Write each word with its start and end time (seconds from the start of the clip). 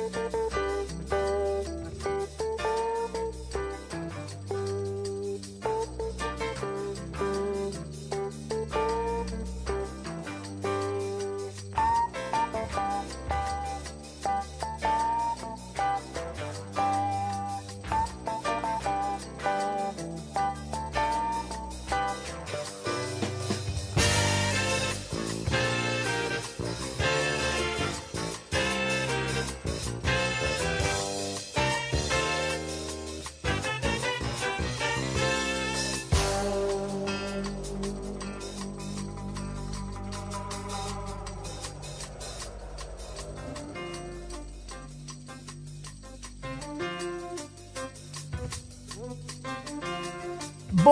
Música 0.00 0.69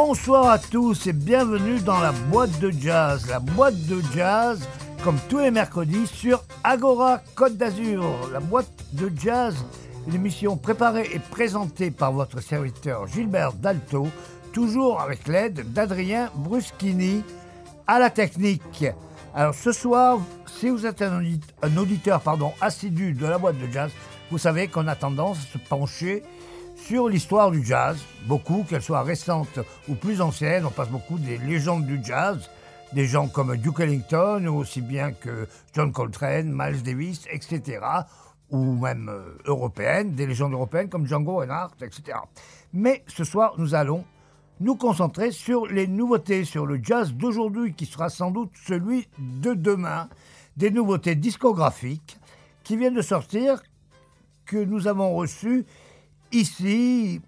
Bonsoir 0.00 0.48
à 0.48 0.60
tous 0.60 1.08
et 1.08 1.12
bienvenue 1.12 1.80
dans 1.80 1.98
la 1.98 2.12
boîte 2.12 2.56
de 2.60 2.70
jazz. 2.70 3.27
La 3.28 3.41
boîte 3.41 3.84
de 3.86 4.00
jazz, 4.14 4.60
comme 5.02 5.18
tous 5.28 5.38
les 5.38 5.50
mercredis, 5.50 6.06
sur 6.06 6.44
Agora 6.62 7.20
Côte 7.34 7.56
d'Azur. 7.56 8.04
La 8.32 8.38
boîte 8.38 8.70
de 8.92 9.10
jazz, 9.19 9.56
une 10.06 10.14
émission 10.14 10.56
préparée 10.56 11.10
et 11.12 11.19
présentée 11.19 11.91
par 11.91 12.12
votre 12.12 12.41
serviteur 12.41 13.08
Gilbert 13.08 13.54
Dalto, 13.54 14.06
toujours 14.52 15.00
avec 15.00 15.26
l'aide 15.26 15.72
d'Adrien 15.72 16.30
Bruschini 16.36 17.24
à 17.88 17.98
la 17.98 18.08
technique. 18.08 18.86
Alors 19.34 19.54
ce 19.56 19.72
soir, 19.72 20.20
si 20.46 20.69
vous 20.69 20.86
êtes 20.86 21.02
un 21.02 21.76
auditeur, 21.76 22.20
pardon, 22.20 22.52
assidu 22.60 23.14
de 23.14 23.26
la 23.26 23.38
boîte 23.38 23.58
de 23.58 23.66
jazz, 23.66 23.91
vous 24.30 24.38
savez 24.38 24.69
qu'on 24.69 24.86
a 24.86 24.94
tendance 24.94 25.38
à 25.38 25.52
se 25.54 25.58
pencher 25.58 26.22
sur 26.89 27.11
l'histoire 27.11 27.50
du 27.50 27.62
jazz, 27.62 27.98
beaucoup, 28.25 28.64
qu'elle 28.67 28.81
soit 28.81 29.03
récente 29.03 29.58
ou 29.89 29.94
plus 29.94 30.22
ancienne. 30.22 30.64
On 30.64 30.70
passe 30.70 30.89
beaucoup 30.89 31.19
des 31.19 31.36
légendes 31.36 31.84
du 31.84 32.03
jazz, 32.03 32.48
des 32.94 33.05
gens 33.05 33.28
comme 33.28 33.55
Duke 33.58 33.81
Ellington, 33.81 34.47
aussi 34.47 34.81
bien 34.81 35.12
que 35.12 35.47
John 35.75 35.92
Coltrane, 35.92 36.50
Miles 36.50 36.83
Davis, 36.83 37.27
etc., 37.31 37.81
ou 38.48 38.72
même 38.72 39.11
euh, 39.11 39.36
européennes, 39.44 40.12
des 40.12 40.27
légendes 40.27 40.55
européennes 40.55 40.89
comme 40.89 41.06
Django 41.06 41.36
Reinhardt, 41.36 41.75
etc. 41.83 42.20
Mais 42.72 43.05
ce 43.06 43.22
soir, 43.22 43.53
nous 43.59 43.75
allons 43.75 44.06
nous 44.61 44.77
concentrer 44.77 45.31
sur 45.31 45.66
les 45.66 45.89
nouveautés, 45.89 46.47
sur 46.47 46.64
le 46.64 46.81
jazz 46.83 47.12
d'aujourd'hui, 47.12 47.75
qui 47.75 47.84
sera 47.84 48.09
sans 48.09 48.31
doute 48.31 48.53
celui 48.64 49.09
de 49.19 49.53
demain, 49.53 50.09
des 50.56 50.70
nouveautés 50.70 51.16
discographiques 51.16 52.19
qui 52.64 52.78
viennent 52.78 52.94
de 52.94 53.03
sortir, 53.03 53.62
que 54.47 54.56
nous 54.56 54.89
avons 54.89 55.14
reçues 55.14 55.66
ici, 56.32 57.20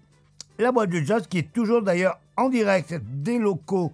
la 0.59 0.71
boîte 0.71 0.89
de 0.89 1.01
jazz 1.01 1.27
qui 1.27 1.39
est 1.39 1.51
toujours 1.53 1.81
d'ailleurs 1.81 2.19
en 2.37 2.49
direct 2.49 2.93
des 2.93 3.37
locaux 3.39 3.91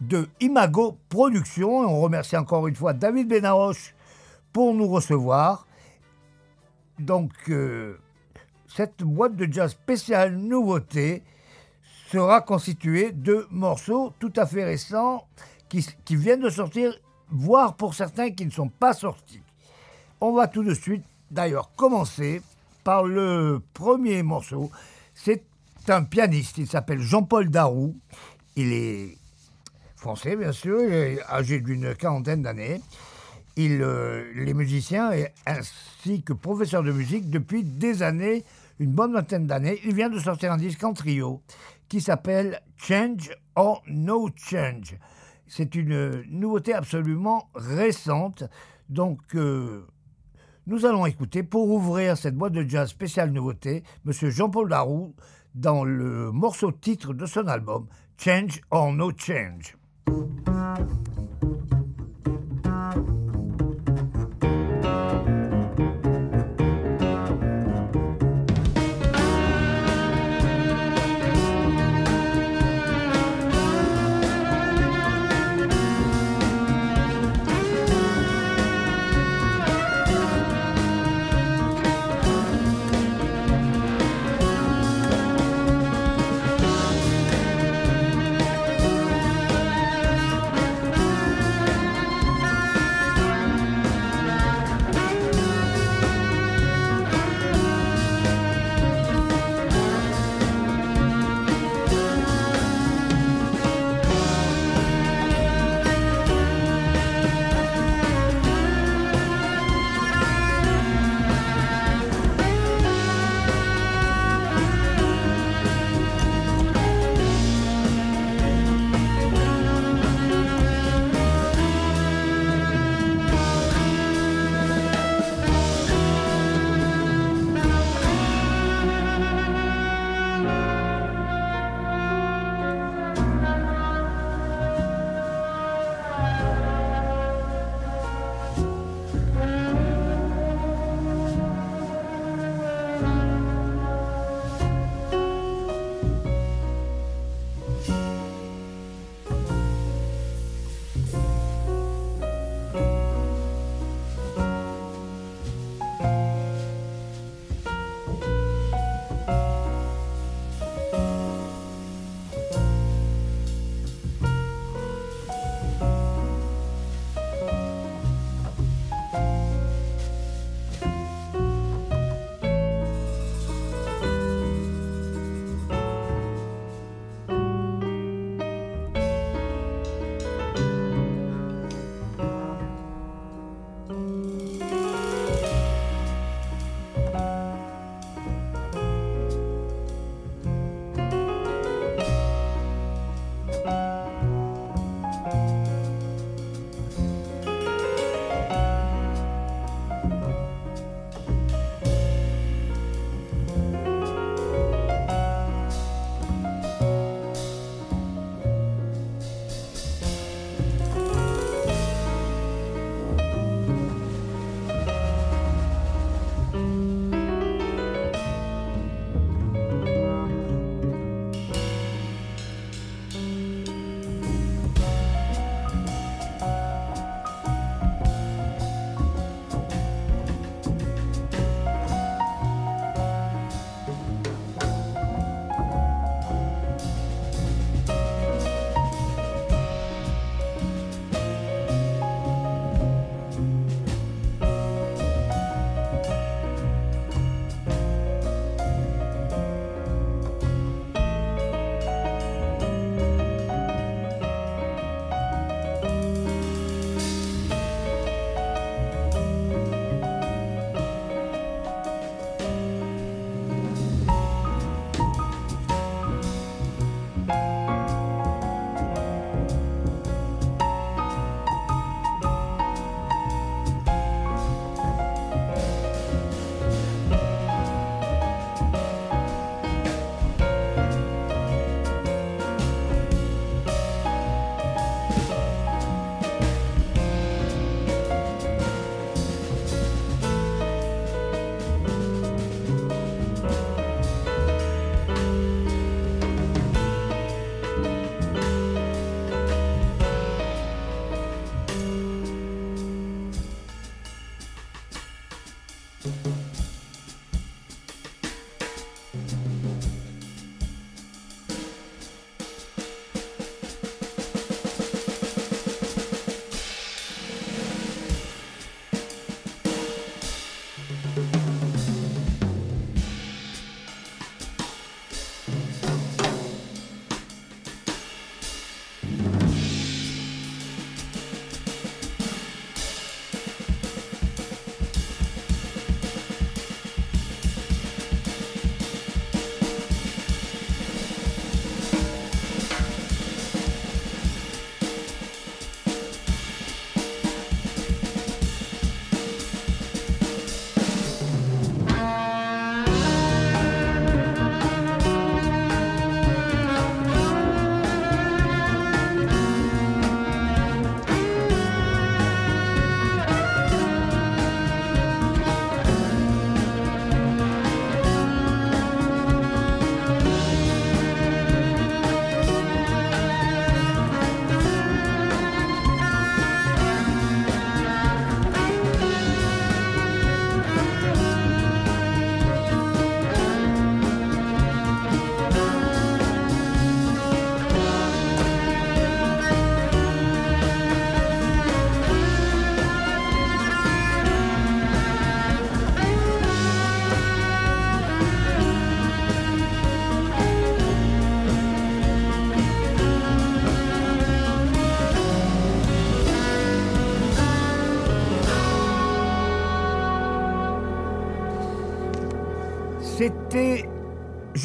de 0.00 0.28
Imago 0.40 0.96
Productions. 1.08 1.80
on 1.80 2.00
remercie 2.00 2.36
encore 2.36 2.68
une 2.68 2.76
fois 2.76 2.92
David 2.92 3.28
Benaroche 3.28 3.94
pour 4.52 4.74
nous 4.74 4.88
recevoir. 4.88 5.66
Donc, 6.98 7.32
euh, 7.48 7.98
cette 8.74 9.02
boîte 9.02 9.36
de 9.36 9.52
jazz 9.52 9.70
spéciale 9.72 10.36
nouveauté 10.36 11.22
sera 12.10 12.40
constituée 12.40 13.12
de 13.12 13.46
morceaux 13.50 14.12
tout 14.18 14.32
à 14.36 14.46
fait 14.46 14.64
récents 14.64 15.26
qui 15.68 16.16
viennent 16.16 16.40
de 16.40 16.50
sortir, 16.50 16.98
voire 17.30 17.74
pour 17.74 17.94
certains 17.94 18.30
qui 18.30 18.46
ne 18.46 18.50
sont 18.50 18.68
pas 18.68 18.94
sortis. 18.94 19.42
On 20.20 20.32
va 20.32 20.48
tout 20.48 20.64
de 20.64 20.74
suite 20.74 21.04
d'ailleurs 21.30 21.70
commencer 21.76 22.40
par 22.88 23.04
le 23.04 23.60
premier 23.74 24.22
morceau. 24.22 24.70
C'est 25.12 25.44
un 25.88 26.04
pianiste, 26.04 26.56
il 26.56 26.66
s'appelle 26.66 27.00
Jean-Paul 27.00 27.50
Darou. 27.50 27.94
Il 28.56 28.72
est 28.72 29.18
français, 29.94 30.36
bien 30.36 30.52
sûr, 30.52 30.80
il 30.80 30.94
est 30.94 31.22
âgé 31.28 31.60
d'une 31.60 31.94
quarantaine 31.94 32.40
d'années. 32.40 32.80
Il, 33.56 33.82
euh, 33.82 34.32
les 34.34 34.54
musiciens 34.54 35.10
ainsi 35.44 36.22
que 36.22 36.32
professeur 36.32 36.82
de 36.82 36.90
musique 36.90 37.28
depuis 37.28 37.62
des 37.62 38.02
années, 38.02 38.42
une 38.78 38.92
bonne 38.92 39.12
vingtaine 39.12 39.46
d'années. 39.46 39.78
Il 39.84 39.94
vient 39.94 40.08
de 40.08 40.18
sortir 40.18 40.50
un 40.52 40.56
disque 40.56 40.82
en 40.82 40.94
trio 40.94 41.42
qui 41.90 42.00
s'appelle 42.00 42.62
Change 42.78 43.30
or 43.54 43.82
No 43.86 44.30
Change. 44.34 44.96
C'est 45.46 45.74
une 45.74 46.22
nouveauté 46.30 46.72
absolument 46.72 47.50
récente. 47.54 48.44
Donc, 48.88 49.20
euh, 49.34 49.86
nous 50.68 50.84
allons 50.84 51.06
écouter, 51.06 51.42
pour 51.42 51.70
ouvrir 51.70 52.18
cette 52.18 52.36
boîte 52.36 52.52
de 52.52 52.68
jazz 52.68 52.90
spéciale 52.90 53.32
nouveauté, 53.32 53.82
M. 54.06 54.12
Jean-Paul 54.12 54.68
Darou 54.68 55.14
dans 55.54 55.82
le 55.82 56.30
morceau 56.30 56.70
titre 56.72 57.14
de 57.14 57.24
son 57.24 57.48
album, 57.48 57.86
Change 58.18 58.60
or 58.70 58.92
No 58.92 59.10
Change. 59.16 59.78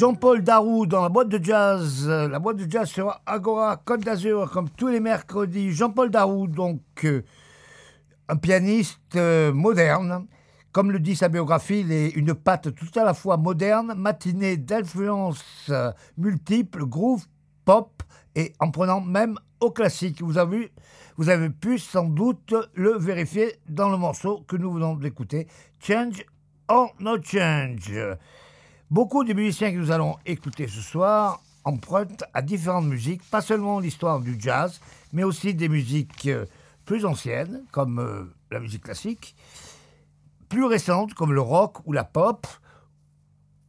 Jean-Paul 0.04 0.42
Darou 0.42 0.84
dans 0.84 1.00
la 1.00 1.08
boîte 1.08 1.30
de 1.30 1.42
jazz, 1.42 2.04
euh, 2.06 2.28
la 2.28 2.38
boîte 2.38 2.58
de 2.58 2.70
jazz 2.70 2.86
sur 2.90 3.18
Agora 3.24 3.78
Côte 3.78 4.04
d'Azur, 4.04 4.50
comme 4.50 4.68
tous 4.68 4.88
les 4.88 5.00
mercredis. 5.00 5.72
Jean-Paul 5.72 6.10
Darou, 6.10 6.46
donc 6.46 6.82
euh, 7.04 7.22
un 8.28 8.36
pianiste 8.36 9.16
euh, 9.16 9.50
moderne. 9.50 10.26
Comme 10.72 10.92
le 10.92 10.98
dit 10.98 11.16
sa 11.16 11.30
biographie, 11.30 11.80
il 11.80 11.90
est 11.90 12.10
une 12.10 12.34
patte 12.34 12.74
tout 12.74 13.00
à 13.00 13.04
la 13.04 13.14
fois 13.14 13.38
moderne, 13.38 13.94
matinée 13.96 14.58
d'influences 14.58 15.72
multiples, 16.18 16.84
groove, 16.84 17.24
pop, 17.64 18.02
et 18.34 18.52
en 18.60 18.70
prenant 18.70 19.00
même 19.00 19.38
au 19.60 19.70
classique. 19.70 20.20
Vous 20.20 20.36
avez, 20.36 20.70
vous 21.16 21.30
avez 21.30 21.48
pu 21.48 21.78
sans 21.78 22.04
doute 22.04 22.54
le 22.74 22.98
vérifier 22.98 23.54
dans 23.70 23.88
le 23.88 23.96
morceau 23.96 24.44
que 24.46 24.56
nous 24.56 24.70
venons 24.70 24.96
d'écouter, 24.96 25.48
Change 25.80 26.26
or 26.68 26.94
No 27.00 27.16
Change. 27.22 27.90
Beaucoup 28.90 29.24
des 29.24 29.34
musiciens 29.34 29.72
que 29.72 29.78
nous 29.78 29.90
allons 29.90 30.16
écouter 30.26 30.68
ce 30.68 30.80
soir 30.80 31.42
empruntent 31.64 32.24
à 32.34 32.42
différentes 32.42 32.86
musiques, 32.86 33.22
pas 33.30 33.40
seulement 33.40 33.80
l'histoire 33.80 34.20
du 34.20 34.36
jazz, 34.38 34.80
mais 35.12 35.24
aussi 35.24 35.54
des 35.54 35.68
musiques 35.68 36.26
euh, 36.26 36.44
plus 36.84 37.06
anciennes, 37.06 37.64
comme 37.72 37.98
euh, 37.98 38.24
la 38.50 38.60
musique 38.60 38.84
classique, 38.84 39.34
plus 40.50 40.64
récentes, 40.64 41.14
comme 41.14 41.32
le 41.32 41.40
rock 41.40 41.78
ou 41.86 41.92
la 41.92 42.04
pop, 42.04 42.46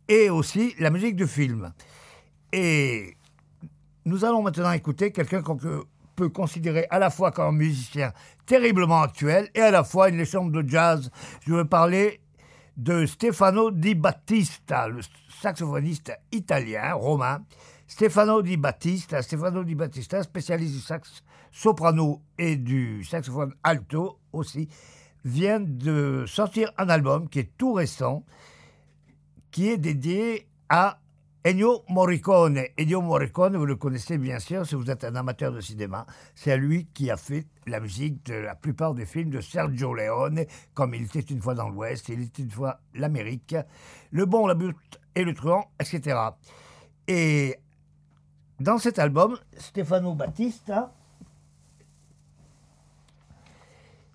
et 0.10 0.30
aussi 0.30 0.76
la 0.80 0.90
musique 0.90 1.16
de 1.16 1.26
film. 1.26 1.74
Et 2.52 3.16
nous 4.04 4.26
allons 4.26 4.42
maintenant 4.42 4.72
écouter 4.72 5.12
quelqu'un 5.12 5.42
qu'on 5.42 5.58
peut 5.58 6.30
considérer 6.30 6.88
à 6.90 7.00
la 7.00 7.10
fois 7.10 7.32
comme 7.32 7.48
un 7.48 7.58
musicien 7.58 8.12
terriblement 8.46 9.02
actuel 9.02 9.50
et 9.56 9.62
à 9.62 9.72
la 9.72 9.84
fois 9.84 10.10
une 10.10 10.18
légende 10.18 10.52
de 10.52 10.68
jazz. 10.68 11.10
Je 11.48 11.54
veux 11.54 11.66
parler 11.66 12.20
de 12.78 13.06
Stefano 13.06 13.72
Di 13.72 13.96
Battista, 13.96 14.88
le 14.88 15.02
saxophoniste 15.42 16.20
italien, 16.32 16.94
romain. 16.94 17.46
Stefano 17.88 18.42
Di 18.42 18.58
Battista, 18.58 19.22
Stefano 19.22 19.64
Di 19.64 19.76
Battista, 19.76 20.22
spécialiste 20.24 20.74
du 20.76 20.82
sax 20.82 21.24
soprano 21.52 22.22
et 22.38 22.58
du 22.58 23.04
saxophone 23.04 23.54
alto 23.64 24.20
aussi, 24.34 24.68
vient 25.24 25.60
de 25.60 26.26
sortir 26.28 26.72
un 26.78 26.90
album 26.90 27.30
qui 27.30 27.40
est 27.40 27.58
tout 27.58 27.74
récent, 27.74 28.26
qui 29.52 29.70
est 29.70 29.78
dédié 29.78 30.48
à 30.68 31.00
Ennio 31.46 31.84
Morricone. 31.90 32.72
Ennio 32.76 33.02
Morricone, 33.02 33.56
vous 33.56 33.68
le 33.68 33.76
connaissez 33.76 34.18
bien 34.18 34.40
sûr 34.40 34.66
si 34.66 34.74
vous 34.74 34.90
êtes 34.90 35.04
un 35.04 35.16
amateur 35.16 35.52
de 35.52 35.62
cinéma. 35.62 36.08
C'est 36.34 36.58
lui 36.58 36.88
qui 36.92 37.12
a 37.12 37.18
fait 37.18 37.46
la 37.68 37.80
musique 37.80 38.26
de 38.26 38.34
la 38.34 38.56
plupart 38.56 38.96
des 38.96 39.06
films 39.06 39.30
de 39.30 39.42
Sergio 39.42 39.94
Leone, 39.94 40.46
comme 40.74 40.96
Il 40.96 41.04
était 41.04 41.20
une 41.20 41.40
fois 41.40 41.54
dans 41.54 41.70
l'Ouest, 41.70 42.10
Il 42.10 42.24
était 42.24 42.42
une 42.42 42.50
fois 42.50 42.80
l'Amérique, 42.96 43.56
Le 44.10 44.26
Bon, 44.26 44.48
la 44.48 44.56
Butte 44.56 45.00
et 45.14 45.24
le 45.24 45.36
Truand, 45.36 45.70
etc. 45.80 46.18
Et 47.08 47.60
dans 48.60 48.80
cet 48.80 48.98
album, 48.98 49.38
Stefano 49.56 50.16
Battista, 50.16 50.96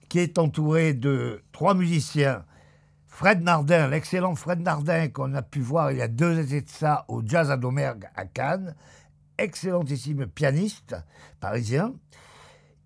qui 0.09 0.19
est 0.19 0.37
entouré 0.37 0.95
de 0.95 1.45
trois 1.53 1.75
musiciens 1.75 2.45
Fred 3.21 3.43
Nardin, 3.43 3.89
l'excellent 3.89 4.35
Fred 4.35 4.61
Nardin 4.61 5.09
qu'on 5.09 5.35
a 5.35 5.43
pu 5.43 5.61
voir 5.61 5.93
il 5.93 5.99
y 5.99 6.01
a 6.01 6.09
deux 6.09 6.39
étés 6.39 6.63
de 6.63 6.71
ça 6.71 7.05
au 7.07 7.21
Jazz 7.23 7.51
à 7.51 7.59
Domergue 7.59 8.09
à 8.17 8.25
Cannes, 8.25 8.75
excellentissime 9.37 10.27
pianiste 10.27 10.97
parisien. 11.39 11.93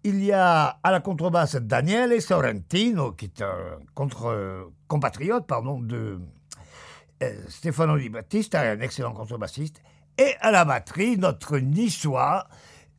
Il 0.02 0.24
y 0.24 0.32
a 0.32 0.80
à 0.82 0.90
la 0.90 0.98
contrebasse 0.98 1.54
Daniele 1.54 2.20
Sorrentino, 2.20 3.12
qui 3.12 3.26
est 3.26 3.42
un 3.42 3.78
compatriote 4.88 5.46
pardon, 5.46 5.78
de 5.78 6.18
euh, 7.22 7.42
Stefano 7.46 7.96
Di 7.96 8.08
Battista, 8.08 8.62
un 8.62 8.80
excellent 8.80 9.12
contrebassiste. 9.12 9.82
Et 10.18 10.34
à 10.40 10.50
la 10.50 10.64
batterie, 10.64 11.16
notre 11.16 11.58
niçois, 11.58 12.48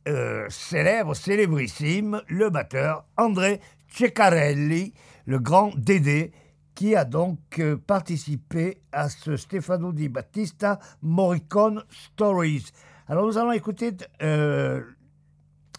euh, 0.08 0.46
célèbre, 0.48 1.12
célébrissime, 1.12 2.22
le 2.28 2.48
batteur 2.48 3.04
André 3.18 3.60
Ceccarelli, 3.88 4.94
le 5.26 5.38
grand 5.38 5.76
Dédé, 5.76 6.32
qui 6.76 6.94
a 6.94 7.04
donc 7.06 7.58
euh, 7.58 7.76
participé 7.76 8.82
à 8.92 9.08
ce 9.08 9.36
Stefano 9.36 9.92
Di 9.92 10.10
Battista 10.10 10.78
Morricone 11.00 11.82
Stories. 11.88 12.66
Alors 13.08 13.26
nous 13.26 13.38
allons 13.38 13.52
écouter 13.52 13.96
euh, 14.22 14.82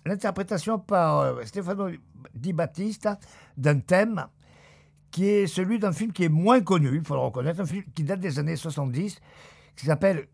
l'interprétation 0.06 0.80
par 0.80 1.20
euh, 1.20 1.44
Stefano 1.46 1.90
Di 2.34 2.52
Battista 2.52 3.20
d'un 3.56 3.80
thème 3.80 4.26
qui 5.12 5.28
est 5.30 5.46
celui 5.46 5.78
d'un 5.78 5.94
film 5.94 6.12
qui 6.12 6.24
est 6.24 6.30
moins 6.30 6.62
connu, 6.62 6.96
il 6.96 7.06
faut 7.06 7.14
le 7.14 7.22
reconnaître, 7.22 7.62
un 7.62 7.66
film 7.66 7.84
qui 7.96 8.04
date 8.04 8.20
des 8.20 8.40
années 8.40 8.56
70, 8.56 9.20
qui 9.76 9.86
s'appelle 9.86 10.28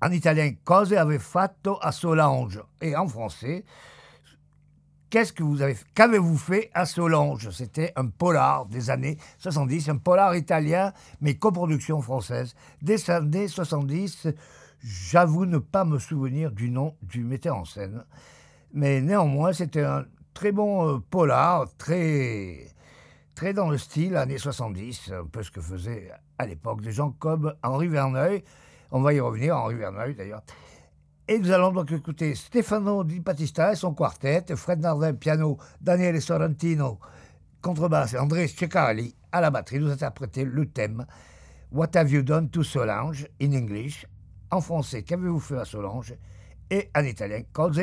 en 0.00 0.10
italien 0.10 0.52
Cose 0.64 0.94
ave 0.94 1.18
fatto 1.18 1.78
a 1.82 1.92
Solange, 1.92 2.60
et 2.80 2.96
en 2.96 3.06
français 3.06 3.64
Qu'est-ce 5.12 5.34
que 5.34 5.42
vous 5.42 5.60
avez 5.60 5.76
Qu'avez-vous 5.94 6.38
fait 6.38 6.70
à 6.72 6.86
Solange? 6.86 7.50
C'était 7.50 7.92
un 7.96 8.06
polar 8.06 8.64
des 8.64 8.88
années 8.88 9.18
70, 9.40 9.90
un 9.90 9.98
polar 9.98 10.34
italien, 10.34 10.94
mais 11.20 11.34
coproduction 11.34 12.00
française. 12.00 12.54
Des 12.80 13.10
années 13.10 13.46
70, 13.46 14.28
j'avoue 14.82 15.44
ne 15.44 15.58
pas 15.58 15.84
me 15.84 15.98
souvenir 15.98 16.50
du 16.50 16.70
nom 16.70 16.96
du 17.02 17.24
metteur 17.24 17.58
en 17.58 17.66
scène. 17.66 18.06
Mais 18.72 19.02
néanmoins, 19.02 19.52
c'était 19.52 19.82
un 19.82 20.06
très 20.32 20.50
bon 20.50 20.88
euh, 20.88 20.98
polar, 21.10 21.66
très, 21.76 22.68
très 23.34 23.52
dans 23.52 23.68
le 23.68 23.76
style 23.76 24.16
années 24.16 24.38
70, 24.38 25.12
un 25.12 25.26
peu 25.26 25.42
ce 25.42 25.50
que 25.50 25.60
faisaient 25.60 26.10
à 26.38 26.46
l'époque 26.46 26.80
des 26.80 26.92
gens 26.92 27.10
comme 27.10 27.54
Henri 27.62 27.88
Verneuil. 27.88 28.44
On 28.90 29.02
va 29.02 29.12
y 29.12 29.20
revenir, 29.20 29.58
Henri 29.58 29.74
Verneuil 29.74 30.14
d'ailleurs. 30.14 30.42
Et 31.28 31.38
nous 31.38 31.52
allons 31.52 31.70
donc 31.70 31.92
écouter 31.92 32.34
Stefano 32.34 33.04
Di 33.04 33.20
Battista 33.20 33.72
et 33.72 33.76
son 33.76 33.94
quartet, 33.94 34.44
Fred 34.56 34.80
Nardin 34.80 35.14
piano, 35.14 35.56
Daniele 35.80 36.20
Sorrentino 36.20 36.98
contrebasse 37.60 38.14
et 38.14 38.18
André 38.18 38.48
Ceccarelli 38.48 39.14
à 39.30 39.40
la 39.40 39.50
batterie. 39.50 39.78
Nous 39.78 39.90
interpréter 39.90 40.44
le 40.44 40.66
thème 40.66 41.06
What 41.70 41.94
have 41.94 42.10
you 42.10 42.22
done 42.22 42.50
to 42.50 42.64
Solange 42.64 43.28
in 43.40 43.52
English. 43.52 44.04
En 44.50 44.60
français, 44.60 45.04
qu'avez-vous 45.04 45.38
fait 45.38 45.58
à 45.58 45.64
Solange? 45.64 46.14
Et 46.68 46.90
en 46.94 47.04
italien, 47.04 47.42
Cose 47.52 47.80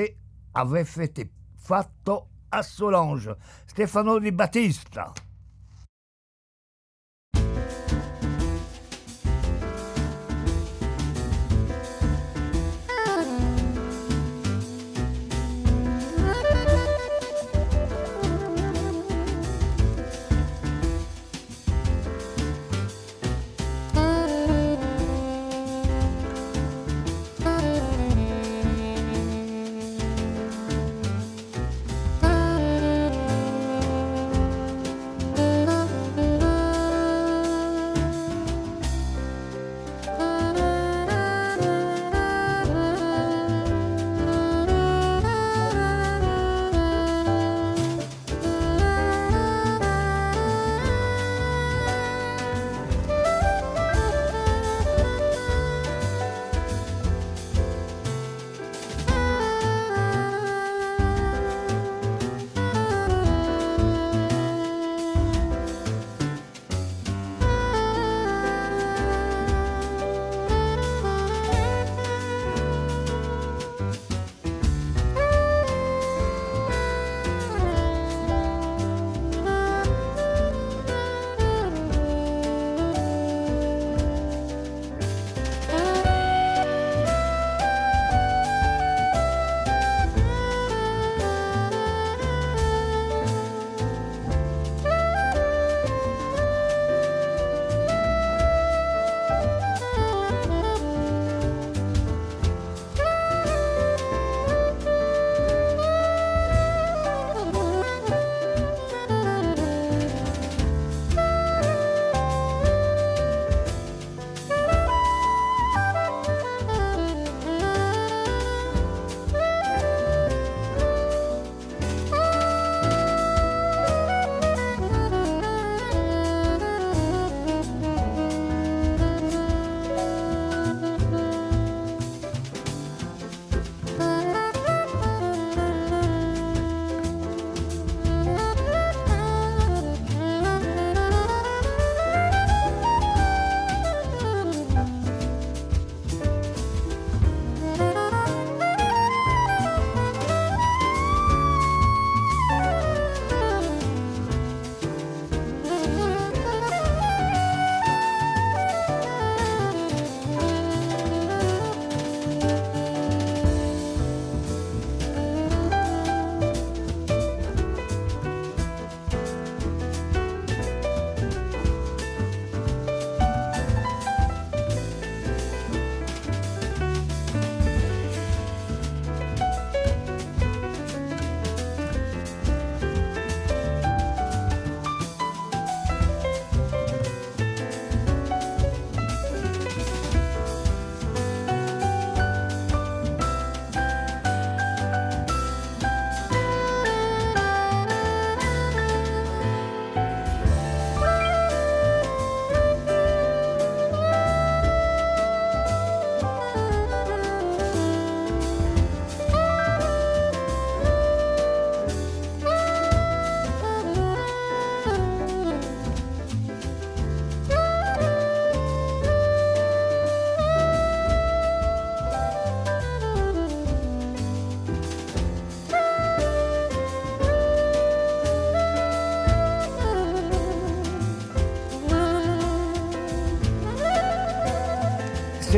avete 0.53 1.31
fatto 1.55 2.27
a 2.51 2.61
Solange. 2.61 3.33
Stefano 3.67 4.19
Di 4.19 4.31
Battista. 4.31 5.13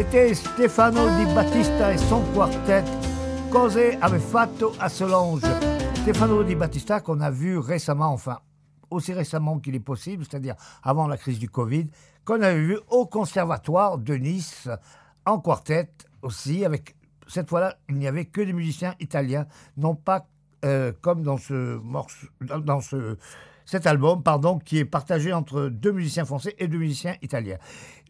C'était 0.01 0.34
Stefano 0.34 1.08
Di 1.15 1.31
Battista 1.36 1.93
et 1.93 1.98
son 2.00 2.24
quartet 2.34 2.84
Cose 3.51 4.00
ave 4.01 4.17
fatto 4.17 4.74
a 4.79 4.89
Solange. 4.89 5.46
Stefano 5.93 6.41
Di 6.41 6.55
Battista 6.55 7.01
qu'on 7.01 7.22
a 7.22 7.29
vu 7.29 7.60
récemment, 7.60 8.12
enfin 8.12 8.39
aussi 8.89 9.13
récemment 9.13 9.60
qu'il 9.60 9.75
est 9.75 9.79
possible, 9.79 10.24
c'est-à-dire 10.27 10.55
avant 10.81 11.05
la 11.05 11.17
crise 11.17 11.38
du 11.38 11.51
Covid, 11.51 11.86
qu'on 12.25 12.41
avait 12.41 12.60
vu 12.60 12.79
au 12.89 13.05
Conservatoire 13.05 14.00
de 14.00 14.15
Nice 14.15 14.67
en 15.27 15.39
quartet 15.39 15.91
aussi, 16.24 16.65
avec 16.65 16.96
cette 17.27 17.48
fois-là, 17.48 17.77
il 17.88 17.98
n'y 17.98 18.08
avait 18.08 18.25
que 18.25 18.41
des 18.41 18.53
musiciens 18.53 18.96
italiens, 19.00 19.46
non 19.77 19.93
pas 19.93 20.25
euh, 20.65 20.93
comme 21.01 21.22
dans 21.22 21.38
cet 23.65 23.86
album, 23.86 24.24
pardon, 24.24 24.58
qui 24.58 24.79
est 24.79 24.86
partagé 24.86 25.31
entre 25.31 25.67
deux 25.70 25.91
musiciens 25.91 26.25
français 26.25 26.55
et 26.58 26.67
deux 26.67 26.79
musiciens 26.79 27.15
italiens. 27.22 27.60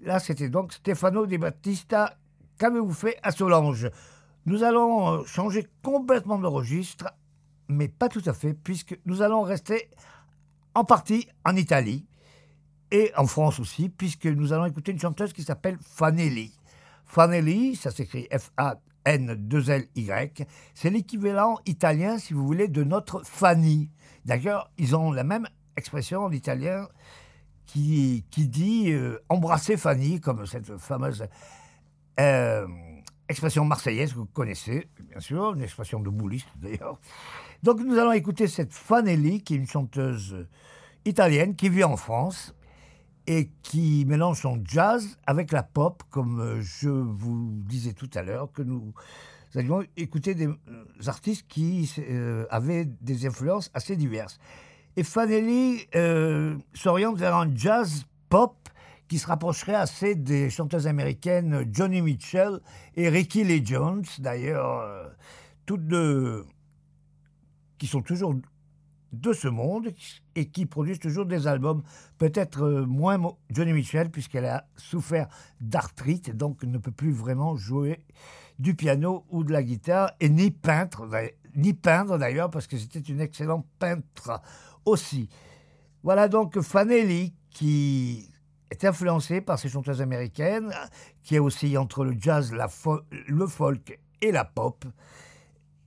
Là, 0.03 0.19
c'était 0.19 0.49
donc 0.49 0.73
Stefano 0.73 1.27
Di 1.27 1.37
Battista. 1.37 2.17
Qu'avez-vous 2.57 2.93
fait 2.93 3.19
à 3.21 3.31
Solange? 3.31 3.87
Nous 4.47 4.63
allons 4.63 5.11
euh, 5.11 5.23
changer 5.25 5.67
complètement 5.83 6.39
de 6.39 6.47
registre, 6.47 7.13
mais 7.67 7.87
pas 7.87 8.09
tout 8.09 8.23
à 8.25 8.33
fait, 8.33 8.55
puisque 8.55 8.99
nous 9.05 9.21
allons 9.21 9.43
rester 9.43 9.91
en 10.73 10.83
partie 10.83 11.27
en 11.45 11.55
Italie 11.55 12.07
et 12.89 13.11
en 13.15 13.27
France 13.27 13.59
aussi, 13.59 13.89
puisque 13.89 14.25
nous 14.25 14.53
allons 14.53 14.65
écouter 14.65 14.91
une 14.91 14.99
chanteuse 14.99 15.33
qui 15.33 15.43
s'appelle 15.43 15.77
Fanelli. 15.79 16.51
Fanelli, 17.05 17.75
ça 17.75 17.91
s'écrit 17.91 18.27
F-A-N-2-L-Y, 18.31 20.47
c'est 20.73 20.89
l'équivalent 20.89 21.59
italien, 21.67 22.17
si 22.17 22.33
vous 22.33 22.47
voulez, 22.47 22.67
de 22.67 22.83
notre 22.83 23.23
Fanny. 23.23 23.91
D'ailleurs, 24.25 24.71
ils 24.79 24.95
ont 24.95 25.11
la 25.11 25.23
même 25.23 25.47
expression 25.77 26.21
en 26.21 26.31
italien 26.31 26.87
qui, 27.71 28.47
dit 28.47 28.91
euh, 28.91 29.19
embrasser 29.29 29.77
Fanny, 29.77 30.19
comme 30.19 30.45
cette 30.45 30.77
fameuse 30.77 31.25
euh, 32.19 32.67
expression 33.29 33.63
marseillaise 33.63 34.11
que 34.11 34.17
vous 34.17 34.25
connaissez, 34.25 34.87
bien 35.09 35.19
sûr, 35.19 35.53
une 35.53 35.61
expression 35.61 36.01
de 36.01 36.09
bouliste 36.09 36.49
d'ailleurs. 36.57 36.99
Donc 37.63 37.79
nous 37.79 37.97
allons 37.97 38.11
écouter 38.11 38.47
cette 38.47 38.73
Fanelli, 38.73 39.41
qui 39.41 39.53
est 39.53 39.57
une 39.57 39.67
chanteuse 39.67 40.47
italienne 41.05 41.55
qui 41.55 41.69
vit 41.69 41.85
en 41.85 41.95
France 41.95 42.53
et 43.27 43.49
qui 43.63 44.03
mélange 44.05 44.41
son 44.41 44.61
jazz 44.65 45.17
avec 45.25 45.51
la 45.51 45.63
pop, 45.63 46.03
comme 46.09 46.59
je 46.59 46.89
vous 46.89 47.51
disais 47.65 47.93
tout 47.93 48.09
à 48.15 48.23
l'heure, 48.23 48.51
que 48.51 48.63
nous 48.63 48.93
allions 49.55 49.83
écouter 49.95 50.35
des 50.35 50.49
artistes 51.07 51.45
qui 51.47 51.89
euh, 51.99 52.45
avaient 52.49 52.85
des 52.85 53.25
influences 53.25 53.71
assez 53.73 53.95
diverses. 53.95 54.39
Et 54.97 55.03
Fanelli 55.03 55.87
euh, 55.95 56.57
s'oriente 56.73 57.17
vers 57.17 57.35
un 57.35 57.53
jazz 57.55 58.05
pop 58.27 58.55
qui 59.07 59.19
se 59.19 59.27
rapprocherait 59.27 59.75
assez 59.75 60.15
des 60.15 60.49
chanteuses 60.49 60.87
américaines 60.87 61.65
Johnny 61.71 62.01
Mitchell 62.01 62.59
et 62.95 63.07
Ricky 63.07 63.43
Lee 63.43 63.65
Jones, 63.65 64.03
d'ailleurs, 64.19 64.79
euh, 64.79 65.07
toutes 65.65 65.87
deux 65.87 66.45
qui 67.77 67.87
sont 67.87 68.01
toujours 68.01 68.35
de 69.13 69.33
ce 69.33 69.47
monde 69.47 69.93
et 70.35 70.49
qui 70.49 70.65
produisent 70.65 70.99
toujours 70.99 71.25
des 71.25 71.47
albums, 71.47 71.83
peut-être 72.17 72.63
euh, 72.63 72.85
moins 72.85 73.17
Johnny 73.49 73.73
Mitchell, 73.73 74.09
puisqu'elle 74.09 74.45
a 74.45 74.65
souffert 74.75 75.27
d'arthrite, 75.59 76.35
donc 76.35 76.63
ne 76.63 76.77
peut 76.77 76.91
plus 76.91 77.11
vraiment 77.11 77.55
jouer 77.55 78.03
du 78.59 78.75
piano 78.75 79.25
ou 79.29 79.43
de 79.43 79.51
la 79.51 79.63
guitare, 79.63 80.11
et 80.19 80.29
ni 80.29 80.51
peindre, 80.51 81.09
ni 81.55 81.73
peindre 81.73 82.17
d'ailleurs, 82.17 82.49
parce 82.49 82.67
que 82.67 82.77
c'était 82.77 82.99
une 82.99 83.19
excellente 83.19 83.65
peintre 83.79 84.41
aussi. 84.85 85.29
Voilà 86.03 86.27
donc 86.27 86.59
Fanelli 86.61 87.33
qui 87.49 88.29
est 88.69 88.85
influencée 88.85 89.41
par 89.41 89.59
ces 89.59 89.69
chanteuses 89.69 90.01
américaines, 90.01 90.73
qui 91.23 91.35
est 91.35 91.39
aussi 91.39 91.77
entre 91.77 92.05
le 92.05 92.15
jazz, 92.17 92.53
le 93.27 93.47
folk 93.47 93.99
et 94.21 94.31
la 94.31 94.45
pop. 94.45 94.85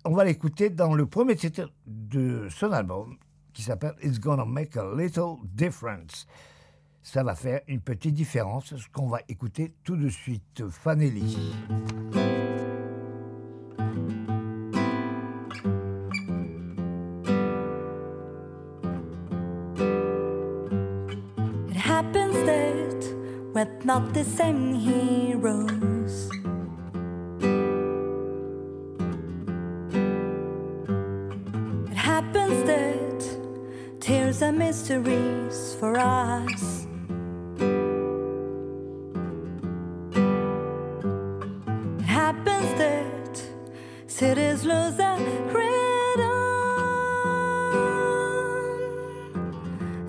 On 0.05 0.15
va 0.15 0.25
l'écouter 0.25 0.69
dans 0.69 0.95
le 0.95 1.07
premier 1.07 1.35
titre 1.35 1.73
de 1.87 2.49
son 2.51 2.73
album 2.73 3.17
qui 3.55 3.63
s'appelle 3.63 3.95
It's 4.03 4.21
Gonna 4.21 4.45
Make 4.45 4.77
a 4.77 4.85
Little 4.95 5.37
Difference. 5.45 6.27
Ça 7.03 7.23
va 7.23 7.35
faire 7.35 7.61
une 7.69 7.81
petite 7.81 8.15
différence, 8.15 8.77
ce 8.77 8.89
qu'on 8.93 9.09
va 9.09 9.21
écouter 9.29 9.75
tout 9.85 9.97
de 9.97 10.09
suite. 10.09 10.69
Fanelli. 10.69 11.39
But 23.65 23.85
not 23.87 24.13
the 24.13 24.25
same 24.25 24.75
heroes. 24.75 26.29
It 31.91 31.97
happens 31.97 32.59
that 32.71 33.21
tears 34.01 34.43
are 34.43 34.53
mysteries 34.53 35.77
for 35.81 35.97
us. 35.99 36.87
It 42.01 42.09
happens 42.21 42.71
that 42.83 43.43
cities 44.07 44.67
lose 44.67 44.97
their 44.97 45.17
freedom, 45.53 46.31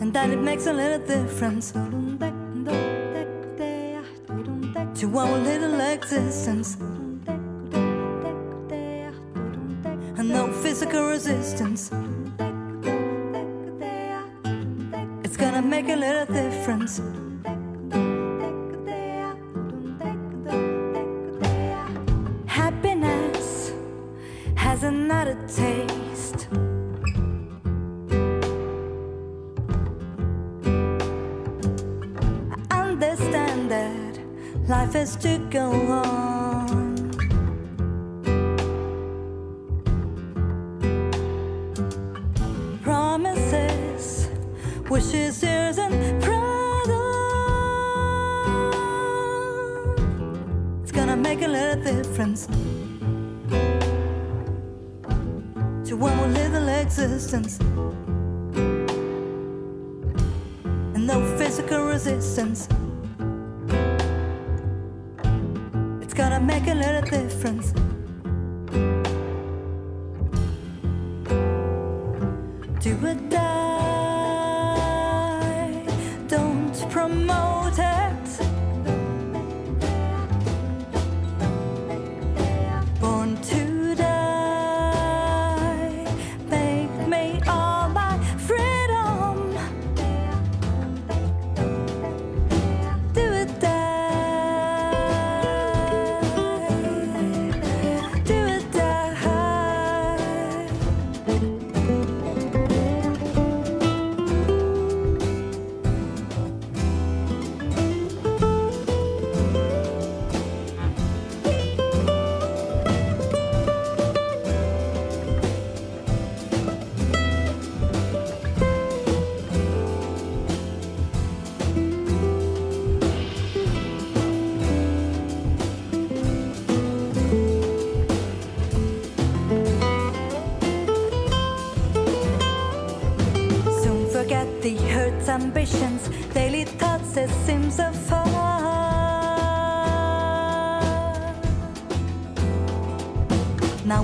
and 0.01 0.11
that 0.13 0.29
it 0.29 0.41
makes 0.41 0.65
a 0.67 0.73
little 0.73 1.05
difference 1.07 1.71
to 4.95 5.17
our 5.17 5.37
little 5.37 5.81
existence. 5.81 6.77
And 10.17 10.29
no 10.29 10.49
physical 10.63 11.07
resistance. 11.07 11.91
It's 15.25 15.35
gonna 15.35 15.61
make 15.61 15.89
a 15.89 15.97
little 15.97 16.25
difference. 16.25 17.01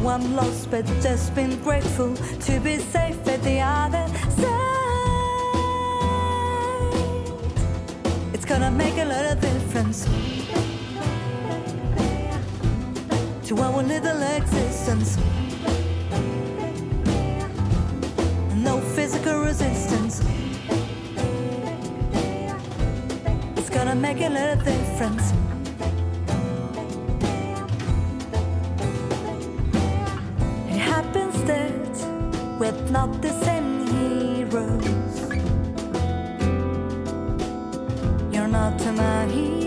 Now 0.02 0.10
I'm 0.10 0.36
lost, 0.36 0.72
but 0.72 0.84
just 1.02 1.36
been 1.36 1.62
grateful 1.62 2.16
to 2.16 2.60
be 2.60 2.80
safe 2.80 3.28
at 3.28 3.44
the 3.44 3.60
other 3.60 4.08
side. 4.32 4.58
It's 8.34 8.46
gonna 8.46 8.72
make 8.72 8.98
a 8.98 9.06
lot 9.06 9.26
of 9.26 9.40
difference 9.40 10.06
to 13.48 13.58
our 13.62 13.84
little 13.84 14.22
existence. 14.38 15.18
No 18.56 18.82
physical 18.96 19.42
resistance. 19.42 20.24
It's 23.56 23.70
gonna 23.70 23.96
make 23.96 24.22
a 24.22 24.30
lot 24.30 24.58
of 24.58 24.64
difference. 24.66 25.41
Not 32.92 33.22
the 33.22 33.32
same 33.46 33.88
heroes. 33.88 35.22
You're 38.34 38.50
not 38.50 38.78
my 38.96 39.26
hero. 39.28 39.61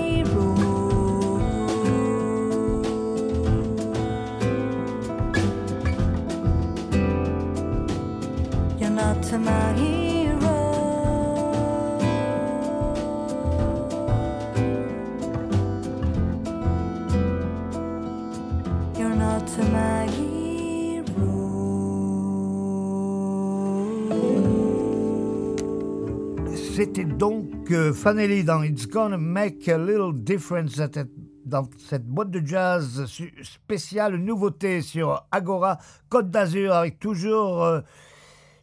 Fanelli 28.05 28.45
dans 28.45 28.63
It's 28.63 28.87
Gonna 28.87 29.17
Make 29.17 29.67
a 29.67 29.79
Little 29.79 30.13
Difference 30.13 30.79
dans 31.47 31.67
cette 31.89 32.05
boîte 32.05 32.31
de 32.31 32.47
jazz 32.47 33.07
spéciale 33.43 34.17
nouveauté 34.17 34.83
sur 34.83 35.27
Agora 35.33 35.79
Côte 36.11 36.31
d'Azur 36.31 36.75
avec 36.75 36.99
toujours 36.99 37.65
euh, 37.65 37.81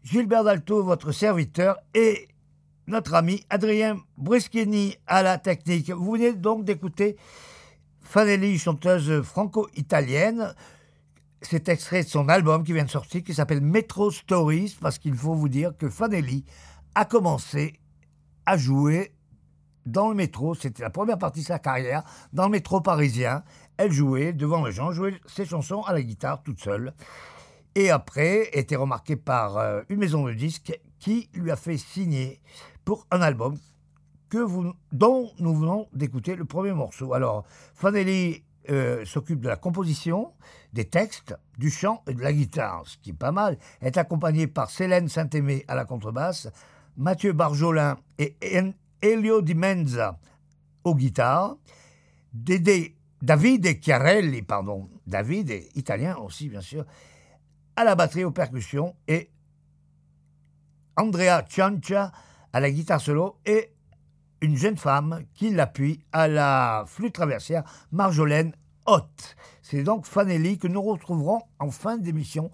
Gilbert 0.04 0.44
Dalto, 0.44 0.84
votre 0.84 1.12
serviteur, 1.12 1.80
et 1.96 2.28
notre 2.86 3.16
ami 3.16 3.44
Adrien 3.50 3.98
Brischini 4.16 4.96
à 5.08 5.24
la 5.24 5.40
technique. 5.40 5.90
Vous 5.90 6.12
venez 6.12 6.34
donc 6.34 6.64
d'écouter 6.64 7.18
Fanelli, 8.04 8.60
chanteuse 8.60 9.24
franco-italienne. 9.24 10.54
C'est 11.42 11.68
extrait 11.68 12.04
de 12.04 12.10
son 12.10 12.30
album 12.30 12.64
qui 12.64 12.74
vient 12.74 12.86
de 12.86 12.92
sortir, 12.92 13.24
qui 13.24 13.34
s'appelle 13.34 13.62
Metro 13.62 14.12
Stories, 14.12 14.78
parce 14.80 15.00
qu'il 15.00 15.16
faut 15.16 15.34
vous 15.34 15.50
dire 15.50 15.76
que 15.76 15.90
Fanelli 15.90 16.46
a 16.94 17.06
commencé 17.06 17.80
à 18.46 18.56
jouer 18.56 19.14
dans 19.86 20.10
le 20.10 20.16
métro. 20.16 20.56
C'était 20.56 20.84
la 20.84 20.90
première 20.90 21.18
partie 21.18 21.42
de 21.42 21.46
sa 21.46 21.60
carrière, 21.60 22.04
dans 22.34 22.46
le 22.46 22.52
métro 22.52 22.82
parisien. 22.82 23.44
Elle 23.78 23.92
jouait 23.92 24.34
devant 24.34 24.66
les 24.66 24.72
gens, 24.72 24.92
jouait 24.92 25.20
ses 25.26 25.46
chansons 25.46 25.82
à 25.82 25.94
la 25.94 26.02
guitare 26.02 26.44
toute 26.44 26.60
seule. 26.60 26.94
Et 27.76 27.90
après, 27.90 28.50
était 28.54 28.76
remarquée 28.76 29.16
par 29.16 29.58
euh, 29.58 29.82
une 29.90 30.00
maison 30.00 30.26
de 30.26 30.34
disques 30.34 30.78
qui 31.00 31.30
lui 31.34 31.52
a 31.52 31.56
fait 31.56 31.78
signer 31.78 32.42
pour 32.84 33.08
un 33.12 33.22
album 33.22 33.58
que 34.30 34.38
vous, 34.38 34.74
dont 34.92 35.32
nous 35.40 35.56
venons 35.56 35.88
d'écouter 35.94 36.36
le 36.36 36.46
premier 36.46 36.74
morceau. 36.74 37.14
Alors, 37.14 37.46
Fanelli 37.74 38.44
euh, 38.70 39.04
s'occupe 39.06 39.42
de 39.42 39.48
la 39.48 39.56
composition, 39.56 40.34
des 40.74 40.86
textes, 40.86 41.36
du 41.58 41.70
chant 41.70 42.04
et 42.08 42.14
de 42.14 42.22
la 42.22 42.32
guitare, 42.32 42.84
ce 42.86 42.98
qui 42.98 43.10
est 43.10 43.14
pas 43.14 43.32
mal. 43.32 43.58
Elle 43.80 43.88
est 43.88 43.98
accompagnée 43.98 44.48
par 44.48 44.70
Célène 44.70 45.08
Saint-Aimé 45.08 45.66
à 45.68 45.76
la 45.76 45.86
contrebasse, 45.86 46.50
Mathieu 46.98 47.34
Barjolin 47.34 47.98
et 48.20 48.36
Elio 49.02 49.42
Di 49.42 49.56
Menza 49.56 50.20
aux 50.84 50.96
guitares, 50.96 51.56
Dédé- 52.34 52.96
Davide 53.22 53.80
Chiarelli, 53.80 54.42
pardon, 54.42 54.90
David 55.06 55.52
italien 55.76 56.16
aussi 56.18 56.50
bien 56.50 56.62
sûr, 56.62 56.86
à 57.76 57.84
la 57.84 57.96
batterie 57.96 58.24
aux 58.24 58.32
percussions 58.32 58.96
et 59.08 59.30
Andrea 60.98 61.44
Ciancia 61.48 62.12
à 62.54 62.60
la 62.60 62.70
guitare 62.70 63.00
solo 63.02 63.38
et 63.46 63.72
une 64.42 64.58
jeune 64.58 64.78
femme 64.78 65.24
qui 65.36 65.52
l'appuie 65.52 66.04
à 66.12 66.28
la 66.28 66.84
flûte 66.88 67.14
traversière, 67.14 67.64
Marjolaine 67.92 68.54
Hoth. 68.88 69.36
C'est 69.62 69.84
donc 69.84 70.06
Fanelli 70.06 70.58
que 70.58 70.68
nous 70.68 70.82
retrouverons 70.82 71.42
en 71.60 71.70
fin 71.70 71.98
d'émission 71.98 72.52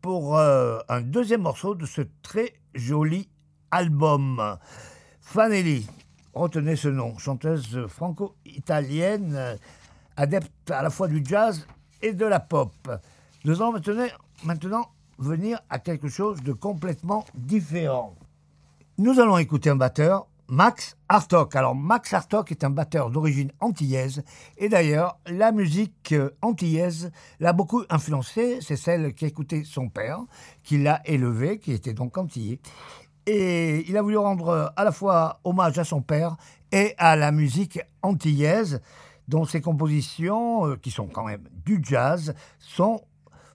pour 0.00 0.36
euh, 0.38 0.78
un 0.88 1.02
deuxième 1.02 1.42
morceau 1.42 1.74
de 1.74 1.84
ce 1.84 2.02
très 2.22 2.54
joli 2.74 3.28
album. 3.70 4.58
Fanelli, 5.28 5.84
retenez 6.34 6.76
ce 6.76 6.86
nom, 6.86 7.18
chanteuse 7.18 7.84
franco-italienne, 7.88 9.58
adepte 10.16 10.70
à 10.70 10.82
la 10.82 10.88
fois 10.88 11.08
du 11.08 11.20
jazz 11.22 11.66
et 12.00 12.12
de 12.12 12.24
la 12.24 12.38
pop. 12.38 12.72
Nous 13.44 13.60
allons 13.60 13.74
maintenant, 14.44 14.88
venir 15.18 15.60
à 15.68 15.80
quelque 15.80 16.08
chose 16.08 16.42
de 16.44 16.52
complètement 16.52 17.24
différent. 17.34 18.14
Nous 18.98 19.18
allons 19.18 19.36
écouter 19.36 19.68
un 19.68 19.76
batteur, 19.76 20.28
Max 20.48 20.96
Hartok. 21.08 21.56
Alors, 21.56 21.74
Max 21.74 22.14
Hartok 22.14 22.52
est 22.52 22.62
un 22.62 22.70
batteur 22.70 23.10
d'origine 23.10 23.50
antillaise, 23.58 24.22
et 24.58 24.68
d'ailleurs, 24.68 25.18
la 25.26 25.50
musique 25.50 26.12
euh, 26.12 26.30
antillaise 26.40 27.10
l'a 27.40 27.52
beaucoup 27.52 27.82
influencé. 27.90 28.58
C'est 28.60 28.76
celle 28.76 29.12
qui 29.12 29.26
écoutait 29.26 29.64
son 29.64 29.88
père, 29.88 30.20
qui 30.62 30.78
l'a 30.78 31.02
élevé, 31.04 31.58
qui 31.58 31.72
était 31.72 31.94
donc 31.94 32.16
antillais. 32.16 32.60
Et 33.26 33.88
il 33.88 33.96
a 33.96 34.02
voulu 34.02 34.16
rendre 34.16 34.48
euh, 34.48 34.66
à 34.76 34.84
la 34.84 34.92
fois 34.92 35.40
hommage 35.42 35.78
à 35.78 35.84
son 35.84 36.00
père 36.00 36.36
et 36.70 36.94
à 36.96 37.16
la 37.16 37.32
musique 37.32 37.80
antillaise, 38.02 38.80
dont 39.26 39.44
ses 39.44 39.60
compositions, 39.60 40.66
euh, 40.66 40.76
qui 40.76 40.92
sont 40.92 41.08
quand 41.08 41.24
même 41.24 41.42
du 41.64 41.80
jazz, 41.82 42.34
sont 42.60 43.02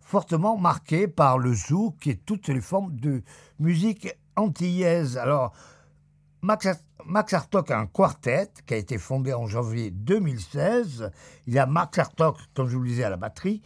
fortement 0.02 0.58
marquées 0.58 1.08
par 1.08 1.38
le 1.38 1.54
zouk 1.54 2.06
et 2.08 2.18
toutes 2.18 2.50
les 2.50 2.60
formes 2.60 2.94
de 2.98 3.24
musique 3.60 4.14
antillaise. 4.36 5.18
Alors, 5.18 5.54
Max, 6.42 6.68
Max 7.06 7.34
Hartok 7.34 7.72
a 7.72 7.80
un 7.80 7.86
quartet 7.86 8.50
qui 8.66 8.74
a 8.74 8.78
été 8.78 8.98
fondé 8.98 9.34
en 9.34 9.48
janvier 9.48 9.90
2016. 9.90 11.12
Il 11.48 11.54
y 11.54 11.60
a 11.60 11.66
Max 11.66 11.98
Hartok, 11.98 12.38
comme 12.54 12.68
je 12.68 12.76
vous 12.76 12.84
le 12.84 12.90
disais, 12.90 13.06
à 13.06 13.10
la 13.10 13.18
batterie, 13.18 13.62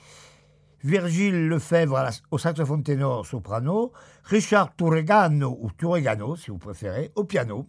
Virgile 0.85 1.47
Lefebvre 1.47 2.11
au 2.29 2.37
saxophone 2.37 2.83
ténor 2.83 3.25
soprano, 3.25 3.91
Richard 4.25 4.75
Touregano, 4.75 5.57
ou 5.59 5.71
Touregano 5.71 6.35
si 6.35 6.51
vous 6.51 6.59
préférez, 6.59 7.11
au 7.15 7.23
piano, 7.23 7.67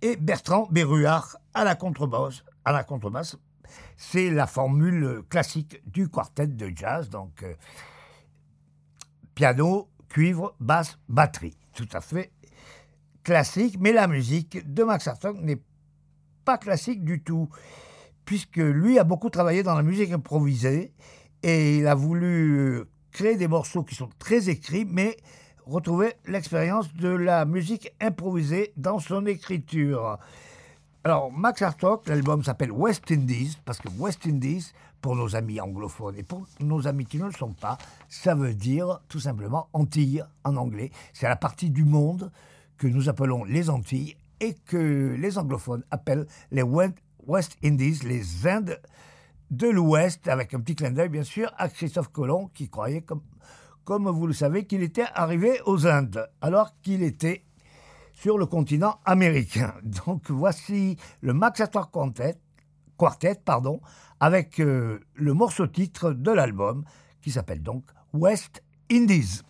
et 0.00 0.16
Bertrand 0.16 0.66
Berruard 0.70 1.36
à 1.52 1.64
la 1.64 1.74
contrebasse. 1.74 2.42
À 2.64 2.72
la 2.72 2.82
contrebasse. 2.82 3.36
C'est 3.98 4.30
la 4.30 4.46
formule 4.46 5.22
classique 5.28 5.82
du 5.84 6.08
quartet 6.08 6.46
de 6.46 6.72
jazz, 6.74 7.10
donc 7.10 7.42
euh, 7.42 7.52
piano, 9.34 9.90
cuivre, 10.08 10.54
basse, 10.60 10.98
batterie. 11.10 11.58
Tout 11.74 11.88
à 11.92 12.00
fait 12.00 12.32
classique, 13.22 13.76
mais 13.78 13.92
la 13.92 14.06
musique 14.06 14.72
de 14.72 14.82
Max 14.82 15.06
Hartok 15.06 15.36
n'est 15.42 15.62
pas 16.46 16.56
classique 16.56 17.04
du 17.04 17.22
tout, 17.22 17.50
puisque 18.24 18.56
lui 18.56 18.98
a 18.98 19.04
beaucoup 19.04 19.28
travaillé 19.28 19.62
dans 19.62 19.74
la 19.74 19.82
musique 19.82 20.10
improvisée 20.10 20.94
et 21.42 21.78
il 21.78 21.86
a 21.86 21.94
voulu 21.94 22.58
euh, 22.58 22.88
créer 23.12 23.36
des 23.36 23.48
morceaux 23.48 23.82
qui 23.82 23.94
sont 23.94 24.10
très 24.18 24.48
écrits, 24.48 24.84
mais 24.84 25.16
retrouver 25.66 26.14
l'expérience 26.26 26.92
de 26.94 27.08
la 27.08 27.44
musique 27.44 27.92
improvisée 28.00 28.72
dans 28.76 28.98
son 28.98 29.26
écriture. 29.26 30.18
Alors, 31.04 31.32
Max 31.32 31.62
Hartok, 31.62 32.08
l'album 32.08 32.44
s'appelle 32.44 32.72
West 32.72 33.10
Indies, 33.10 33.56
parce 33.64 33.78
que 33.78 33.88
West 33.98 34.26
Indies, 34.26 34.72
pour 35.00 35.16
nos 35.16 35.34
amis 35.34 35.60
anglophones 35.60 36.16
et 36.16 36.22
pour 36.22 36.46
nos 36.60 36.86
amis 36.86 37.06
qui 37.06 37.18
ne 37.18 37.24
le 37.24 37.32
sont 37.32 37.54
pas, 37.54 37.78
ça 38.10 38.34
veut 38.34 38.52
dire 38.52 39.00
tout 39.08 39.20
simplement 39.20 39.68
Antilles 39.72 40.22
en 40.44 40.56
anglais. 40.56 40.90
C'est 41.14 41.26
la 41.26 41.36
partie 41.36 41.70
du 41.70 41.84
monde 41.84 42.30
que 42.76 42.86
nous 42.86 43.08
appelons 43.08 43.44
les 43.44 43.70
Antilles 43.70 44.16
et 44.40 44.54
que 44.66 45.16
les 45.18 45.38
anglophones 45.38 45.84
appellent 45.90 46.26
les 46.50 46.62
West 46.62 47.56
Indies, 47.64 48.00
les 48.04 48.46
Indes 48.46 48.78
de 49.50 49.68
l'Ouest, 49.68 50.28
avec 50.28 50.54
un 50.54 50.60
petit 50.60 50.76
clin 50.76 50.90
d'œil 50.90 51.08
bien 51.08 51.24
sûr 51.24 51.52
à 51.58 51.68
Christophe 51.68 52.08
Colomb 52.08 52.48
qui 52.54 52.68
croyait, 52.68 53.02
comme, 53.02 54.08
vous 54.08 54.26
le 54.26 54.32
savez, 54.32 54.66
qu'il 54.66 54.82
était 54.82 55.06
arrivé 55.14 55.60
aux 55.66 55.86
Indes, 55.86 56.28
alors 56.40 56.72
qu'il 56.82 57.02
était 57.02 57.44
sur 58.12 58.38
le 58.38 58.46
continent 58.46 58.98
américain. 59.04 59.74
Donc 60.06 60.30
voici 60.30 60.96
le 61.20 61.32
Max 61.32 61.62
Quartet, 61.92 62.36
Quartet 62.96 63.40
avec 64.20 64.60
euh, 64.60 65.00
le 65.14 65.34
morceau 65.34 65.66
titre 65.66 66.12
de 66.12 66.30
l'album 66.30 66.84
qui 67.22 67.30
s'appelle 67.30 67.62
donc 67.62 67.84
West 68.12 68.62
Indies. 68.90 69.40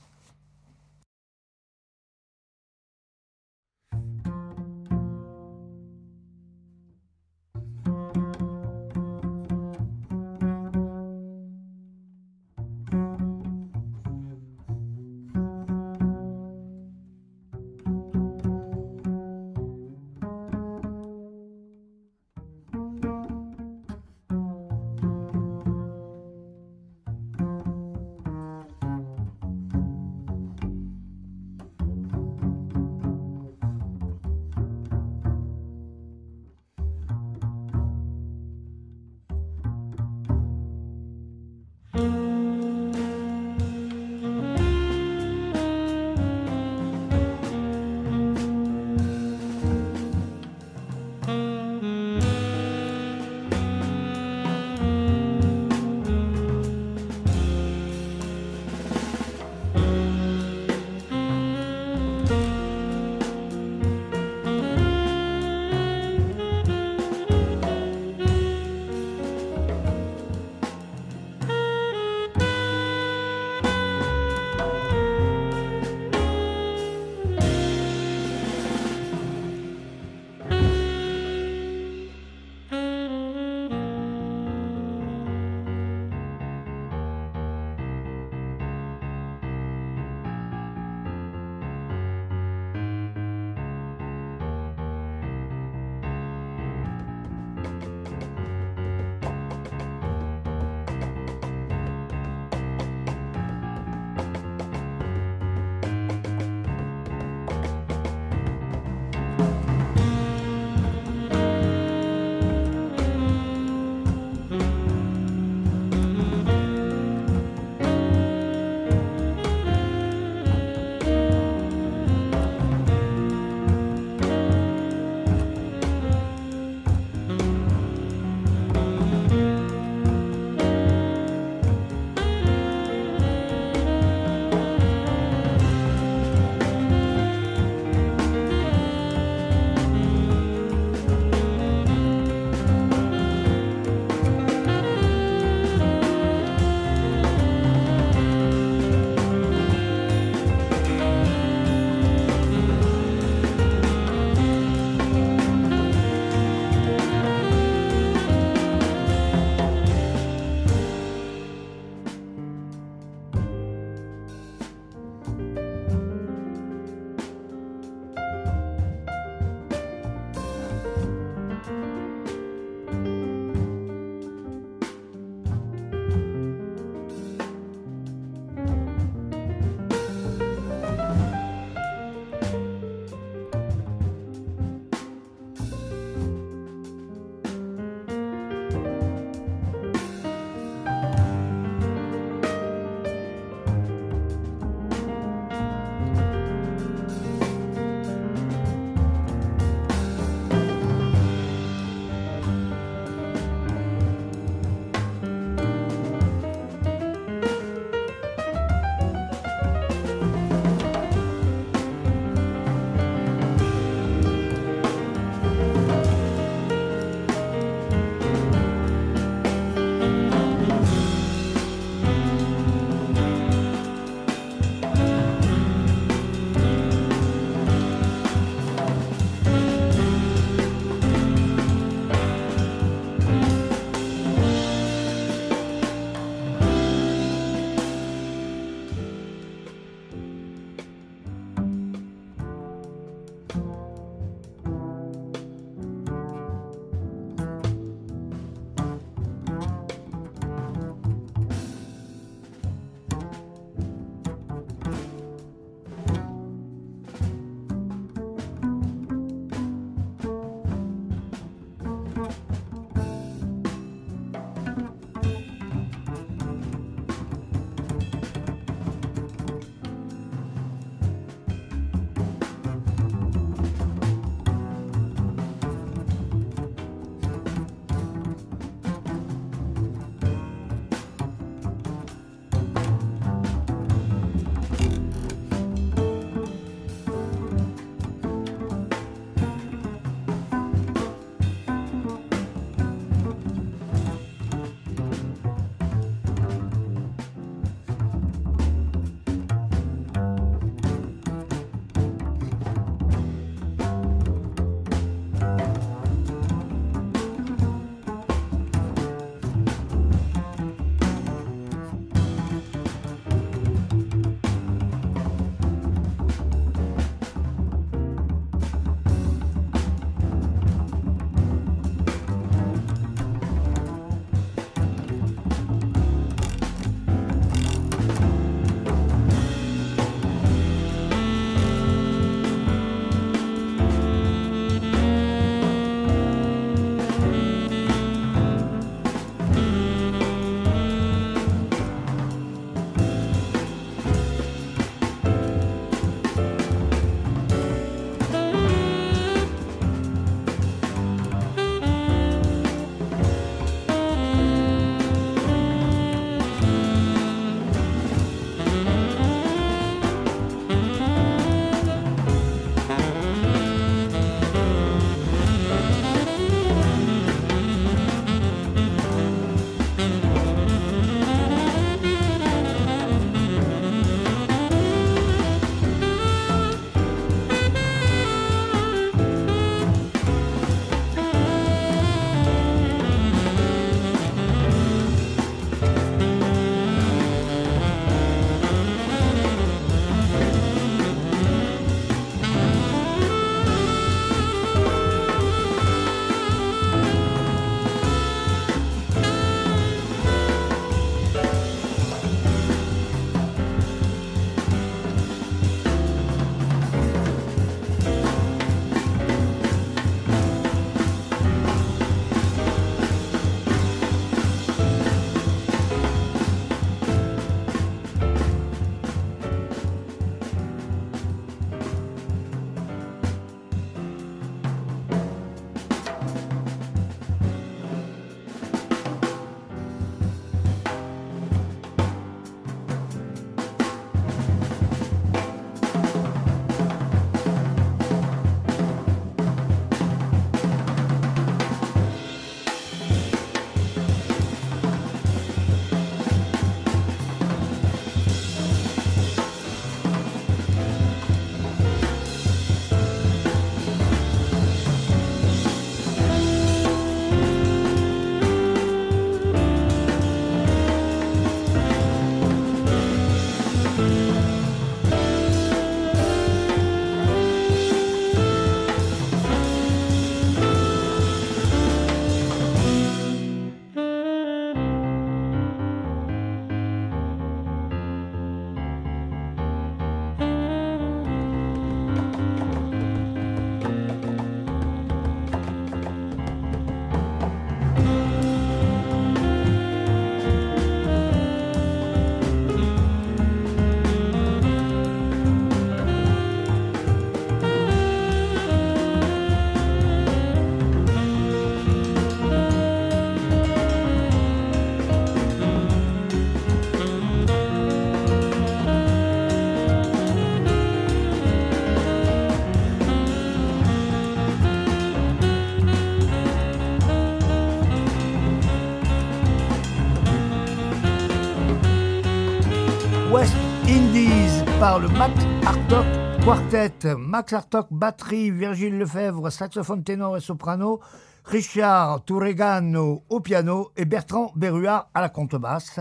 Par 524.80 524.98
le 524.98 525.08
Max 525.08 525.34
Hartok 525.66 526.06
Quartet. 526.42 527.14
Max 527.18 527.52
Hartok, 527.52 527.88
batterie, 527.90 528.50
Virgile 528.50 528.96
Lefebvre, 528.96 529.50
saxophone 529.50 530.02
ténor 530.02 530.38
et 530.38 530.40
soprano, 530.40 531.00
Richard 531.44 532.24
Touregano 532.24 533.22
au 533.28 533.40
piano 533.40 533.90
et 533.98 534.06
Bertrand 534.06 534.52
Berruard 534.56 535.10
à 535.12 535.20
la 535.20 535.28
contrebasse. 535.28 536.00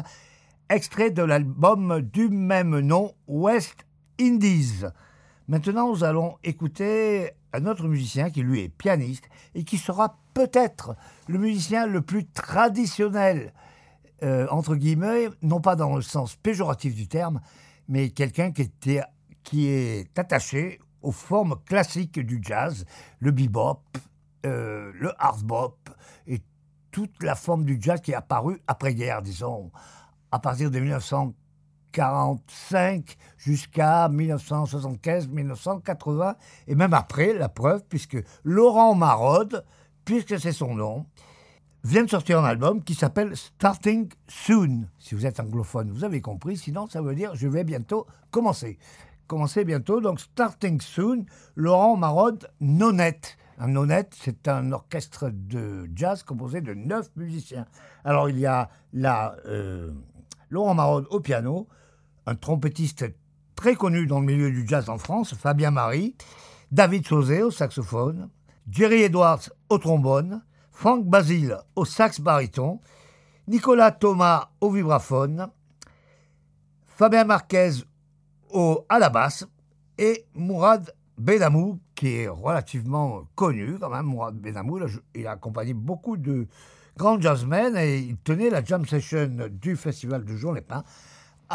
Extrait 0.69 1.11
de 1.11 1.21
l'album 1.21 1.99
du 2.01 2.29
même 2.29 2.79
nom, 2.79 3.11
West 3.27 3.85
Indies. 4.17 4.85
Maintenant, 5.49 5.89
nous 5.89 6.05
allons 6.05 6.37
écouter 6.45 7.31
un 7.51 7.65
autre 7.65 7.85
musicien 7.85 8.29
qui, 8.29 8.43
lui, 8.43 8.61
est 8.61 8.69
pianiste 8.69 9.25
et 9.55 9.65
qui 9.65 9.77
sera 9.77 10.19
peut-être 10.33 10.95
le 11.27 11.37
musicien 11.37 11.85
le 11.85 12.01
plus 12.01 12.25
traditionnel, 12.27 13.51
euh, 14.23 14.47
entre 14.51 14.75
guillemets, 14.75 15.27
non 15.41 15.59
pas 15.59 15.75
dans 15.75 15.97
le 15.97 16.01
sens 16.01 16.37
péjoratif 16.37 16.95
du 16.95 17.09
terme, 17.09 17.41
mais 17.89 18.11
quelqu'un 18.11 18.51
qui, 18.51 18.61
était, 18.61 19.01
qui 19.43 19.67
est 19.67 20.17
attaché 20.17 20.79
aux 21.01 21.11
formes 21.11 21.55
classiques 21.65 22.19
du 22.19 22.39
jazz, 22.41 22.85
le 23.19 23.31
bebop, 23.31 23.81
euh, 24.45 24.93
le 24.95 25.11
hard 25.21 25.43
bop 25.43 25.89
et 26.27 26.41
toute 26.91 27.21
la 27.21 27.35
forme 27.35 27.65
du 27.65 27.77
jazz 27.81 27.99
qui 27.99 28.11
est 28.11 28.15
apparue 28.15 28.61
après-guerre, 28.67 29.21
disons, 29.21 29.69
à 30.31 30.39
partir 30.39 30.71
de 30.71 30.79
1900 30.79 31.33
1945 31.97 33.17
jusqu'à 33.37 34.09
1975-1980, 34.09 36.35
et 36.67 36.75
même 36.75 36.93
après, 36.93 37.33
la 37.33 37.49
preuve, 37.49 37.81
puisque 37.89 38.17
Laurent 38.43 38.93
Marode, 38.95 39.65
puisque 40.05 40.39
c'est 40.39 40.51
son 40.51 40.75
nom, 40.75 41.07
vient 41.83 42.03
de 42.03 42.09
sortir 42.09 42.39
un 42.39 42.45
album 42.45 42.83
qui 42.83 42.93
s'appelle 42.93 43.35
Starting 43.35 44.09
Soon. 44.27 44.87
Si 44.99 45.15
vous 45.15 45.25
êtes 45.25 45.39
anglophone, 45.39 45.91
vous 45.91 46.03
avez 46.03 46.21
compris, 46.21 46.57
sinon 46.57 46.87
ça 46.87 47.01
veut 47.01 47.15
dire 47.15 47.35
je 47.35 47.47
vais 47.47 47.63
bientôt 47.63 48.05
commencer. 48.31 48.77
Commencer 49.27 49.63
bientôt, 49.63 50.01
donc 50.01 50.19
Starting 50.19 50.81
Soon, 50.81 51.25
Laurent 51.55 51.95
Marode, 51.95 52.49
Nonette. 52.59 53.37
Un 53.59 53.67
Nonette, 53.67 54.15
c'est 54.19 54.47
un 54.47 54.71
orchestre 54.71 55.29
de 55.31 55.89
jazz 55.95 56.23
composé 56.23 56.61
de 56.61 56.73
neuf 56.73 57.09
musiciens. 57.15 57.65
Alors 58.03 58.29
il 58.29 58.39
y 58.39 58.45
a 58.45 58.69
là 58.93 59.35
euh, 59.45 59.91
Laurent 60.49 60.73
Marode 60.73 61.05
au 61.09 61.19
piano, 61.19 61.67
un 62.25 62.35
trompettiste 62.35 63.05
très 63.55 63.75
connu 63.75 64.07
dans 64.07 64.19
le 64.19 64.25
milieu 64.25 64.49
du 64.49 64.67
jazz 64.67 64.89
en 64.89 64.97
France, 64.97 65.35
Fabien 65.35 65.71
Marie, 65.71 66.15
David 66.71 67.05
Sauzé 67.05 67.43
au 67.43 67.51
saxophone, 67.51 68.29
Jerry 68.69 69.03
Edwards 69.03 69.49
au 69.69 69.77
trombone, 69.77 70.41
Frank 70.79 71.03
Basile 71.03 71.57
au 71.75 71.83
sax 71.83 72.21
baryton, 72.21 72.79
Nicolas 73.49 73.91
Thomas 73.91 74.51
au 74.61 74.71
vibraphone, 74.71 75.49
Fabien 76.87 77.25
Marquez 77.25 77.71
au, 78.49 78.85
à 78.87 78.97
la 78.97 79.09
basse 79.09 79.45
et 79.97 80.23
Mourad 80.35 80.89
Benamou, 81.17 81.79
qui 81.93 82.15
est 82.15 82.29
relativement 82.29 83.27
connu 83.35 83.77
quand 83.77 83.89
même. 83.89 84.05
Mourad 84.05 84.35
Benamou, 84.35 84.79
il 85.13 85.27
a 85.27 85.31
accompagné 85.31 85.73
beaucoup 85.73 86.15
de 86.15 86.47
grands 86.95 87.19
jazzmen 87.19 87.75
et 87.75 87.97
il 87.97 88.15
tenait 88.15 88.49
la 88.49 88.63
jam 88.63 88.85
session 88.85 89.49
du 89.51 89.75
festival 89.75 90.23
de 90.23 90.33
Jour 90.37 90.53
les 90.53 90.61
Pins 90.61 90.85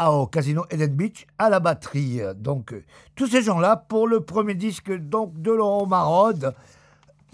au 0.07 0.27
Casino 0.27 0.67
Eden 0.69 0.93
Beach 0.93 1.25
à 1.39 1.49
la 1.49 1.59
batterie. 1.59 2.19
Donc, 2.35 2.75
tous 3.15 3.25
ces 3.25 3.41
gens-là 3.41 3.75
pour 3.75 4.07
le 4.07 4.19
premier 4.19 4.53
disque 4.53 4.95
donc, 4.95 5.41
de 5.41 5.51
Laurent 5.51 5.87
Marode, 5.87 6.53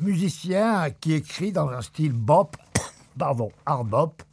musicien 0.02 0.90
qui 0.90 1.14
écrit 1.14 1.52
dans 1.52 1.70
un 1.70 1.82
style 1.82 2.14
bop, 2.14 2.58
pardon, 3.18 3.52
hard 3.66 3.88
bop, 3.88 4.24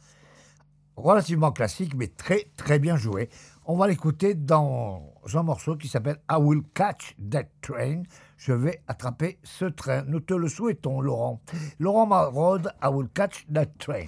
relativement 0.97 1.51
classique, 1.51 1.93
mais 1.95 2.07
très, 2.07 2.51
très 2.57 2.79
bien 2.79 2.97
joué. 2.97 3.29
On 3.65 3.77
va 3.77 3.87
l'écouter 3.87 4.33
dans 4.33 5.13
un 5.33 5.43
morceau 5.43 5.77
qui 5.77 5.87
s'appelle 5.87 6.17
I 6.29 6.35
Will 6.39 6.63
Catch 6.73 7.15
That 7.29 7.45
Train. 7.61 8.03
Je 8.37 8.53
vais 8.53 8.81
attraper 8.87 9.37
ce 9.43 9.65
train. 9.65 10.03
Nous 10.07 10.21
te 10.21 10.33
le 10.33 10.47
souhaitons, 10.47 11.01
Laurent. 11.01 11.41
Laurent 11.77 12.07
Marode, 12.07 12.73
I 12.83 12.87
Will 12.87 13.09
Catch 13.13 13.45
That 13.53 13.67
Train. 13.77 14.07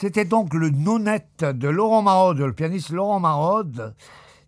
C'était 0.00 0.24
donc 0.24 0.54
le 0.54 0.70
nonette 0.70 1.44
de 1.44 1.68
Laurent 1.68 2.00
Marode, 2.00 2.38
le 2.38 2.54
pianiste 2.54 2.88
Laurent 2.88 3.20
Marode, 3.20 3.94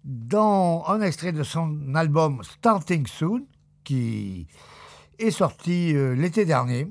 dans 0.02 0.82
un 0.86 1.02
extrait 1.02 1.32
de 1.32 1.42
son 1.42 1.94
album 1.94 2.42
Starting 2.42 3.06
Soon, 3.06 3.44
qui 3.84 4.46
est 5.18 5.30
sorti 5.30 5.94
euh, 5.94 6.14
l'été 6.14 6.46
dernier. 6.46 6.90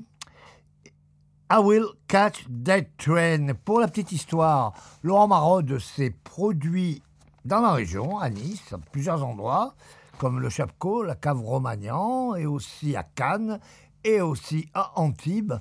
I 1.50 1.56
Will 1.60 1.86
Catch 2.06 2.46
That 2.64 2.82
Train. 2.98 3.48
Pour 3.64 3.80
la 3.80 3.88
petite 3.88 4.12
histoire, 4.12 4.74
Laurent 5.02 5.26
Marode 5.26 5.80
s'est 5.80 6.14
produit 6.22 7.02
dans 7.44 7.62
la 7.62 7.72
région, 7.72 8.20
à 8.20 8.30
Nice, 8.30 8.72
à 8.72 8.78
plusieurs 8.78 9.24
endroits, 9.24 9.74
comme 10.18 10.38
le 10.38 10.50
Chapco, 10.50 11.02
la 11.02 11.16
cave 11.16 11.40
Romagnan, 11.40 12.36
et 12.36 12.46
aussi 12.46 12.94
à 12.94 13.02
Cannes, 13.02 13.58
et 14.04 14.20
aussi 14.20 14.68
à 14.72 14.92
Antibes. 15.00 15.54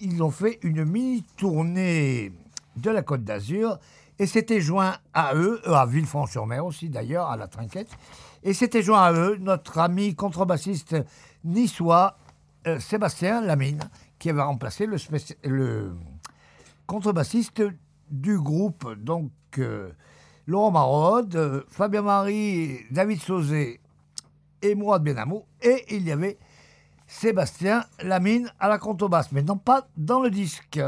Ils 0.00 0.22
ont 0.22 0.30
fait 0.30 0.58
une 0.62 0.84
mini-tournée 0.84 2.32
de 2.76 2.90
la 2.90 3.02
Côte 3.02 3.24
d'Azur, 3.24 3.78
et 4.18 4.26
s'était 4.26 4.60
joint 4.60 4.96
à 5.14 5.34
eux, 5.34 5.60
à 5.64 5.86
Villefranche-sur-Mer 5.86 6.64
aussi 6.64 6.88
d'ailleurs, 6.88 7.28
à 7.28 7.36
la 7.36 7.46
Trinquette, 7.48 7.90
et 8.42 8.52
s'était 8.52 8.82
joint 8.82 9.02
à 9.02 9.12
eux 9.12 9.36
notre 9.40 9.78
ami 9.78 10.14
contrebassiste 10.14 10.96
niçois 11.44 12.16
euh, 12.66 12.78
Sébastien 12.80 13.40
Lamine, 13.40 13.80
qui 14.18 14.30
avait 14.30 14.42
remplacé 14.42 14.86
le, 14.86 15.92
contrebassiste 16.86 17.62
du 18.10 18.38
groupe, 18.38 18.94
donc 18.94 19.30
euh, 19.58 19.90
Laurent 20.46 20.70
Marode, 20.70 21.36
euh, 21.36 21.62
Fabien 21.68 22.02
Marie, 22.02 22.80
David 22.90 23.20
Sauzé 23.20 23.80
et 24.62 24.74
de 24.74 24.98
Benamou, 24.98 25.44
et 25.62 25.84
il 25.90 26.02
y 26.02 26.12
avait 26.12 26.38
Sébastien 27.08 27.84
Lamine 28.02 28.52
à 28.60 28.68
la 28.68 28.78
contrebasse, 28.78 29.32
mais 29.32 29.42
non 29.42 29.56
pas 29.56 29.88
dans 29.96 30.20
le 30.20 30.30
disque. 30.30 30.80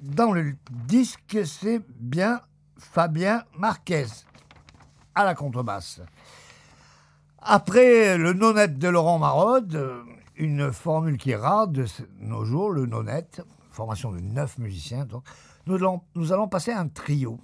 Dans 0.00 0.32
le 0.32 0.56
disque, 0.70 1.38
c'est 1.44 1.80
bien 2.00 2.40
Fabien 2.78 3.44
Marquez 3.56 4.06
à 5.14 5.24
la 5.24 5.34
contrebasse. 5.34 6.00
Après 7.38 8.16
le 8.16 8.32
non-net 8.32 8.78
de 8.78 8.88
Laurent 8.88 9.18
Marode, 9.18 10.02
une 10.36 10.72
formule 10.72 11.18
qui 11.18 11.32
est 11.32 11.36
rare 11.36 11.68
de 11.68 11.84
nos 12.20 12.44
jours, 12.44 12.70
le 12.70 12.86
non-net, 12.86 13.42
formation 13.70 14.12
de 14.12 14.20
neuf 14.20 14.58
musiciens, 14.58 15.04
donc, 15.04 15.24
nous 15.66 15.74
allons, 15.76 16.00
nous 16.14 16.32
allons 16.32 16.48
passer 16.48 16.72
à 16.72 16.80
un 16.80 16.88
trio. 16.88 17.38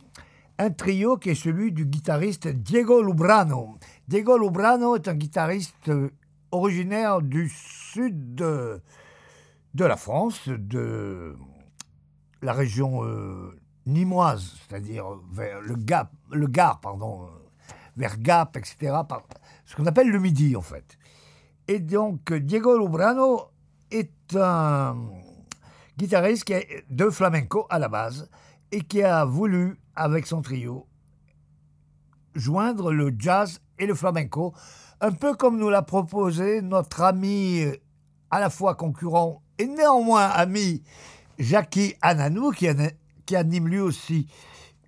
Un 0.58 0.70
trio 0.70 1.18
qui 1.18 1.30
est 1.30 1.34
celui 1.34 1.70
du 1.70 1.84
guitariste 1.84 2.48
Diego 2.48 3.02
Lubrano. 3.02 3.76
Diego 4.08 4.38
Lubrano 4.38 4.96
est 4.96 5.06
un 5.06 5.14
guitariste 5.14 5.90
originaire 6.50 7.22
du 7.22 7.48
sud 7.48 8.34
de, 8.34 8.80
de 9.74 9.84
la 9.84 9.96
France, 9.96 10.48
de 10.48 11.36
la 12.42 12.52
région 12.52 13.04
euh, 13.04 13.58
nimoise, 13.86 14.54
c'est-à-dire 14.68 15.06
vers 15.32 15.60
le, 15.60 15.74
Gap, 15.76 16.12
euh, 16.86 18.06
etc 18.54 18.96
ce 19.68 19.76
qu'on 19.76 19.86
appelle 19.86 20.10
le 20.10 20.18
midi 20.18 20.56
en 20.56 20.62
fait. 20.62 20.96
Et 21.68 21.78
donc 21.78 22.32
Diego 22.32 22.78
Lubrano 22.78 23.50
est 23.90 24.34
un 24.34 24.96
guitariste 25.98 26.44
qui 26.44 26.54
de 26.88 27.10
flamenco 27.10 27.66
à 27.68 27.78
la 27.78 27.88
base 27.88 28.30
et 28.72 28.80
qui 28.80 29.02
a 29.02 29.26
voulu, 29.26 29.78
avec 29.94 30.26
son 30.26 30.40
trio, 30.40 30.86
joindre 32.34 32.92
le 32.92 33.14
jazz 33.18 33.60
et 33.78 33.86
le 33.86 33.94
flamenco, 33.94 34.54
un 35.00 35.12
peu 35.12 35.34
comme 35.34 35.58
nous 35.58 35.70
l'a 35.70 35.82
proposé 35.82 36.60
notre 36.62 37.02
ami 37.02 37.64
à 38.30 38.40
la 38.40 38.50
fois 38.50 38.74
concurrent 38.74 39.42
et 39.58 39.66
néanmoins 39.66 40.26
ami 40.26 40.82
Jackie 41.38 41.94
Ananou, 42.02 42.50
qui, 42.50 42.66
anime 43.36 43.68
lui 43.68 43.78
aussi 43.78 44.26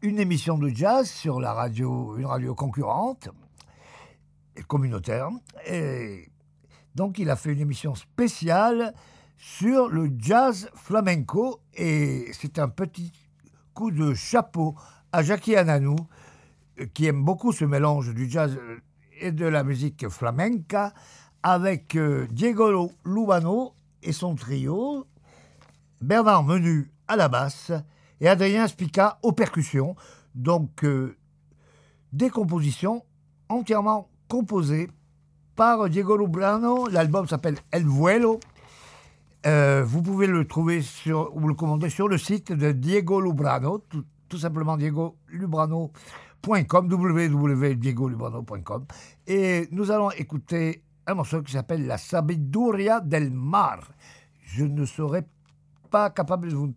une 0.02 0.18
émission 0.18 0.58
de 0.58 0.68
jazz 0.68 1.08
sur 1.08 1.40
la 1.40 1.52
radio, 1.52 2.16
une 2.16 2.26
radio 2.26 2.54
concurrente 2.54 3.28
communautaire. 4.66 5.28
Et 5.66 6.28
donc 6.94 7.18
il 7.18 7.30
a 7.30 7.36
fait 7.36 7.52
une 7.52 7.60
émission 7.60 7.94
spéciale 7.94 8.94
sur 9.36 9.88
le 9.88 10.10
jazz 10.18 10.70
flamenco 10.74 11.60
et 11.74 12.30
c'est 12.32 12.58
un 12.58 12.68
petit 12.68 13.12
coup 13.74 13.90
de 13.90 14.12
chapeau 14.12 14.74
à 15.12 15.22
Jackie 15.22 15.56
Ananou 15.56 15.96
qui 16.94 17.06
aime 17.06 17.24
beaucoup 17.24 17.52
ce 17.52 17.64
mélange 17.64 18.12
du 18.12 18.28
jazz 18.28 18.58
et 19.20 19.32
de 19.32 19.46
la 19.46 19.64
musique 19.64 20.08
flamenca 20.08 20.92
avec 21.42 21.96
euh, 21.96 22.26
Diego 22.30 22.90
Lubano 23.04 23.74
et 24.02 24.12
son 24.12 24.34
trio, 24.34 25.06
Bernard 26.00 26.44
Menu 26.44 26.90
à 27.08 27.16
la 27.16 27.28
basse 27.28 27.72
et 28.20 28.28
Adrien 28.28 28.66
Spica 28.68 29.18
aux 29.22 29.32
percussions. 29.32 29.96
Donc 30.34 30.84
euh, 30.84 31.16
des 32.12 32.30
compositions 32.30 33.04
entièrement 33.48 34.08
composé 34.28 34.90
par 35.56 35.88
Diego 35.88 36.16
Lubrano. 36.16 36.88
L'album 36.88 37.26
s'appelle 37.26 37.56
El 37.70 37.86
Vuelo. 37.86 38.40
Euh, 39.46 39.82
vous 39.84 40.02
pouvez 40.02 40.26
le 40.26 40.46
trouver 40.46 40.82
sur, 40.82 41.34
ou 41.34 41.48
le 41.48 41.54
commander 41.54 41.88
sur 41.88 42.08
le 42.08 42.18
site 42.18 42.52
de 42.52 42.72
Diego 42.72 43.20
Lubrano, 43.20 43.82
tout, 44.28 44.38
simplement 44.38 44.76
diegolubrano.com, 44.76 45.90
www.diegolubrano.com. 46.46 48.86
Et 49.26 49.68
nous 49.72 49.90
allons 49.90 50.10
écouter 50.12 50.84
un 51.06 51.14
morceau 51.14 51.42
qui 51.42 51.52
s'appelle 51.52 51.86
La 51.86 51.98
Sabiduria 51.98 53.00
del 53.00 53.30
Mar. 53.30 53.80
Je 54.42 54.64
ne 54.64 54.84
serai 54.84 55.24
pas 55.90 56.10
capable 56.10 56.50
de 56.50 56.54
vous 56.54 56.74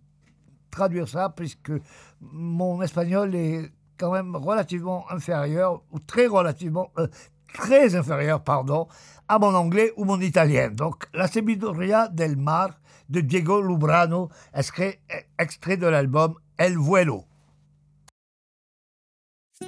traduire 0.72 1.07
ça 1.07 1.30
puisque 1.30 1.72
mon 2.20 2.82
espagnol 2.82 3.36
est 3.36 3.72
quand 3.97 4.11
même 4.11 4.36
relativement 4.36 5.05
inférieur, 5.11 5.84
ou 5.91 5.99
très 5.99 6.28
relativement, 6.28 6.91
euh, 6.97 7.07
très 7.53 7.95
inférieur, 7.95 8.43
pardon, 8.43 8.88
à 9.28 9.39
mon 9.39 9.53
anglais 9.53 9.93
ou 9.97 10.03
mon 10.03 10.20
italien. 10.20 10.72
Donc, 10.72 11.05
La 11.14 11.28
Sabiduria 11.28 12.07
del 12.07 12.36
Mar 12.36 12.72
de 13.09 13.22
Diego 13.22 13.61
Lubrano, 13.61 14.30
extrait, 14.53 14.99
extrait 15.38 15.78
de 15.78 15.88
l'album 15.88 16.36
El 16.57 16.78
Vuelo. 16.78 17.26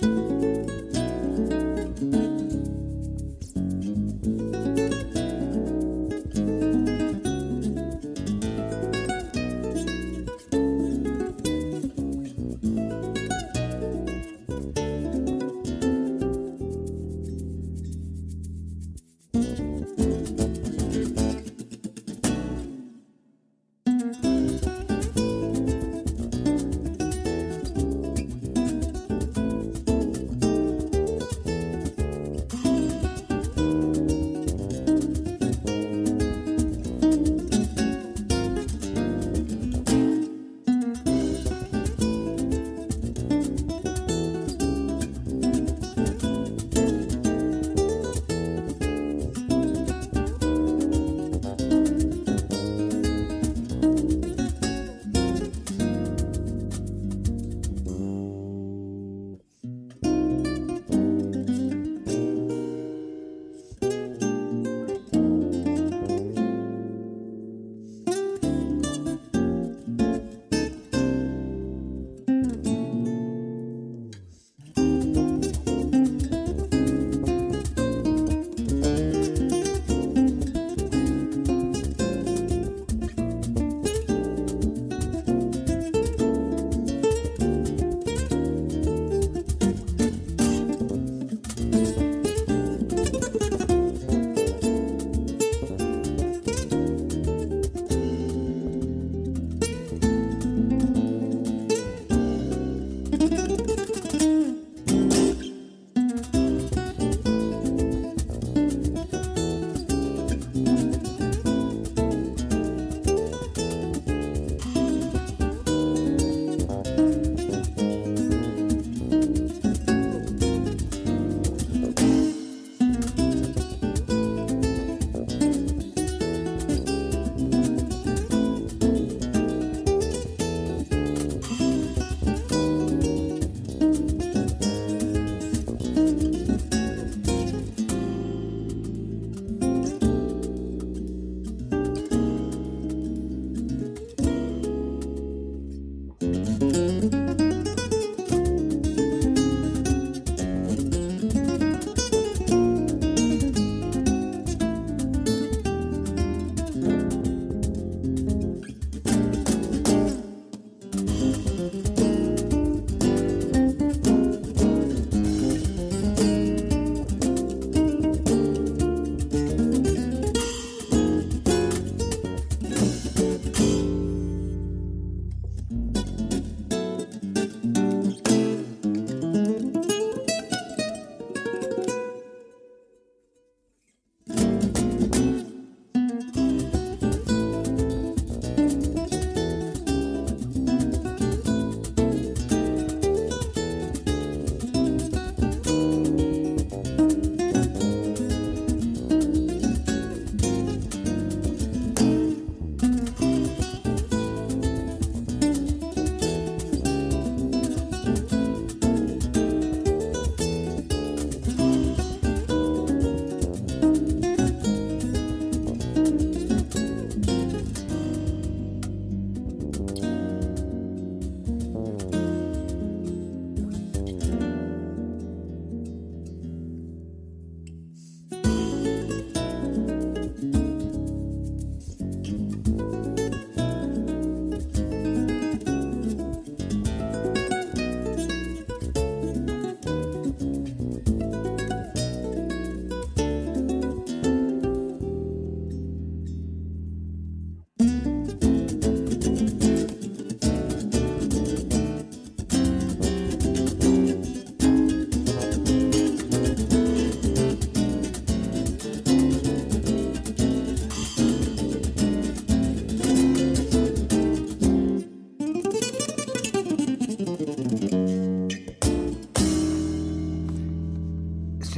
Thank 0.01 0.15
you. 0.15 0.24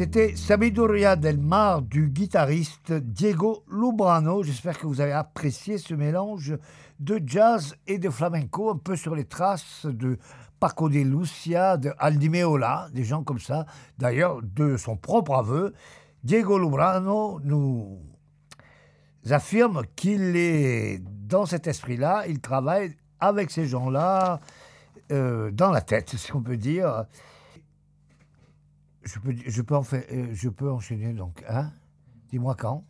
C'était 0.08 0.38
Sabiduria 0.38 1.18
del 1.18 1.38
Mar 1.38 1.82
du 1.82 2.08
guitariste 2.08 2.94
Diego 2.94 3.66
Lubrano. 3.70 4.42
J'espère 4.42 4.80
que 4.80 4.88
vous 4.88 5.02
avez 5.02 5.12
apprécié 5.12 5.78
ce 5.78 5.94
mélange 5.94 6.56
de 7.02 7.22
jazz 7.26 7.76
et 7.88 7.98
de 7.98 8.10
flamenco, 8.10 8.70
un 8.70 8.78
peu 8.78 8.96
sur 8.96 9.16
les 9.16 9.26
traces 9.26 9.86
de 9.86 10.18
Paco 10.62 10.88
de 10.88 11.00
Lucia, 11.00 11.76
de 11.76 11.92
Aldi 12.00 12.30
Meola, 12.30 12.88
des 12.94 13.04
gens 13.04 13.22
comme 13.26 13.40
ça. 13.40 13.66
D'ailleurs, 13.98 14.40
de 14.42 14.78
son 14.78 14.96
propre 14.96 15.34
aveu, 15.34 15.74
Diego 16.24 16.58
Lubrano 16.58 17.42
nous 17.44 18.00
affirme 19.30 19.82
qu'il 19.98 20.38
est 20.38 21.02
dans 21.04 21.46
cet 21.46 21.68
esprit-là, 21.68 22.28
il 22.30 22.40
travaille 22.40 22.96
avec 23.20 23.52
ces 23.52 23.66
gens-là 23.66 24.40
euh, 25.12 25.52
dans 25.52 25.72
la 25.72 25.82
tête, 25.82 26.12
si 26.16 26.34
on 26.34 26.42
peut 26.42 26.56
dire 26.56 27.08
je 29.08 29.20
je 29.48 29.62
euh, 29.62 30.28
je 30.34 30.50
peux 30.50 30.70
enchaîner 30.70 31.14
donc. 31.14 31.44
Hein? 31.48 31.72
Dis-moi 32.30 32.56
quand. 32.56 32.84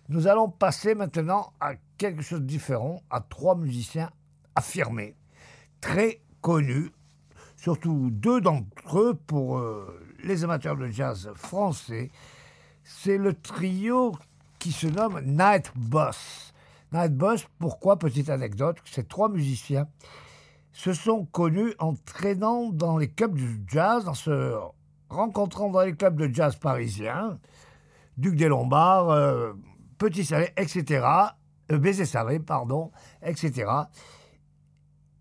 Nous 0.08 0.28
allons 0.28 0.50
passer 0.50 0.94
maintenant 0.94 1.52
à 1.60 1.72
quelque 1.98 2.22
chose 2.22 2.40
de 2.40 2.46
différent, 2.46 3.02
à 3.10 3.20
trois 3.20 3.56
musiciens 3.56 4.10
affirmés, 4.54 5.16
très 5.80 6.20
connus, 6.40 6.92
surtout 7.56 8.10
deux 8.12 8.40
d'entre 8.40 9.00
eux 9.00 9.18
pour 9.26 9.58
euh, 9.58 10.00
les 10.22 10.44
amateurs 10.44 10.76
de 10.76 10.86
jazz 10.88 11.32
français. 11.34 12.12
C'est 12.84 13.18
le 13.18 13.34
trio 13.34 14.12
qui 14.66 14.72
se 14.72 14.88
nomme 14.88 15.20
Night 15.24 15.70
Boss. 15.76 16.52
Night 16.90 17.16
Boss, 17.16 17.46
pourquoi? 17.60 18.00
Petite 18.00 18.28
anecdote, 18.28 18.78
ces 18.84 19.04
trois 19.04 19.28
musiciens 19.28 19.86
se 20.72 20.92
sont 20.92 21.24
connus 21.26 21.72
en 21.78 21.94
traînant 21.94 22.72
dans 22.72 22.98
les 22.98 23.08
clubs 23.08 23.36
du 23.36 23.62
jazz, 23.68 24.08
en 24.08 24.14
se 24.14 24.56
rencontrant 25.08 25.70
dans 25.70 25.82
les 25.82 25.94
clubs 25.94 26.16
de 26.16 26.34
jazz 26.34 26.56
parisiens, 26.56 27.38
Duc 28.16 28.34
des 28.34 28.48
Lombards, 28.48 29.10
euh, 29.10 29.52
Petit 29.98 30.24
Salé, 30.24 30.48
etc., 30.56 31.06
euh, 31.70 31.78
Baiser 31.78 32.04
Salé, 32.04 32.40
pardon, 32.40 32.90
etc. 33.22 33.70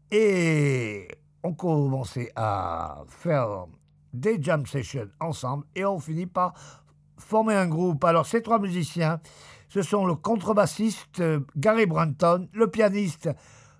Et 0.09 1.07
on 1.43 1.53
commençait 1.53 2.31
à 2.35 3.03
faire 3.09 3.67
des 4.11 4.41
jam 4.41 4.65
sessions 4.65 5.09
ensemble 5.19 5.65
et 5.75 5.85
on 5.85 5.99
finit 5.99 6.25
par 6.25 6.55
former 7.17 7.55
un 7.55 7.67
groupe. 7.67 8.03
Alors, 8.03 8.25
ces 8.25 8.41
trois 8.41 8.59
musiciens, 8.59 9.19
ce 9.69 9.81
sont 9.81 10.05
le 10.05 10.15
contrebassiste 10.15 11.19
euh, 11.19 11.39
Gary 11.57 11.85
Brunton, 11.85 12.47
le 12.53 12.67
pianiste 12.69 13.29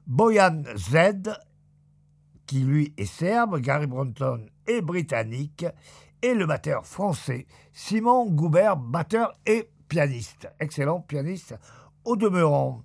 Boyan 0.08 0.64
Z, 0.76 1.32
qui 2.46 2.60
lui 2.60 2.94
est 2.98 3.06
serbe, 3.06 3.60
Gary 3.60 3.88
Brunton 3.88 4.46
est 4.68 4.82
britannique, 4.82 5.66
et 6.22 6.34
le 6.34 6.46
batteur 6.46 6.86
français 6.86 7.46
Simon 7.72 8.26
Goubert, 8.30 8.78
batteur 8.78 9.38
et 9.46 9.70
pianiste. 9.88 10.50
Excellent 10.60 11.02
pianiste 11.02 11.56
au 12.04 12.16
demeurant. 12.16 12.82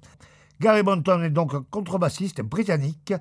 Gary 0.61 0.83
Brunton 0.83 1.23
est 1.23 1.31
donc 1.31 1.55
un 1.55 1.65
contrebassiste 1.71 2.43
britannique 2.43 3.15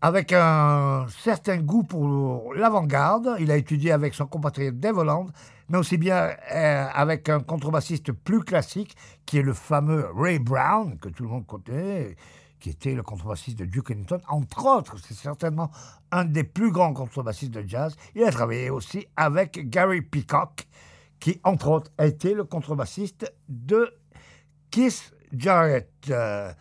avec 0.00 0.32
un 0.32 1.06
certain 1.08 1.56
goût 1.58 1.82
pour 1.82 2.54
l'avant-garde. 2.54 3.36
Il 3.40 3.50
a 3.50 3.56
étudié 3.56 3.90
avec 3.90 4.14
son 4.14 4.26
compatriote 4.26 4.78
Dave 4.78 4.98
Holland 4.98 5.30
mais 5.68 5.78
aussi 5.78 5.96
bien 5.96 6.30
euh, 6.52 6.86
avec 6.92 7.28
un 7.28 7.40
contrebassiste 7.40 8.12
plus 8.12 8.40
classique, 8.40 8.96
qui 9.26 9.38
est 9.38 9.42
le 9.42 9.54
fameux 9.54 10.08
Ray 10.14 10.38
Brown, 10.38 10.98
que 10.98 11.08
tout 11.08 11.24
le 11.24 11.28
monde 11.30 11.46
connaît, 11.46 12.16
qui 12.60 12.70
était 12.70 12.94
le 12.94 13.02
contrebassiste 13.02 13.58
de 13.58 13.64
Duke 13.64 13.90
Ellington, 13.90 14.20
entre 14.28 14.66
autres. 14.66 14.96
C'est 14.98 15.14
certainement 15.14 15.70
un 16.10 16.24
des 16.24 16.44
plus 16.44 16.70
grands 16.70 16.94
contrebassistes 16.94 17.52
de 17.52 17.66
jazz. 17.66 17.96
Il 18.14 18.24
a 18.24 18.30
travaillé 18.30 18.70
aussi 18.70 19.06
avec 19.16 19.68
Gary 19.68 20.02
Peacock, 20.02 20.66
qui, 21.20 21.40
entre 21.44 21.68
autres, 21.68 21.90
a 21.98 22.06
été 22.06 22.34
le 22.34 22.44
contrebassiste 22.44 23.32
de 23.48 23.92
Keith 24.70 25.12
Jarrett. 25.32 25.90
Euh, 26.10 26.52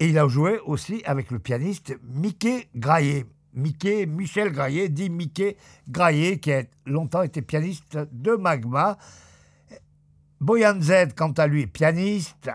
et 0.00 0.08
il 0.08 0.18
a 0.18 0.28
joué 0.28 0.60
aussi 0.60 1.02
avec 1.04 1.30
le 1.30 1.38
pianiste 1.38 1.96
Mickey 2.02 2.68
Graillet. 2.74 3.26
Mickey, 3.58 4.06
Michel 4.06 4.52
Graillet, 4.52 4.88
dit 4.88 5.10
Mickey 5.10 5.56
Graillet, 5.88 6.38
qui 6.38 6.52
a 6.52 6.62
longtemps 6.86 7.22
été 7.22 7.42
pianiste 7.42 7.98
de 8.12 8.36
Magma. 8.36 8.96
Boyan 10.40 10.80
Z, 10.80 11.14
quant 11.16 11.32
à 11.32 11.48
lui, 11.48 11.66
pianiste, 11.66 12.50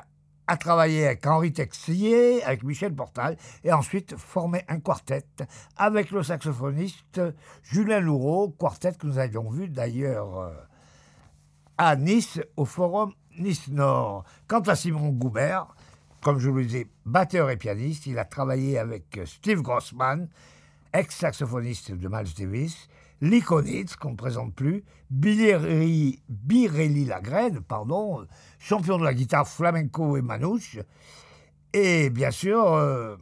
a 0.47 0.57
travaillé 0.57 1.07
avec 1.07 1.27
Henri 1.27 1.51
Texier, 1.51 2.41
avec 2.43 2.63
Michel 2.63 2.95
Portal, 2.95 3.37
et 3.63 3.73
ensuite 3.73 4.15
formé 4.17 4.63
un 4.69 4.79
quartet 4.79 5.25
avec 5.75 6.11
le 6.11 6.23
saxophoniste 6.23 7.21
Julien 7.63 7.99
Loureau, 7.99 8.49
quartet 8.49 8.93
que 8.93 9.05
nous 9.05 9.19
avions 9.19 9.49
vu 9.49 9.67
d'ailleurs 9.67 10.39
euh, 10.39 10.53
à 11.77 11.97
Nice, 11.97 12.39
au 12.55 12.63
Forum 12.63 13.11
Nice 13.37 13.67
Nord. 13.67 14.23
Quant 14.47 14.61
à 14.61 14.75
Simon 14.75 15.09
Goubert, 15.09 15.75
comme 16.21 16.39
je 16.39 16.49
vous 16.49 16.57
le 16.57 16.65
disais, 16.65 16.87
batteur 17.05 17.49
et 17.49 17.57
pianiste, 17.57 18.05
il 18.05 18.17
a 18.17 18.25
travaillé 18.25 18.77
avec 18.77 19.19
Steve 19.25 19.61
Grossman, 19.61 20.29
ex-saxophoniste 20.93 21.91
de 21.91 22.07
Miles 22.07 22.33
Davis, 22.37 22.87
Likonitz, 23.21 23.95
qu'on 23.95 24.11
ne 24.11 24.15
présente 24.15 24.53
plus, 24.53 24.83
Birelli, 25.09 26.19
Lagrène, 27.05 27.61
pardon, 27.61 28.25
champion 28.59 28.97
de 28.97 29.03
la 29.03 29.13
guitare 29.13 29.47
flamenco 29.47 30.17
et 30.17 30.21
manouche, 30.21 30.79
et 31.73 32.09
bien 32.09 32.31
sûr, 32.31 32.73
euh, 32.73 33.15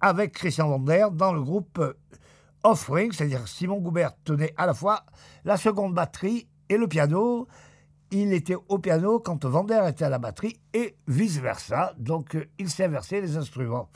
avec 0.00 0.32
Christian 0.32 0.68
Vander 0.68 1.06
dans 1.12 1.32
le 1.32 1.42
groupe 1.42 1.80
Offering, 2.62 3.12
c'est-à-dire 3.12 3.46
Simon 3.46 3.78
Goubert 3.78 4.12
tenait 4.24 4.54
à 4.56 4.66
la 4.66 4.74
fois 4.74 5.04
la 5.44 5.56
seconde 5.56 5.94
batterie 5.94 6.48
et 6.68 6.78
le 6.78 6.88
piano. 6.88 7.46
Il 8.10 8.32
était 8.32 8.56
au 8.68 8.78
piano 8.78 9.20
quand 9.20 9.44
Vander 9.44 9.82
était 9.88 10.04
à 10.04 10.08
la 10.08 10.18
batterie 10.18 10.56
et 10.72 10.96
vice-versa. 11.06 11.94
Donc, 11.98 12.34
euh, 12.36 12.46
il 12.58 12.70
s'est 12.70 12.84
inversé 12.84 13.20
les 13.20 13.36
instruments. 13.36 13.90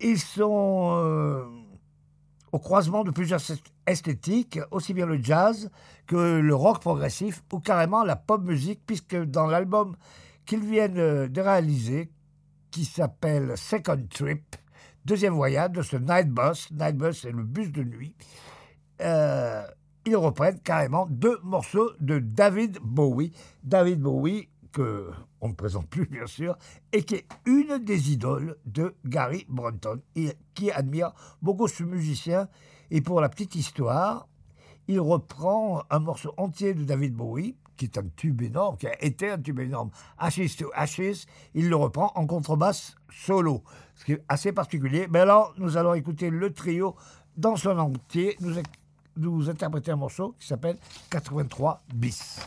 Ils 0.00 0.18
sont. 0.18 0.90
Euh, 1.02 1.44
au 2.56 2.58
croisement 2.58 3.04
de 3.04 3.10
plusieurs 3.10 3.42
esthétiques, 3.86 4.58
aussi 4.70 4.94
bien 4.94 5.04
le 5.04 5.22
jazz 5.22 5.70
que 6.06 6.40
le 6.40 6.54
rock 6.54 6.80
progressif 6.80 7.42
ou 7.52 7.60
carrément 7.60 8.02
la 8.02 8.16
pop 8.16 8.42
musique, 8.42 8.80
puisque 8.86 9.14
dans 9.14 9.46
l'album 9.46 9.94
qu'ils 10.46 10.64
viennent 10.64 11.28
de 11.28 11.40
réaliser, 11.40 12.10
qui 12.70 12.86
s'appelle 12.86 13.58
Second 13.58 14.02
Trip, 14.08 14.56
deuxième 15.04 15.34
voyage 15.34 15.72
de 15.72 15.82
ce 15.82 15.96
Night 15.98 16.30
Bus, 16.30 16.70
Night 16.70 16.96
Bus 16.96 17.20
c'est 17.20 17.30
le 17.30 17.42
bus 17.42 17.70
de 17.70 17.84
nuit, 17.84 18.14
euh, 19.02 19.62
ils 20.06 20.16
reprennent 20.16 20.60
carrément 20.60 21.06
deux 21.10 21.38
morceaux 21.42 21.90
de 22.00 22.18
David 22.20 22.78
Bowie. 22.82 23.32
David 23.64 24.00
Bowie, 24.00 24.48
que 24.72 25.10
on 25.40 25.48
ne 25.48 25.54
présente 25.54 25.88
plus 25.88 26.06
bien 26.06 26.26
sûr, 26.26 26.56
et 26.92 27.02
qui 27.02 27.16
est 27.16 27.26
une 27.44 27.78
des 27.78 28.12
idoles 28.12 28.56
de 28.64 28.94
Gary 29.04 29.46
Brunton, 29.48 30.00
qui 30.54 30.70
admire 30.70 31.12
beaucoup 31.42 31.68
ce 31.68 31.84
musicien. 31.84 32.48
Et 32.90 33.00
pour 33.00 33.20
la 33.20 33.28
petite 33.28 33.54
histoire, 33.54 34.28
il 34.88 35.00
reprend 35.00 35.82
un 35.90 35.98
morceau 35.98 36.32
entier 36.36 36.74
de 36.74 36.84
David 36.84 37.14
Bowie, 37.14 37.56
qui 37.76 37.86
est 37.86 37.98
un 37.98 38.08
tube 38.16 38.40
énorme, 38.42 38.76
qui 38.76 38.86
a 38.86 39.04
été 39.04 39.30
un 39.30 39.38
tube 39.38 39.60
énorme, 39.60 39.90
Ashes 40.18 40.56
to 40.56 40.70
Ashes, 40.74 41.26
il 41.54 41.68
le 41.68 41.76
reprend 41.76 42.12
en 42.14 42.26
contrebasse 42.26 42.96
solo, 43.10 43.62
ce 43.94 44.04
qui 44.04 44.12
est 44.12 44.24
assez 44.28 44.52
particulier. 44.52 45.06
Mais 45.10 45.20
alors, 45.20 45.52
nous 45.58 45.76
allons 45.76 45.94
écouter 45.94 46.30
le 46.30 46.52
trio 46.52 46.96
dans 47.36 47.56
son 47.56 47.78
entier, 47.78 48.36
nous, 48.40 48.54
nous 49.16 49.50
interpréter 49.50 49.90
un 49.90 49.96
morceau 49.96 50.34
qui 50.38 50.46
s'appelle 50.46 50.78
83 51.10 51.82
bis. 51.94 52.40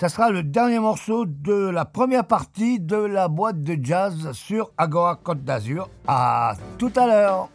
Ça 0.00 0.08
sera 0.08 0.30
le 0.30 0.44
dernier 0.44 0.78
morceau 0.78 1.24
de 1.26 1.70
la 1.70 1.84
première 1.84 2.24
partie 2.24 2.78
de 2.78 2.94
la 2.94 3.26
boîte 3.26 3.64
de 3.64 3.76
jazz 3.84 4.30
sur 4.30 4.70
Agora 4.78 5.16
Côte 5.16 5.42
d'Azur. 5.42 5.90
À 6.06 6.54
tout 6.78 6.92
à 6.94 7.08
l'heure. 7.08 7.48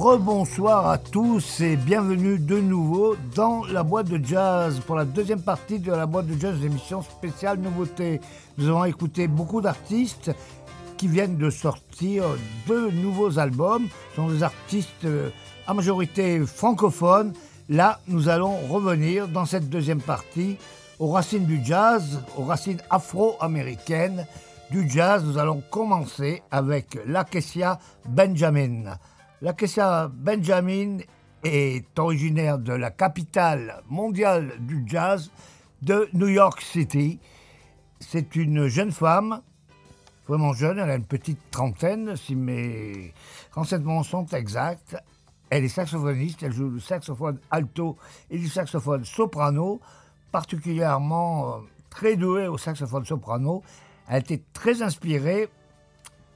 Rebonsoir 0.00 0.88
à 0.88 0.96
tous 0.96 1.60
et 1.60 1.76
bienvenue 1.76 2.38
de 2.38 2.58
nouveau 2.58 3.16
dans 3.34 3.66
la 3.66 3.82
boîte 3.82 4.08
de 4.08 4.18
jazz 4.24 4.80
pour 4.86 4.96
la 4.96 5.04
deuxième 5.04 5.42
partie 5.42 5.78
de 5.78 5.92
la 5.92 6.06
boîte 6.06 6.26
de 6.26 6.40
jazz 6.40 6.58
d'émission 6.58 7.02
spéciale 7.02 7.58
nouveauté. 7.58 8.18
Nous 8.56 8.68
avons 8.68 8.86
écouté 8.86 9.28
beaucoup 9.28 9.60
d'artistes 9.60 10.30
qui 10.96 11.06
viennent 11.06 11.36
de 11.36 11.50
sortir 11.50 12.24
deux 12.66 12.90
nouveaux 12.90 13.38
albums. 13.38 13.88
Ce 14.12 14.16
sont 14.16 14.28
des 14.28 14.42
artistes 14.42 15.04
euh, 15.04 15.28
à 15.66 15.74
majorité 15.74 16.40
francophones. 16.46 17.34
Là, 17.68 18.00
nous 18.08 18.30
allons 18.30 18.56
revenir 18.70 19.28
dans 19.28 19.44
cette 19.44 19.68
deuxième 19.68 20.00
partie 20.00 20.56
aux 20.98 21.10
racines 21.10 21.44
du 21.44 21.62
jazz, 21.62 22.22
aux 22.38 22.44
racines 22.44 22.80
afro-américaines 22.88 24.26
du 24.70 24.88
jazz. 24.88 25.22
Nous 25.26 25.36
allons 25.36 25.62
commencer 25.70 26.42
avec 26.50 26.98
l'Acacia 27.06 27.78
Benjamin. 28.08 28.96
L'Acacia 29.42 30.10
Benjamin 30.12 30.98
est 31.44 31.98
originaire 31.98 32.58
de 32.58 32.74
la 32.74 32.90
capitale 32.90 33.82
mondiale 33.88 34.52
du 34.60 34.84
jazz 34.86 35.30
de 35.80 36.10
New 36.12 36.28
York 36.28 36.60
City. 36.60 37.18
C'est 38.00 38.36
une 38.36 38.66
jeune 38.66 38.92
femme, 38.92 39.40
vraiment 40.28 40.52
jeune, 40.52 40.78
elle 40.78 40.90
a 40.90 40.94
une 40.94 41.06
petite 41.06 41.40
trentaine, 41.50 42.16
si 42.16 42.36
mes 42.36 43.14
renseignements 43.52 44.02
sont 44.02 44.26
exacts. 44.26 44.98
Elle 45.48 45.64
est 45.64 45.68
saxophoniste, 45.68 46.42
elle 46.42 46.52
joue 46.52 46.68
le 46.68 46.80
saxophone 46.80 47.38
alto 47.50 47.96
et 48.28 48.36
du 48.36 48.46
saxophone 48.46 49.06
soprano, 49.06 49.80
particulièrement 50.32 51.48
euh, 51.48 51.58
très 51.88 52.16
douée 52.16 52.46
au 52.46 52.58
saxophone 52.58 53.06
soprano. 53.06 53.62
Elle 54.06 54.16
a 54.16 54.18
été 54.18 54.42
très 54.52 54.82
inspirée 54.82 55.48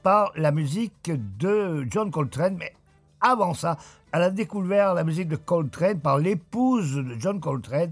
par 0.01 0.31
la 0.35 0.51
musique 0.51 1.11
de 1.37 1.85
John 1.87 2.09
Coltrane, 2.09 2.57
mais 2.57 2.73
avant 3.21 3.53
ça, 3.53 3.77
elle 4.11 4.21
a 4.21 4.29
découvert 4.29 4.93
la 4.93 5.03
musique 5.03 5.27
de 5.27 5.35
Coltrane 5.35 5.99
par 5.99 6.17
l'épouse 6.17 6.95
de 6.95 7.15
John 7.19 7.39
Coltrane, 7.39 7.91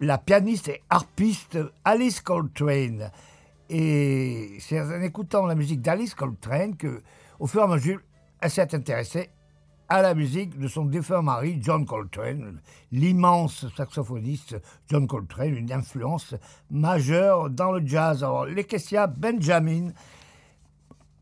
la 0.00 0.18
pianiste 0.18 0.68
et 0.68 0.82
harpiste 0.90 1.58
Alice 1.84 2.20
Coltrane. 2.20 3.10
Et 3.68 4.58
c'est 4.60 4.80
en 4.80 5.00
écoutant 5.02 5.46
la 5.46 5.54
musique 5.54 5.82
d'Alice 5.82 6.14
Coltrane 6.14 6.76
que, 6.76 7.02
au 7.38 7.46
fur 7.46 7.60
et 7.60 7.64
à 7.64 7.68
mesure, 7.68 8.00
elle 8.40 8.50
s'est 8.50 8.74
intéressée 8.74 9.30
à 9.88 10.02
la 10.02 10.14
musique 10.14 10.58
de 10.58 10.66
son 10.68 10.84
défunt 10.84 11.22
mari, 11.22 11.58
John 11.60 11.86
Coltrane, 11.86 12.60
l'immense 12.90 13.66
saxophoniste 13.76 14.60
John 14.88 15.06
Coltrane, 15.06 15.54
une 15.54 15.72
influence 15.72 16.34
majeure 16.70 17.50
dans 17.50 17.72
le 17.72 17.86
jazz. 17.86 18.24
Alors, 18.24 18.46
Lekesia 18.46 19.06
Benjamin 19.06 19.90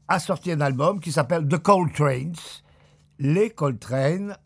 a 0.08 0.18
sorti 0.18 0.52
un 0.52 0.60
album 0.60 1.00
qui 1.00 1.12
s'appelle 1.12 1.46
The 1.46 1.58
Coltranes, 1.58 2.62
les 3.18 3.50
Coltrane, 3.50 4.36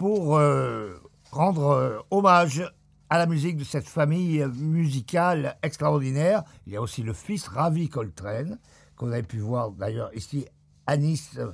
pour 0.00 0.38
euh, 0.38 0.98
rendre 1.30 1.68
euh, 1.72 1.98
hommage 2.10 2.64
à 3.10 3.18
la 3.18 3.26
musique 3.26 3.58
de 3.58 3.64
cette 3.64 3.86
famille 3.86 4.42
musicale 4.56 5.58
extraordinaire. 5.62 6.42
Il 6.66 6.72
y 6.72 6.76
a 6.76 6.80
aussi 6.80 7.02
le 7.02 7.12
fils 7.12 7.48
Ravi 7.48 7.90
Coltrane, 7.90 8.58
qu'on 8.96 9.12
avait 9.12 9.22
pu 9.22 9.40
voir 9.40 9.72
d'ailleurs 9.72 10.10
ici 10.14 10.46
à 10.86 10.96
Nice 10.96 11.32
euh, 11.36 11.52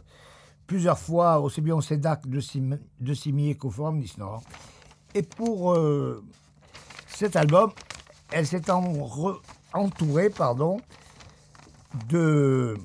plusieurs 0.68 0.98
fois, 0.98 1.40
aussi 1.40 1.60
bien 1.60 1.74
au 1.74 1.80
CEDAC 1.80 2.28
de, 2.28 2.38
Sim 2.38 2.78
de 3.00 3.14
Cimier 3.14 3.56
qu'au 3.56 3.70
Forum 3.70 3.98
Nice 3.98 4.16
Nord. 4.16 4.44
Et 5.12 5.22
pour 5.22 5.76
cet 7.06 7.36
album, 7.36 7.72
elle 8.30 8.46
s'est 8.46 8.70
entourée 9.72 10.30
pardon, 10.30 10.78
de 12.08 12.76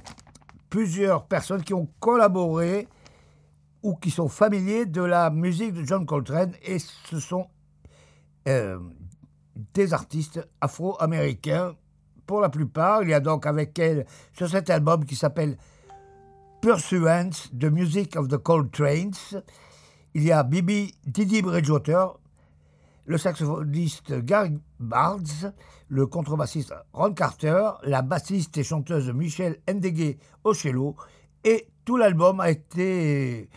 plusieurs 0.69 1.25
personnes 1.25 1.63
qui 1.63 1.73
ont 1.73 1.89
collaboré 1.99 2.87
ou 3.83 3.95
qui 3.95 4.11
sont 4.11 4.27
familiers 4.27 4.85
de 4.85 5.01
la 5.01 5.29
musique 5.29 5.73
de 5.73 5.83
John 5.83 6.05
Coltrane 6.05 6.53
et 6.63 6.77
ce 6.79 7.19
sont 7.19 7.47
euh, 8.47 8.79
des 9.73 9.93
artistes 9.93 10.47
afro-américains 10.61 11.75
pour 12.25 12.41
la 12.41 12.49
plupart. 12.49 13.03
Il 13.03 13.09
y 13.09 13.13
a 13.13 13.19
donc 13.19 13.45
avec 13.45 13.77
elle 13.79 14.05
sur 14.33 14.49
cet 14.49 14.69
album 14.69 15.05
qui 15.05 15.15
s'appelle 15.15 15.57
Pursuance, 16.61 17.49
The 17.59 17.65
Music 17.65 18.15
of 18.15 18.27
the 18.27 18.37
Coltranes. 18.37 19.41
Il 20.13 20.23
y 20.23 20.31
a 20.31 20.43
Bibi 20.43 20.93
Didi 21.05 21.41
Bridgewater, 21.41 22.19
le 23.05 23.17
saxophoniste 23.17 24.13
Gary 24.23 24.59
Bards, 24.79 25.51
le 25.87 26.05
contrebassiste 26.05 26.73
Ron 26.93 27.13
Carter, 27.13 27.71
la 27.83 28.01
bassiste 28.01 28.57
et 28.57 28.63
chanteuse 28.63 29.11
Michelle 29.11 29.59
Ndegue 29.67 30.17
Ocello, 30.43 30.95
et 31.43 31.67
tout 31.83 31.97
l'album 31.97 32.39
a 32.39 32.51
été 32.51 33.49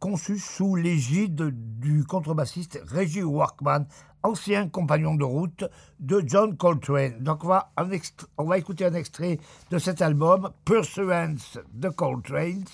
conçu 0.00 0.38
sous 0.38 0.74
l'égide 0.74 1.50
du 1.78 2.04
contrebassiste 2.04 2.82
Reggie 2.90 3.22
Workman, 3.22 3.86
ancien 4.22 4.68
compagnon 4.68 5.14
de 5.14 5.24
route 5.24 5.64
de 6.00 6.24
John 6.26 6.56
Coltrane. 6.56 7.22
Donc 7.22 7.44
on 7.44 8.44
va, 8.44 8.58
écouter 8.58 8.86
un 8.86 8.94
extrait 8.94 9.38
de 9.70 9.78
cet 9.78 10.02
album, 10.02 10.50
Pursuance 10.64 11.58
de 11.72 11.90
Coltrane, 11.90 12.64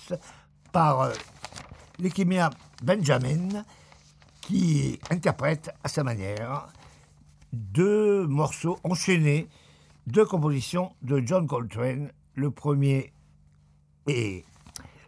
par 0.71 1.01
euh, 1.01 1.13
Benjamin, 2.81 3.65
qui 4.41 4.99
interprète 5.09 5.69
à 5.83 5.89
sa 5.89 6.03
manière 6.03 6.67
deux 7.51 8.25
morceaux 8.25 8.79
enchaînés, 8.83 9.49
deux 10.05 10.25
compositions 10.25 10.93
de 11.01 11.21
John 11.25 11.45
Coltrane. 11.45 12.11
Le 12.35 12.51
premier 12.51 13.11
est 14.07 14.45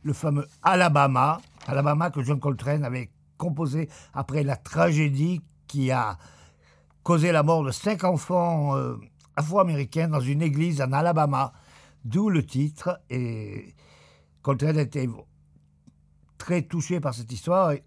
le 0.04 0.14
fameux 0.14 0.48
Alabama, 0.64 1.40
Alabama 1.70 2.10
que 2.10 2.24
John 2.24 2.40
Coltrane 2.40 2.84
avait 2.84 3.12
composé 3.38 3.90
après 4.14 4.44
la 4.44 4.56
tragédie 4.56 5.42
qui 5.68 5.92
a 5.92 6.18
causé 7.04 7.32
la 7.32 7.44
mort 7.44 7.64
de 7.64 7.72
cinq 7.72 8.04
enfants 8.04 8.76
euh, 8.76 8.98
afro-américains 9.36 10.08
dans 10.08 10.20
une 10.20 10.42
église 10.42 10.82
en 10.82 10.92
Alabama, 10.92 11.54
d'où 12.04 12.30
le 12.30 12.46
titre. 12.46 13.00
Et 13.10 13.76
Coltrane 14.42 14.80
était 14.80 15.08
très 16.38 16.64
touché 16.64 17.00
par 17.00 17.14
cette 17.14 17.32
histoire 17.32 17.72
et, 17.72 17.84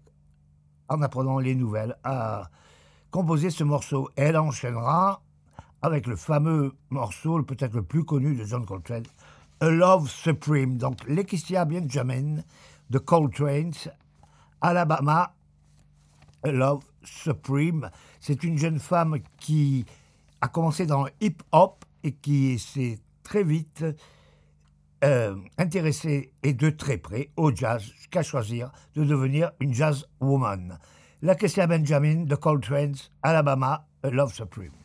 en 0.89 1.01
apprenant 1.01 1.39
les 1.39 1.55
nouvelles, 1.55 1.95
a 2.03 2.49
composé 3.11 3.49
ce 3.49 3.63
morceau. 3.63 4.09
Elle 4.15 4.37
enchaînera 4.37 5.21
avec 5.81 6.07
le 6.07 6.15
fameux 6.15 6.73
morceau, 6.89 7.41
peut-être 7.43 7.75
le 7.75 7.83
plus 7.83 8.05
connu 8.05 8.35
de 8.35 8.45
John 8.45 8.65
Coltrane, 8.65 9.03
A 9.59 9.69
Love 9.69 10.09
Supreme. 10.09 10.77
Donc, 10.77 11.05
Laetitia 11.07 11.65
Benjamin 11.65 12.37
de 12.89 12.97
Coltrane's 12.99 13.89
Alabama, 14.61 15.33
Love 16.43 16.83
Supreme. 17.03 17.89
C'est 18.19 18.43
une 18.43 18.57
jeune 18.57 18.79
femme 18.79 19.17
qui 19.39 19.85
a 20.41 20.47
commencé 20.47 20.85
dans 20.85 21.03
le 21.03 21.11
hip-hop 21.21 21.85
et 22.03 22.13
qui 22.13 22.59
s'est 22.59 22.99
très 23.23 23.43
vite 23.43 23.85
euh, 25.03 25.35
intéressée 25.57 26.33
et 26.43 26.53
de 26.53 26.69
très 26.69 26.97
près 26.97 27.29
au 27.35 27.53
jazz, 27.53 27.81
jusqu'à 27.81 28.23
choisir 28.23 28.71
de 28.95 29.03
devenir 29.03 29.51
une 29.59 29.73
jazz 29.73 30.05
woman. 30.21 30.77
La 31.21 31.35
question 31.35 31.65
Benjamin 31.67 32.25
de 32.25 32.35
Coltrane's 32.35 33.11
Alabama, 33.21 33.85
Love 34.03 34.33
Supreme. 34.33 34.82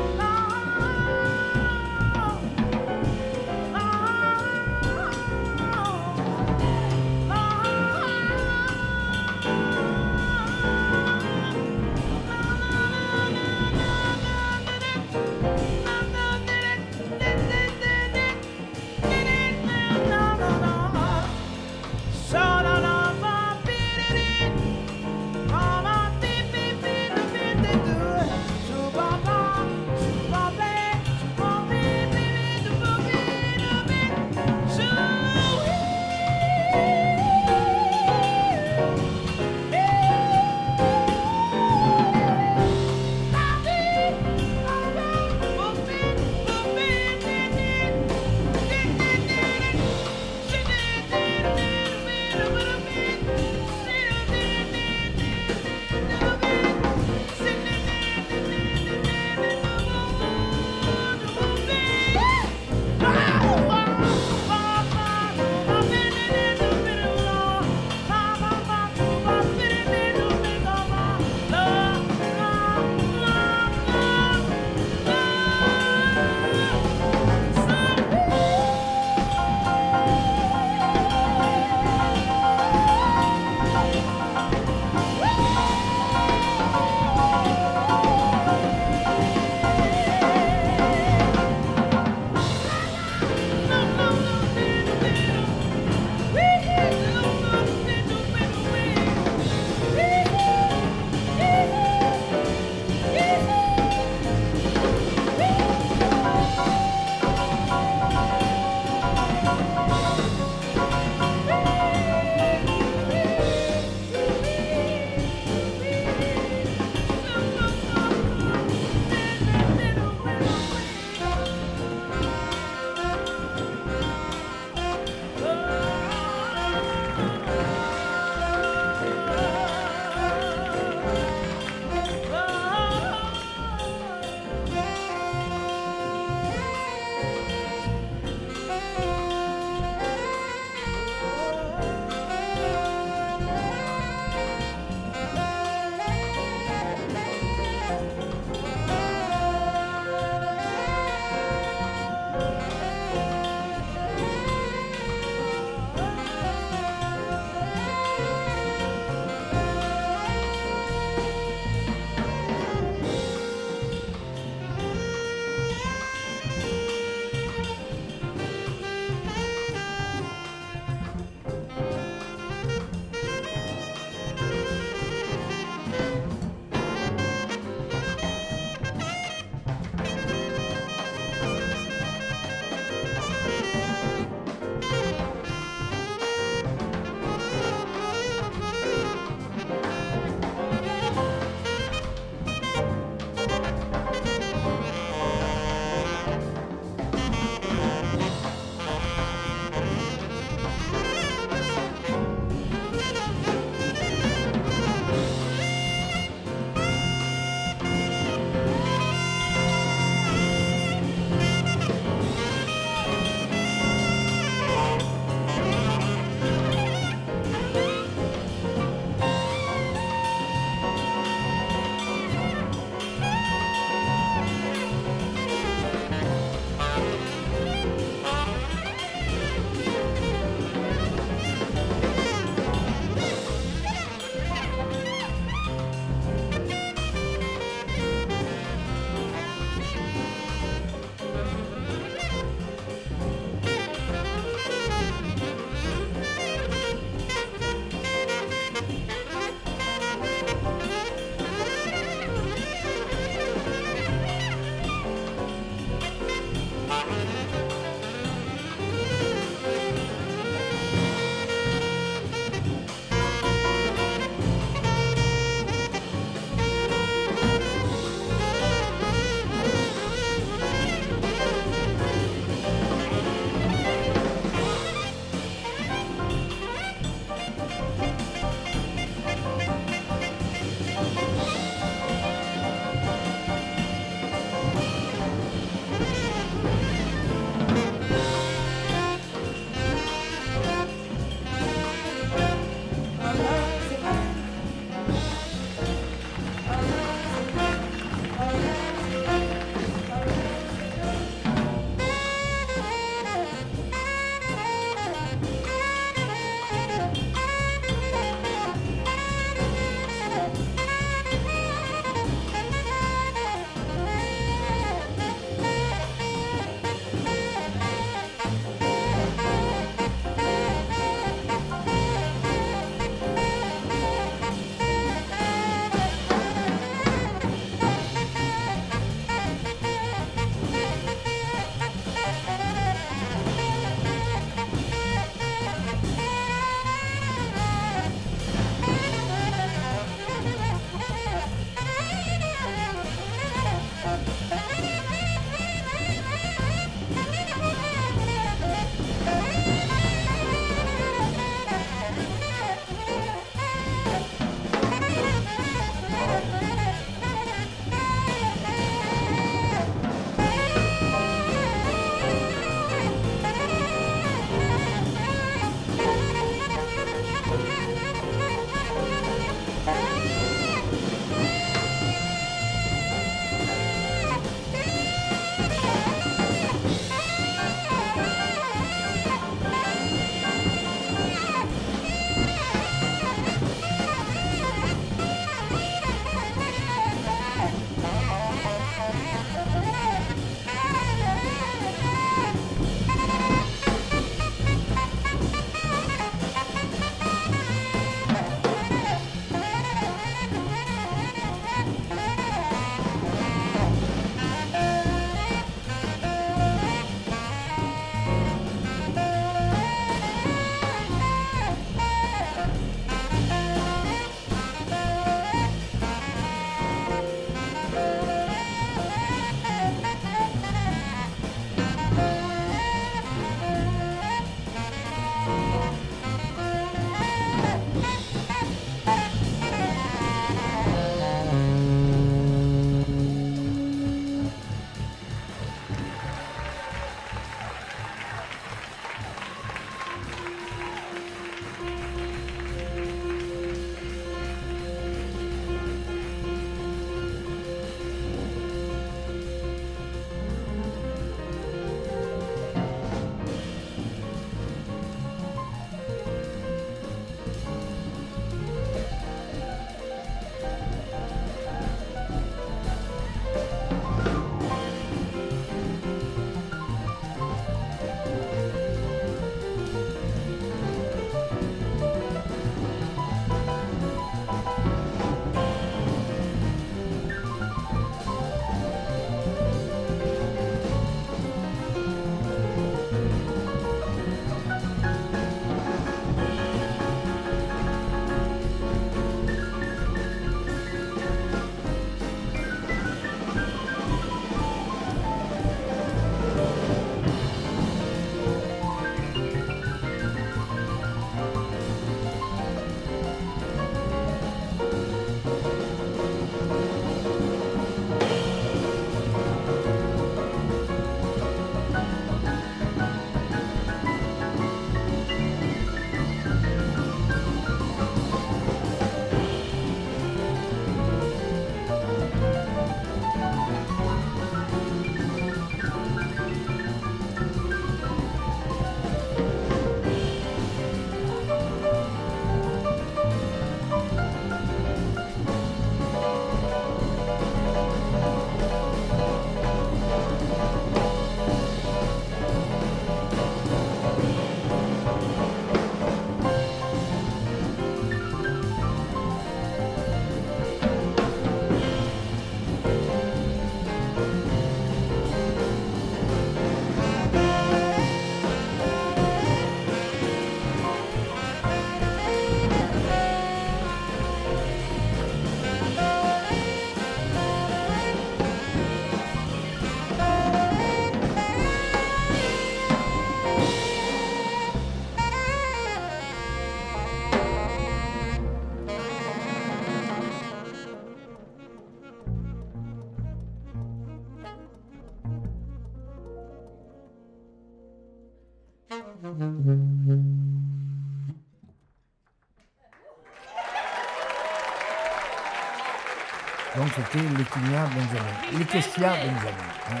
C'était 596.98 597.28
Lekinia 597.28 597.86
Benjamin. 597.86 598.58
Lekesia 598.58 599.10
Benjamin. 599.10 599.50
hein. 599.90 600.00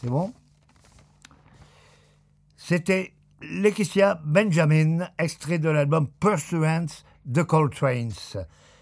C'est 0.00 0.08
bon? 0.08 0.32
C'était 2.56 3.12
Lakecia 3.42 4.20
Benjamin, 4.24 5.08
extrait 5.18 5.58
de 5.58 5.68
l'album 5.68 6.08
Pursuance 6.20 7.04
de 7.26 7.42
Coltrane's. 7.42 8.38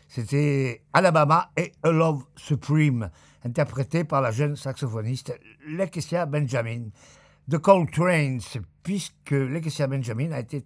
C'était 0.08 0.82
Alabama 0.92 1.50
et 1.56 1.72
A 1.82 1.90
Love 1.90 2.24
Supreme, 2.36 3.10
interprété 3.44 4.04
par 4.04 4.20
la 4.20 4.30
jeune 4.30 4.56
saxophoniste 4.56 5.38
Lakecia 5.68 6.26
Benjamin 6.26 6.88
de 7.46 7.56
Coltrane's, 7.56 8.58
puisque 8.82 9.30
Lakecia 9.30 9.86
Benjamin 9.86 10.32
a 10.32 10.40
été 10.40 10.64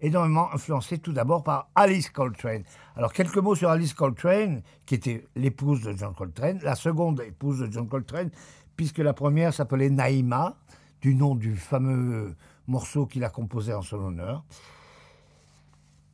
énormément 0.00 0.52
influencée 0.52 0.98
tout 0.98 1.12
d'abord 1.12 1.44
par 1.44 1.70
Alice 1.74 2.10
Coltrane. 2.10 2.64
Alors 2.96 3.12
quelques 3.12 3.36
mots 3.36 3.54
sur 3.54 3.70
Alice 3.70 3.94
Coltrane, 3.94 4.62
qui 4.84 4.96
était 4.96 5.26
l'épouse 5.36 5.82
de 5.82 5.96
John 5.96 6.14
Coltrane, 6.14 6.58
la 6.62 6.74
seconde 6.74 7.20
épouse 7.20 7.60
de 7.60 7.70
John 7.70 7.88
Coltrane, 7.88 8.30
puisque 8.76 8.98
la 8.98 9.12
première 9.12 9.54
s'appelait 9.54 9.90
Naïma, 9.90 10.56
du 11.00 11.14
nom 11.14 11.34
du 11.34 11.56
fameux 11.56 12.34
morceau 12.66 13.06
qu'il 13.06 13.24
a 13.24 13.28
composé 13.28 13.72
en 13.74 13.82
son 13.82 13.98
honneur. 13.98 14.44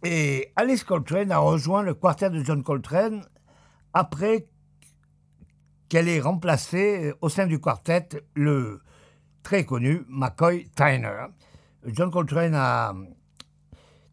Et 0.04 0.52
Alice 0.56 0.84
Coltrane 0.84 1.32
a 1.32 1.38
rejoint 1.38 1.82
le 1.82 1.94
quartet 1.94 2.30
de 2.30 2.42
John 2.44 2.62
Coltrane 2.62 3.24
après 3.92 4.46
qu'elle 5.88 6.08
ait 6.08 6.20
remplacé 6.20 7.12
au 7.20 7.28
sein 7.28 7.46
du 7.46 7.60
quartet 7.60 8.08
le 8.34 8.80
très 9.42 9.64
connu 9.64 10.02
McCoy 10.08 10.68
Tyner. 10.76 11.26
John 11.86 12.10
Coltrane 12.10 12.54
a 12.54 12.94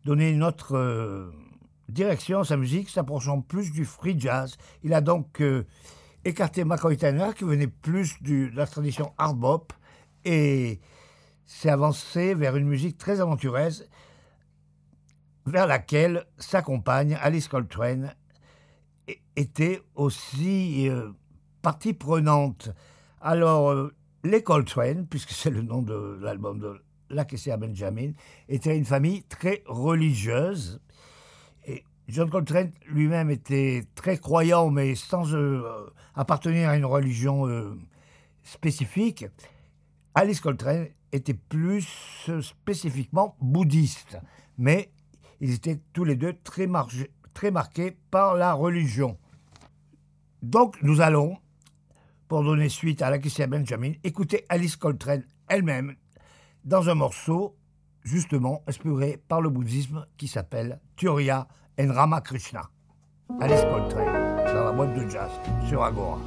donné 0.06 0.30
une 0.30 0.44
autre 0.44 0.78
euh, 0.78 1.32
direction 1.90 2.40
à 2.40 2.46
sa 2.46 2.58
musique, 2.58 2.90
s'approchant 2.90 3.42
plus 3.42 3.72
du 3.72 3.86
free 3.86 4.18
jazz. 4.18 4.56
Il 4.84 4.94
a 4.94 5.02
donc 5.02 5.42
euh, 5.42 5.66
écarté 6.24 6.64
McCoy 6.64 6.96
Tyner, 6.96 7.32
qui 7.36 7.44
venait 7.44 7.68
plus 7.68 8.22
de 8.22 8.50
la 8.56 8.66
tradition 8.68 9.14
hard 9.18 9.38
bop, 9.38 9.74
et 10.24 10.80
s'est 11.46 11.70
avancé 11.70 12.34
vers 12.34 12.56
une 12.56 12.68
musique 12.68 12.98
très 12.98 13.20
aventureuse, 13.20 13.90
vers 15.46 15.68
laquelle 15.68 16.26
sa 16.38 16.62
compagne, 16.62 17.18
Alice 17.22 17.48
Coltrane, 17.48 18.16
était 19.36 19.82
aussi 19.94 20.90
euh, 20.90 21.12
partie 21.66 21.94
prenante. 21.96 22.70
Alors, 23.22 23.72
euh, 23.72 23.92
les 24.24 24.44
Coltrane, 24.44 25.08
puisque 25.08 25.32
c'est 25.32 25.50
le 25.50 25.64
nom 25.64 25.82
de 25.82 26.20
l'album 26.22 26.60
de 26.60 26.80
Lakecia 27.10 27.58
Benjamin, 27.58 28.12
était 28.48 28.78
une 28.78 28.86
famille 28.86 29.24
très 29.24 29.64
religieuse. 29.66 30.80
Et 31.66 31.84
John 32.08 32.30
Coltrane 32.30 32.72
lui-même 32.86 33.32
était 33.32 33.84
très 33.96 34.20
croyant, 34.20 34.70
mais 34.70 34.94
sans 34.94 35.34
euh, 35.34 35.64
appartenir 36.14 36.70
à 36.70 36.78
une 36.78 36.86
religion 36.86 37.48
euh, 37.48 37.74
spécifique. 38.44 39.26
Alice 40.14 40.42
Coltrane 40.42 40.90
était 41.12 41.34
plus 41.34 41.88
euh, 42.30 42.44
spécifiquement 42.44 43.36
bouddhiste, 43.42 44.20
mais 44.60 44.92
ils 45.42 45.54
étaient 45.54 45.82
tous 45.94 46.04
les 46.04 46.16
deux 46.16 46.36
très 46.44 46.68
marqués 46.68 47.98
par 48.12 48.36
la 48.36 48.54
religion. 48.54 49.18
Donc 50.44 50.78
nous 50.84 51.02
allons, 51.02 51.40
pour 52.28 52.44
donner 52.44 52.70
suite 52.70 53.02
à 53.02 53.10
Lakecia 53.10 53.48
Benjamin, 53.48 53.94
écouter 54.04 54.46
Alice 54.50 54.76
Coltrane 54.76 55.24
elle-même 55.48 55.96
dans 56.64 56.90
un 56.90 56.96
morceau 56.96 57.56
justement 58.04 58.64
inspiré 58.68 59.22
par 59.28 59.42
le 59.42 59.50
bouddhisme 59.50 60.06
qui 60.18 60.28
s'appelle 60.28 60.80
Turiya 60.96 61.48
and 61.80 61.92
Ramakrishna. 61.92 62.70
Alice 63.40 63.62
Coltrane 63.62 64.54
dans 64.54 64.66
la 64.66 64.72
boîte 64.72 64.94
de 64.94 65.10
jazz 65.10 65.32
sur 65.68 65.84
Agora. 65.84 66.20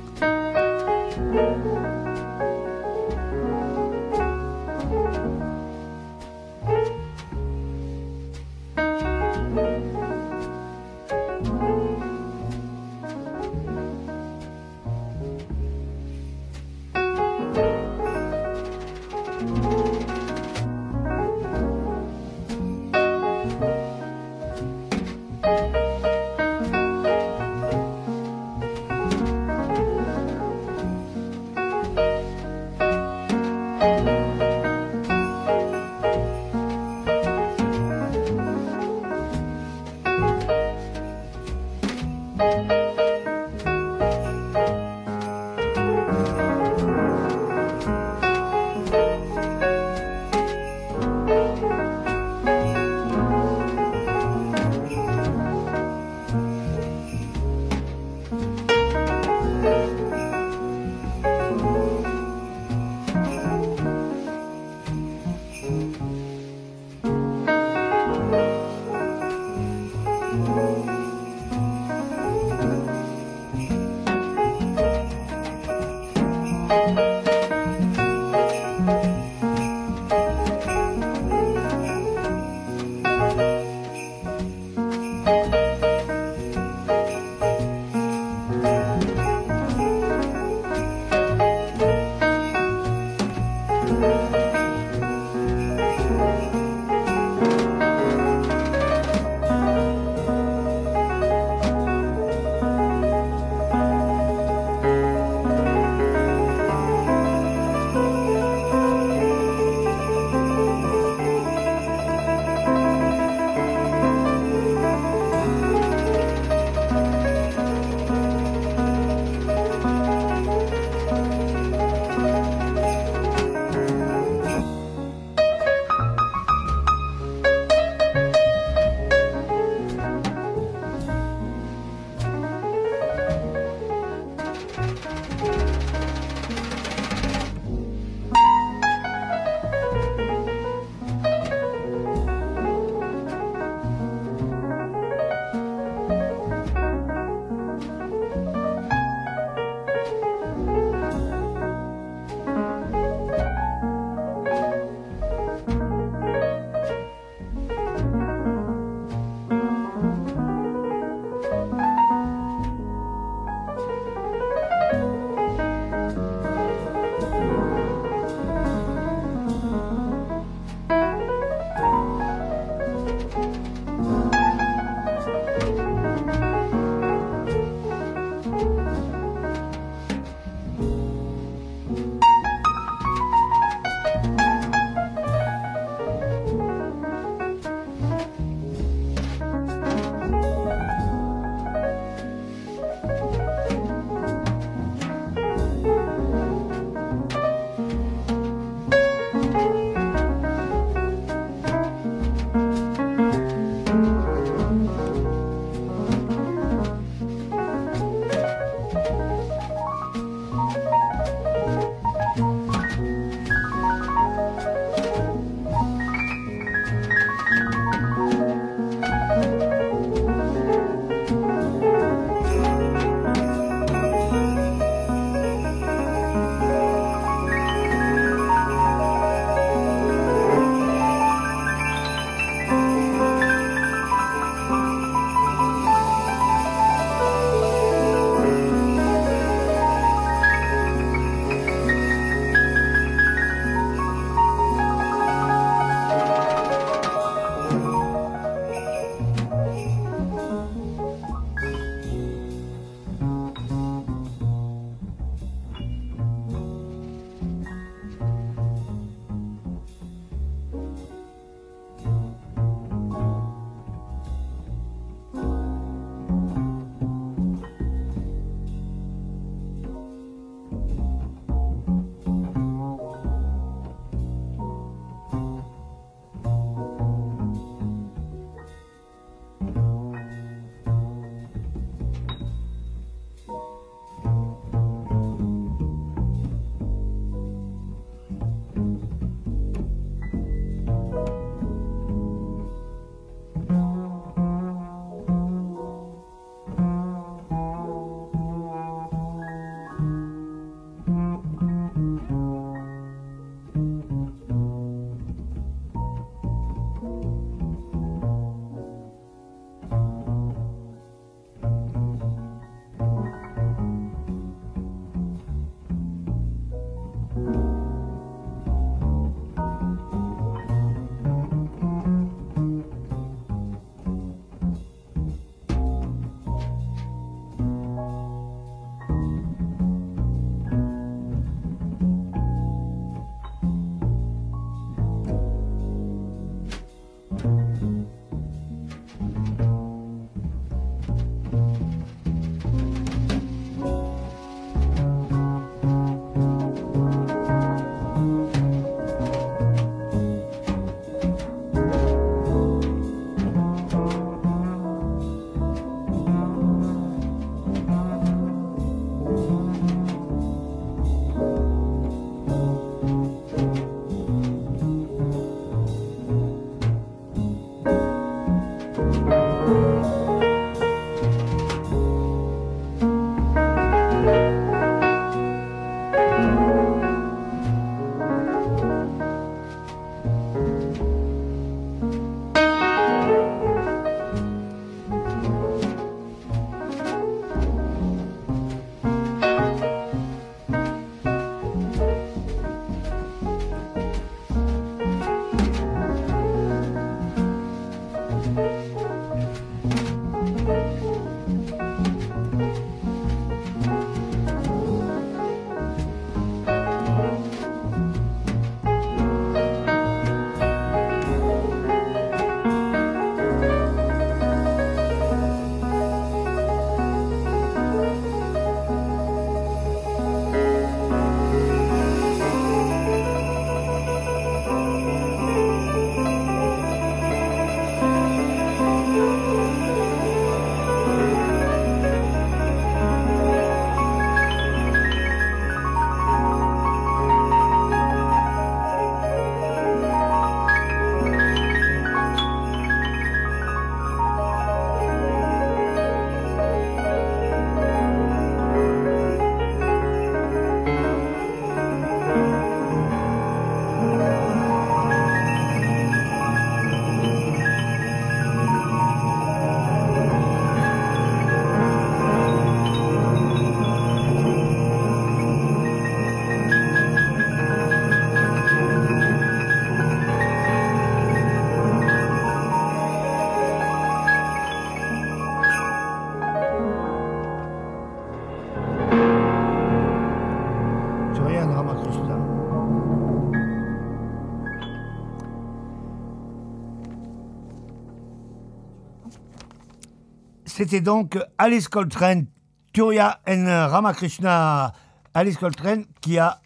C'était 490.78 491.00
donc 491.00 491.36
Alice 491.58 491.88
Coltrane, 491.88 492.46
Turia 492.92 493.40
N. 493.46 493.66
Ramakrishna. 493.66 494.92
Alice 495.34 495.56
Coltrane 495.56 496.04
qui 496.20 496.38
a 496.38 496.60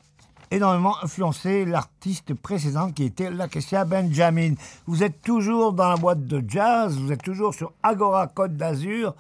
énormément 0.51 1.03
influencé 1.03 1.65
l'artiste 1.65 2.35
précédent 2.35 2.93
qui 2.93 3.05
était 3.05 3.31
Lakesia 3.31 3.87
Benjamin. 3.87 4.53
Vous 4.85 5.03
êtes 5.03 5.23
toujours 5.23 5.73
dans 5.73 5.89
la 5.89 5.97
boîte 5.97 6.27
de 6.27 6.45
jazz, 6.47 6.95
vous 6.99 7.11
êtes 7.11 7.23
toujours 7.23 7.55
sur 7.55 7.73
Agora 7.83 8.27
Côte 8.27 8.55
d'Azur 8.55 9.15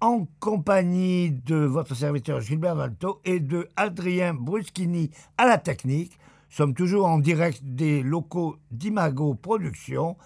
en 0.00 0.26
compagnie 0.40 1.30
de 1.30 1.56
votre 1.56 1.94
serviteur 1.94 2.40
Gilbert 2.40 2.76
Valto 2.76 3.20
et 3.26 3.38
de 3.38 3.68
Adrien 3.76 4.32
Bruschini 4.32 5.10
à 5.36 5.44
la 5.44 5.58
technique. 5.58 6.12
Nous 6.48 6.56
sommes 6.56 6.74
toujours 6.74 7.04
en 7.04 7.18
direct 7.18 7.60
des 7.62 8.02
locaux 8.02 8.56
d'Imago 8.70 9.34
Productions 9.34 10.16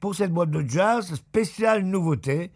pour 0.00 0.14
cette 0.14 0.34
boîte 0.34 0.50
de 0.50 0.68
jazz 0.68 1.14
spéciale 1.14 1.82
nouveauté. 1.82 2.50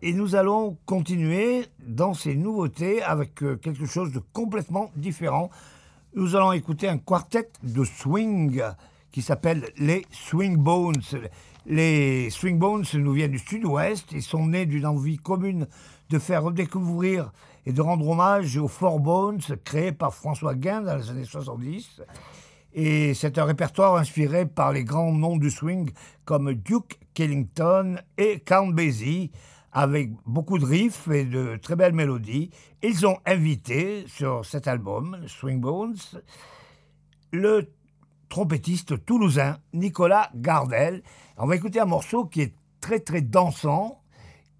Et 0.00 0.12
nous 0.12 0.36
allons 0.36 0.76
continuer 0.86 1.66
dans 1.80 2.14
ces 2.14 2.36
nouveautés 2.36 3.02
avec 3.02 3.42
euh, 3.42 3.56
quelque 3.56 3.84
chose 3.84 4.12
de 4.12 4.20
complètement 4.32 4.92
différent. 4.94 5.50
Nous 6.14 6.36
allons 6.36 6.52
écouter 6.52 6.88
un 6.88 6.98
quartet 6.98 7.50
de 7.64 7.82
swing 7.82 8.62
qui 9.10 9.22
s'appelle 9.22 9.72
les 9.76 10.06
Swing 10.12 10.56
Bones. 10.56 11.02
Les 11.66 12.30
Swing 12.30 12.58
Bones 12.58 12.84
nous 12.94 13.12
viennent 13.12 13.32
du 13.32 13.40
sud-ouest 13.40 14.12
et 14.12 14.20
sont 14.20 14.46
nés 14.46 14.66
d'une 14.66 14.86
envie 14.86 15.16
commune 15.16 15.66
de 16.10 16.18
faire 16.20 16.44
redécouvrir 16.44 17.32
et 17.66 17.72
de 17.72 17.80
rendre 17.80 18.08
hommage 18.08 18.56
aux 18.56 18.68
Four 18.68 19.00
Bones 19.00 19.40
créés 19.64 19.92
par 19.92 20.14
François 20.14 20.54
Guin 20.54 20.82
dans 20.82 20.94
les 20.94 21.10
années 21.10 21.24
70. 21.24 22.02
Et 22.72 23.14
c'est 23.14 23.36
un 23.36 23.44
répertoire 23.44 23.96
inspiré 23.96 24.46
par 24.46 24.72
les 24.72 24.84
grands 24.84 25.12
noms 25.12 25.38
du 25.38 25.50
swing 25.50 25.90
comme 26.24 26.54
Duke 26.54 27.00
Kellington 27.14 27.96
et 28.16 28.38
Count 28.38 28.68
Basie 28.68 29.32
avec 29.72 30.10
beaucoup 30.26 30.58
de 30.58 30.64
riffs 30.64 31.08
et 31.08 31.24
de 31.24 31.56
très 31.56 31.76
belles 31.76 31.92
mélodies. 31.92 32.50
Ils 32.82 33.06
ont 33.06 33.18
invité 33.26 34.04
sur 34.06 34.44
cet 34.44 34.66
album, 34.66 35.18
Swing 35.26 35.60
Bones, 35.60 35.96
le 37.32 37.70
trompettiste 38.28 39.04
toulousain 39.04 39.58
Nicolas 39.72 40.30
Gardel. 40.34 41.02
On 41.36 41.46
va 41.46 41.56
écouter 41.56 41.80
un 41.80 41.86
morceau 41.86 42.24
qui 42.26 42.42
est 42.42 42.54
très 42.80 43.00
très 43.00 43.20
dansant, 43.20 44.02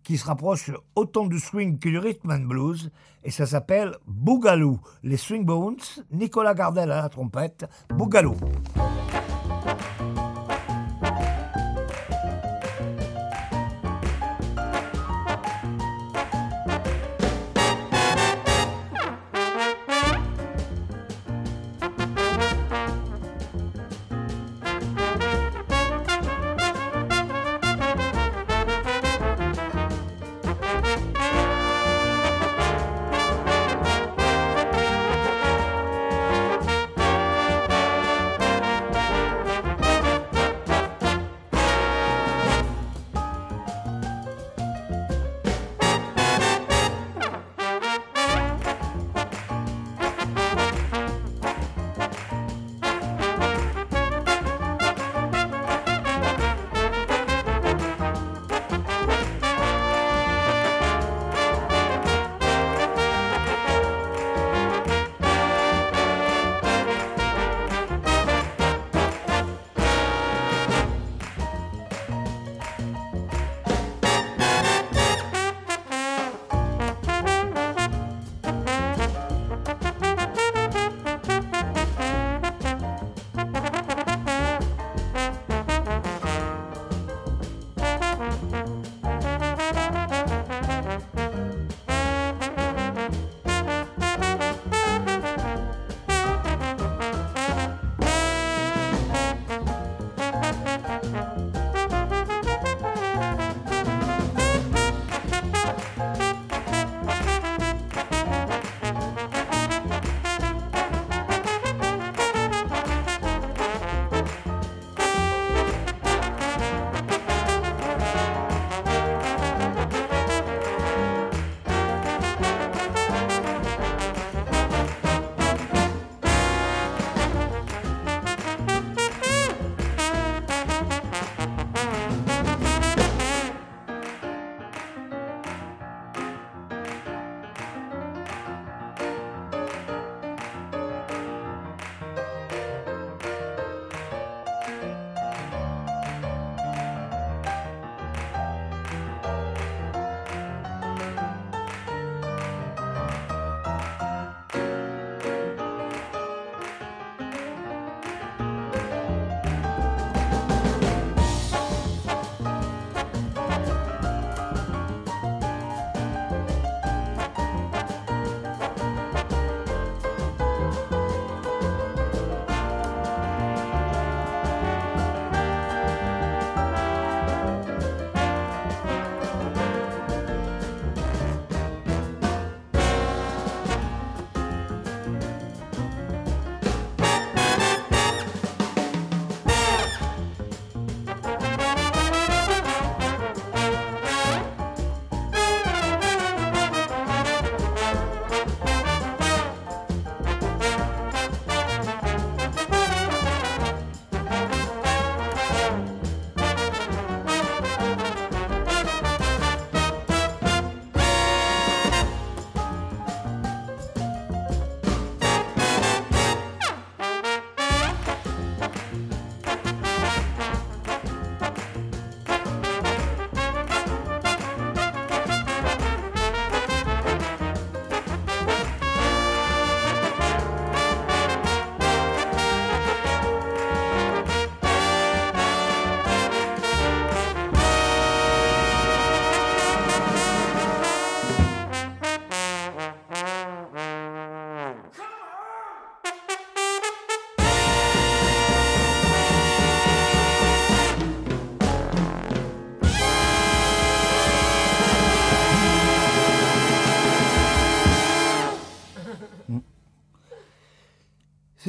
qui 0.02 0.16
se 0.16 0.24
rapproche 0.24 0.70
autant 0.94 1.26
du 1.26 1.38
swing 1.38 1.78
que 1.78 1.88
du 1.88 1.98
rhythm 1.98 2.30
and 2.30 2.46
blues, 2.46 2.90
et 3.24 3.30
ça 3.30 3.46
s'appelle 3.46 3.94
Boogaloo. 4.06 4.78
Les 5.02 5.16
Swing 5.16 5.44
Bones, 5.44 5.76
Nicolas 6.10 6.54
Gardel 6.54 6.90
à 6.90 7.02
la 7.02 7.08
trompette, 7.08 7.66
Boogaloo. 7.90 8.36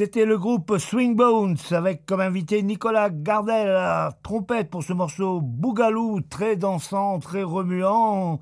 C'était 0.00 0.24
le 0.24 0.38
groupe 0.38 0.78
Swing 0.78 1.14
Bones 1.14 1.58
avec 1.72 2.06
comme 2.06 2.22
invité 2.22 2.62
Nicolas 2.62 3.10
Gardel 3.10 3.68
à 3.68 3.72
la 4.06 4.18
trompette 4.22 4.70
pour 4.70 4.82
ce 4.82 4.94
morceau 4.94 5.42
Bougalou, 5.42 6.22
très 6.22 6.56
dansant, 6.56 7.18
très 7.18 7.42
remuant, 7.42 8.40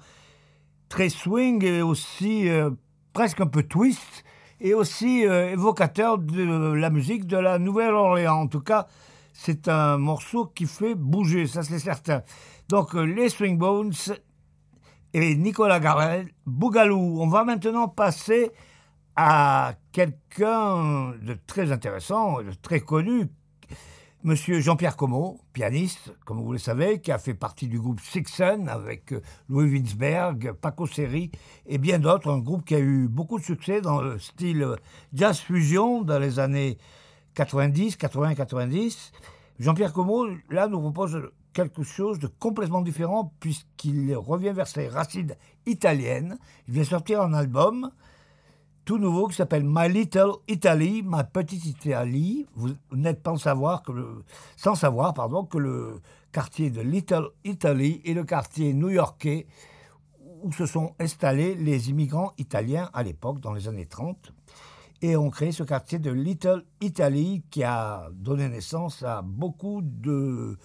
très 0.88 1.08
swing 1.08 1.64
et 1.64 1.82
aussi 1.82 2.48
euh, 2.48 2.70
presque 3.12 3.40
un 3.40 3.48
peu 3.48 3.64
twist 3.64 4.22
et 4.60 4.72
aussi 4.72 5.26
euh, 5.26 5.50
évocateur 5.50 6.18
de 6.18 6.74
la 6.74 6.90
musique 6.90 7.26
de 7.26 7.38
la 7.38 7.58
Nouvelle-Orléans. 7.58 8.42
En 8.42 8.46
tout 8.46 8.60
cas, 8.60 8.86
c'est 9.32 9.66
un 9.66 9.98
morceau 9.98 10.46
qui 10.46 10.66
fait 10.66 10.94
bouger, 10.94 11.48
ça 11.48 11.64
c'est 11.64 11.80
certain. 11.80 12.22
Donc 12.68 12.94
euh, 12.94 13.02
les 13.02 13.30
Swing 13.30 13.58
Bones 13.58 13.94
et 15.12 15.34
Nicolas 15.34 15.80
Gardel, 15.80 16.28
Bougalou. 16.46 17.20
On 17.20 17.26
va 17.26 17.42
maintenant 17.42 17.88
passer 17.88 18.52
à 19.20 19.74
quelqu'un 19.90 21.10
de 21.20 21.36
très 21.44 21.72
intéressant, 21.72 22.40
de 22.40 22.52
très 22.62 22.78
connu, 22.78 23.26
Monsieur 24.22 24.60
Jean-Pierre 24.60 24.96
Como, 24.96 25.40
pianiste, 25.52 26.14
comme 26.24 26.40
vous 26.40 26.52
le 26.52 26.58
savez, 26.58 27.00
qui 27.00 27.10
a 27.10 27.18
fait 27.18 27.34
partie 27.34 27.66
du 27.66 27.80
groupe 27.80 28.00
Sixen 28.00 28.68
avec 28.68 29.12
euh, 29.12 29.20
Louis 29.48 29.72
Winsberg, 29.72 30.52
Paco 30.52 30.86
Seri 30.86 31.32
et 31.66 31.78
bien 31.78 31.98
d'autres, 31.98 32.30
un 32.30 32.38
groupe 32.38 32.64
qui 32.64 32.76
a 32.76 32.78
eu 32.78 33.08
beaucoup 33.08 33.40
de 33.40 33.44
succès 33.44 33.80
dans 33.80 34.00
le 34.00 34.20
style 34.20 34.76
jazz 35.12 35.40
fusion 35.40 36.02
dans 36.02 36.20
les 36.20 36.38
années 36.38 36.78
90, 37.34 37.96
80, 37.96 38.36
90. 38.36 39.10
Jean-Pierre 39.58 39.92
Como, 39.92 40.28
là, 40.48 40.68
nous 40.68 40.80
propose 40.80 41.20
quelque 41.52 41.82
chose 41.82 42.20
de 42.20 42.28
complètement 42.28 42.82
différent 42.82 43.32
puisqu'il 43.40 44.14
revient 44.14 44.52
vers 44.52 44.68
ses 44.68 44.86
racines 44.86 45.34
italiennes. 45.66 46.38
Il 46.68 46.74
vient 46.74 46.84
sortir 46.84 47.20
un 47.20 47.34
album 47.34 47.90
tout 48.88 48.96
nouveau 48.96 49.26
qui 49.26 49.36
s'appelle 49.36 49.64
My 49.66 49.86
Little 49.86 50.30
Italy, 50.48 51.02
ma 51.02 51.22
petite 51.22 51.66
Italie. 51.66 52.46
Vous 52.54 52.70
n'êtes 52.90 53.22
pas 53.22 53.36
savoir 53.36 53.82
que 53.82 53.92
le, 53.92 54.24
sans 54.56 54.74
savoir 54.74 55.12
pardon, 55.12 55.44
que 55.44 55.58
le 55.58 56.00
quartier 56.32 56.70
de 56.70 56.80
Little 56.80 57.28
Italy 57.44 58.00
est 58.06 58.14
le 58.14 58.24
quartier 58.24 58.72
new-yorkais 58.72 59.46
où 60.42 60.50
se 60.52 60.64
sont 60.64 60.94
installés 60.98 61.54
les 61.54 61.90
immigrants 61.90 62.32
italiens 62.38 62.88
à 62.94 63.02
l'époque, 63.02 63.40
dans 63.40 63.52
les 63.52 63.68
années 63.68 63.84
30. 63.84 64.32
Et 65.02 65.18
on 65.18 65.28
crée 65.28 65.52
ce 65.52 65.64
quartier 65.64 65.98
de 65.98 66.10
Little 66.10 66.64
Italy 66.80 67.42
qui 67.50 67.64
a 67.64 68.08
donné 68.14 68.48
naissance 68.48 69.02
à 69.02 69.20
beaucoup 69.20 69.82
de 69.82 70.56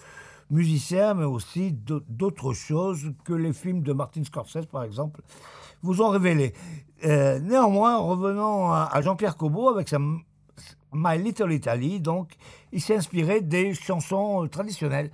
musiciens, 0.49 1.13
mais 1.13 1.25
aussi 1.25 1.73
d'autres 1.73 2.53
choses 2.53 3.11
que 3.25 3.33
les 3.33 3.51
films 3.51 3.81
de 3.81 3.91
Martin 3.91 4.23
Scorsese, 4.23 4.67
par 4.67 4.85
exemple, 4.85 5.19
vous 5.83 6.01
ont 6.01 6.09
révélé. 6.09 6.53
Euh, 7.05 7.39
néanmoins, 7.39 7.97
revenons 7.97 8.71
à, 8.71 8.99
Jean-Pierre 9.01 9.35
Cobot 9.35 9.69
avec 9.69 9.89
sa 9.89 9.99
My 9.99 11.17
Little 11.17 11.51
Italy. 11.51 11.99
Donc, 11.99 12.31
il 12.71 12.81
s'est 12.81 12.95
inspiré 12.95 13.41
des 13.41 13.73
chansons 13.73 14.47
traditionnelles 14.47 15.11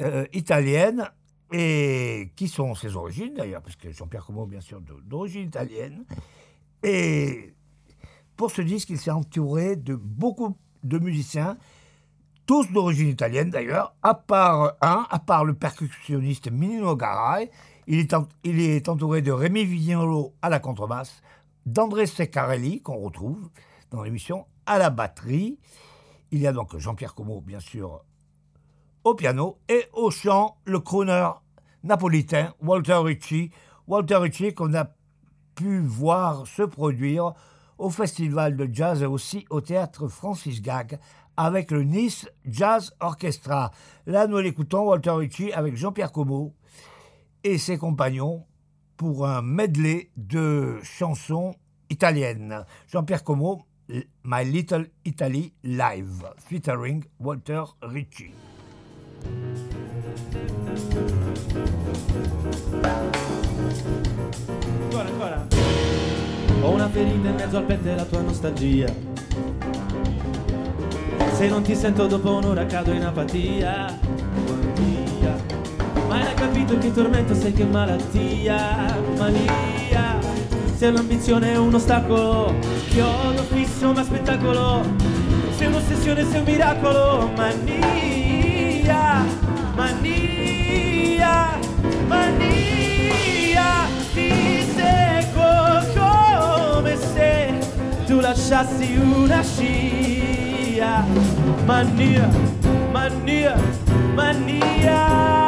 euh, 0.00 0.26
italiennes 0.32 1.08
et 1.52 2.32
qui 2.36 2.48
sont 2.48 2.74
ses 2.74 2.96
origines 2.96 3.34
d'ailleurs, 3.34 3.62
puisque 3.62 3.90
Jean-Pierre 3.90 4.26
Cobot, 4.26 4.46
bien 4.46 4.60
sûr, 4.60 4.80
d'origine 5.04 5.42
italienne. 5.42 6.04
Et 6.82 7.54
pour 8.36 8.50
ce 8.50 8.62
disque, 8.62 8.90
il 8.90 8.98
s'est 8.98 9.10
entouré 9.10 9.76
de 9.76 9.94
beaucoup 9.94 10.56
de 10.82 10.98
musiciens, 10.98 11.56
tous 12.46 12.70
d'origine 12.72 13.08
italienne 13.08 13.50
d'ailleurs, 13.50 13.94
à 14.02 14.14
part 14.14 14.74
un, 14.80 15.06
à 15.08 15.18
part 15.18 15.44
le 15.44 15.54
percussionniste 15.54 16.50
Minino 16.50 16.96
Garay, 16.96 17.50
il 17.92 18.60
est, 18.60 18.88
entouré 18.88 19.20
de 19.20 19.32
Rémi 19.32 19.64
Vignolo 19.64 20.32
à 20.42 20.48
la 20.48 20.60
contrebasse, 20.60 21.22
d'André 21.66 22.06
Seccarelli, 22.06 22.82
qu'on 22.82 22.98
retrouve 22.98 23.50
dans 23.90 24.04
l'émission, 24.04 24.46
à 24.64 24.78
la 24.78 24.90
batterie. 24.90 25.58
Il 26.30 26.38
y 26.38 26.46
a 26.46 26.52
donc 26.52 26.76
Jean-Pierre 26.76 27.16
Como, 27.16 27.40
bien 27.40 27.58
sûr, 27.58 28.04
au 29.02 29.16
piano, 29.16 29.58
et 29.68 29.86
au 29.92 30.12
chant, 30.12 30.56
le 30.66 30.78
crooner 30.78 31.30
napolitain 31.82 32.54
Walter 32.62 32.94
Ricci. 32.94 33.50
Walter 33.88 34.18
Ricci 34.18 34.54
qu'on 34.54 34.72
a 34.74 34.86
pu 35.56 35.80
voir 35.80 36.46
se 36.46 36.62
produire 36.62 37.32
au 37.76 37.90
Festival 37.90 38.56
de 38.56 38.68
Jazz 38.72 39.02
et 39.02 39.06
aussi 39.06 39.46
au 39.50 39.60
Théâtre 39.60 40.06
Francis 40.06 40.62
Gag 40.62 41.00
avec 41.36 41.72
le 41.72 41.82
Nice 41.82 42.28
Jazz 42.44 42.94
Orchestra. 43.00 43.72
Là, 44.06 44.28
nous 44.28 44.38
l'écoutons, 44.38 44.84
Walter 44.84 45.10
Ricci, 45.10 45.52
avec 45.52 45.76
Jean-Pierre 45.76 46.12
Como, 46.12 46.54
et 47.44 47.58
ses 47.58 47.78
compagnons 47.78 48.44
pour 48.96 49.26
un 49.26 49.42
medley 49.42 50.10
de 50.16 50.78
chansons 50.82 51.54
italiennes. 51.88 52.64
Jean-Pierre 52.90 53.24
Como, 53.24 53.66
My 54.24 54.44
Little 54.44 54.86
Italy 55.04 55.52
Live, 55.64 56.22
featuring 56.38 57.04
Walter 57.18 57.64
Ricci. 57.82 58.32
Ancora, 64.82 65.08
ancora. 65.08 65.46
Ho 66.62 66.70
una 66.72 66.88
ferita 66.88 67.28
in 67.28 67.34
mezzo 67.36 67.56
al 67.56 67.64
petto 67.64 67.88
e 67.88 67.94
la 67.94 68.04
tua 68.04 68.20
nostalgia. 68.20 68.92
Se 71.32 71.48
non 71.48 71.62
ti 71.62 71.74
sento 71.74 72.06
dopo 72.06 72.34
un'ora 72.34 72.66
cado 72.66 72.92
in 72.92 73.02
apatia 73.02 73.98
ma 76.10 76.26
hai 76.26 76.34
capito 76.34 76.76
che 76.76 76.92
tormento 76.92 77.34
sei 77.34 77.52
che 77.52 77.64
malattia, 77.64 78.98
mania. 79.16 80.18
Se 80.74 80.90
l'ambizione 80.90 81.52
è 81.52 81.56
un 81.56 81.72
ostacolo, 81.72 82.52
chiodo 82.88 83.44
fisso 83.44 83.92
ma 83.92 84.02
spettacolo. 84.02 84.82
Se 85.56 85.66
un'ossessione 85.66 86.24
sei 86.28 86.40
un 86.40 86.44
miracolo, 86.46 87.30
mania, 87.36 89.24
mania, 89.76 91.58
mania. 92.08 93.66
Ti 94.12 94.64
seguo 94.74 95.84
come 95.94 96.96
se 96.96 97.58
tu 98.06 98.18
lasciassi 98.18 98.96
una 98.96 99.42
scia. 99.44 101.04
Mania, 101.66 102.28
mania, 102.90 103.54
mania. 104.14 105.39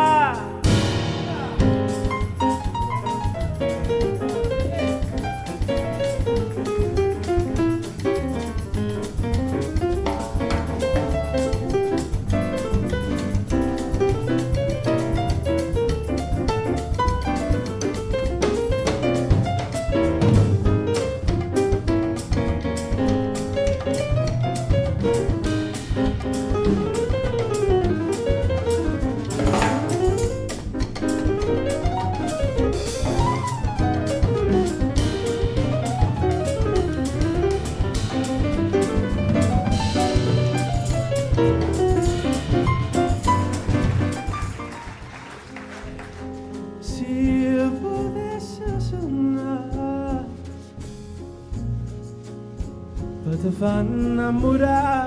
van 53.62 54.18
a 54.18 54.32
morar. 54.32 55.01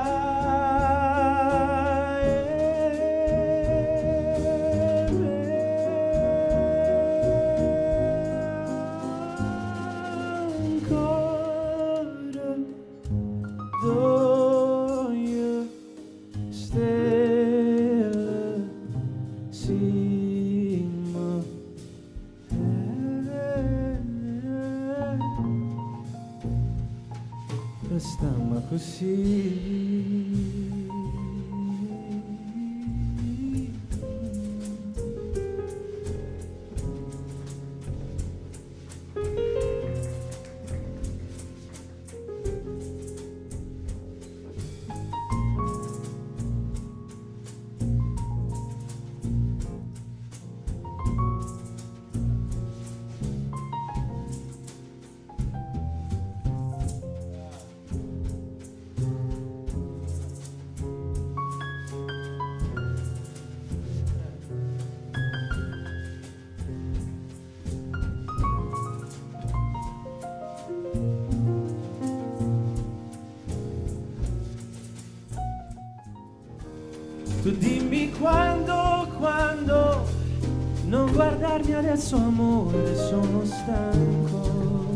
Guardarmi 81.96 81.98
adesso 81.98 82.16
amore, 82.18 82.94
sono 82.94 83.46
stanco, 83.46 84.92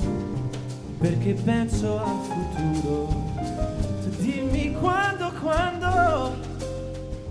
perché 0.99 1.33
penso 1.33 1.97
al 1.97 2.17
futuro. 2.27 3.07
Tu 4.03 4.09
dimmi 4.21 4.73
quando, 4.73 5.31
quando, 5.39 6.35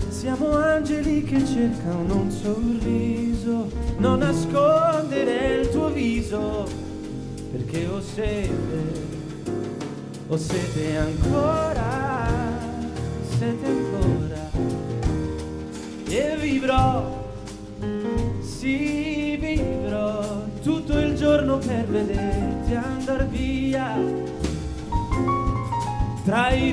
siamo 0.08 0.56
angeli 0.56 1.22
che 1.22 1.44
cercano 1.44 2.14
un 2.14 2.30
sorriso, 2.30 3.70
non 3.98 4.20
nascondere 4.20 5.60
il 5.60 5.68
tuo 5.68 5.90
viso, 5.90 6.66
perché 7.52 7.86
ho 7.88 8.00
sete, 8.00 8.52
ho 10.28 10.36
sete 10.38 10.96
ancora, 10.96 11.67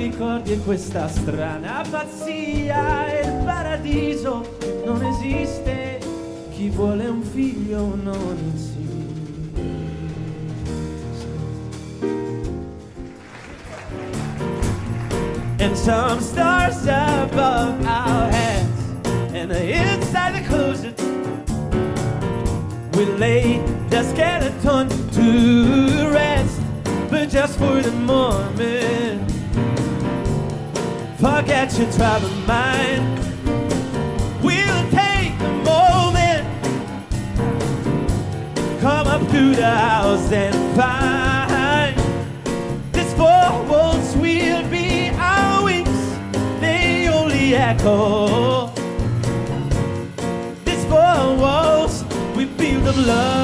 ricordi 0.05 0.53
e 0.53 0.59
questa 0.59 1.07
strana 1.07 1.83
pazzia. 1.89 3.07
E 3.07 3.25
il 3.25 3.43
paradiso 3.43 4.57
non 4.85 5.03
esiste. 5.03 5.99
Chi 6.51 6.69
vuole 6.69 7.07
un 7.07 7.23
figlio 7.23 7.95
non 7.95 8.37
insiste 8.53 8.64
troubled 31.95 32.45
mind. 32.45 33.03
We'll 34.43 34.83
take 34.91 35.31
a 35.39 35.53
moment, 35.63 36.45
come 38.81 39.07
up 39.07 39.21
to 39.31 39.55
the 39.55 39.69
house 39.69 40.29
and 40.31 40.55
find 40.75 41.95
this 42.91 43.13
four 43.13 43.63
walls 43.69 44.15
will 44.17 44.69
be 44.69 45.09
our 45.11 45.63
wings. 45.63 46.01
They 46.59 47.07
only 47.07 47.55
echo. 47.55 48.67
These 50.65 50.85
four 50.85 51.37
walls 51.43 52.03
we 52.35 52.45
build 52.45 52.87
of 52.87 52.97
love. 52.97 53.34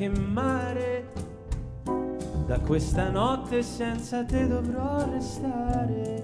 Che 0.00 0.08
mare, 0.08 1.08
da 2.46 2.58
questa 2.60 3.10
notte 3.10 3.62
senza 3.62 4.24
te 4.24 4.48
dovrò 4.48 5.04
restare. 5.12 6.22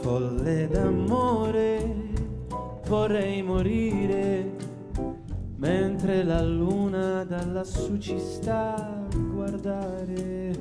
Folle 0.00 0.66
d'amore, 0.68 1.94
vorrei 2.86 3.42
morire, 3.42 4.52
mentre 5.56 6.24
la 6.24 6.40
luna 6.42 7.24
da 7.24 7.44
lassù 7.44 7.98
ci 7.98 8.18
sta 8.18 8.74
a 8.74 9.06
guardare. 9.14 10.52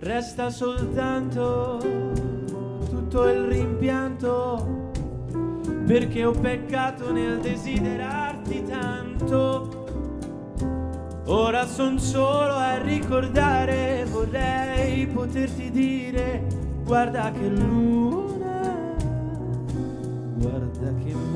Resta 0.00 0.50
soltanto 0.50 1.78
tutto 2.90 3.28
il 3.28 3.44
rimpianto 3.44 4.90
perché 5.86 6.24
ho 6.24 6.32
peccato 6.32 7.12
nel 7.12 7.38
desiderarti 7.38 8.64
tanto. 8.64 9.85
Ora 11.28 11.66
son 11.66 11.98
solo 11.98 12.54
a 12.54 12.78
ricordare, 12.78 14.06
vorrei 14.08 15.08
poterti 15.08 15.72
dire, 15.72 16.46
guarda 16.84 17.32
che 17.32 17.48
luna, 17.48 18.94
guarda 20.36 20.94
che 21.02 21.14
mare. 21.14 21.35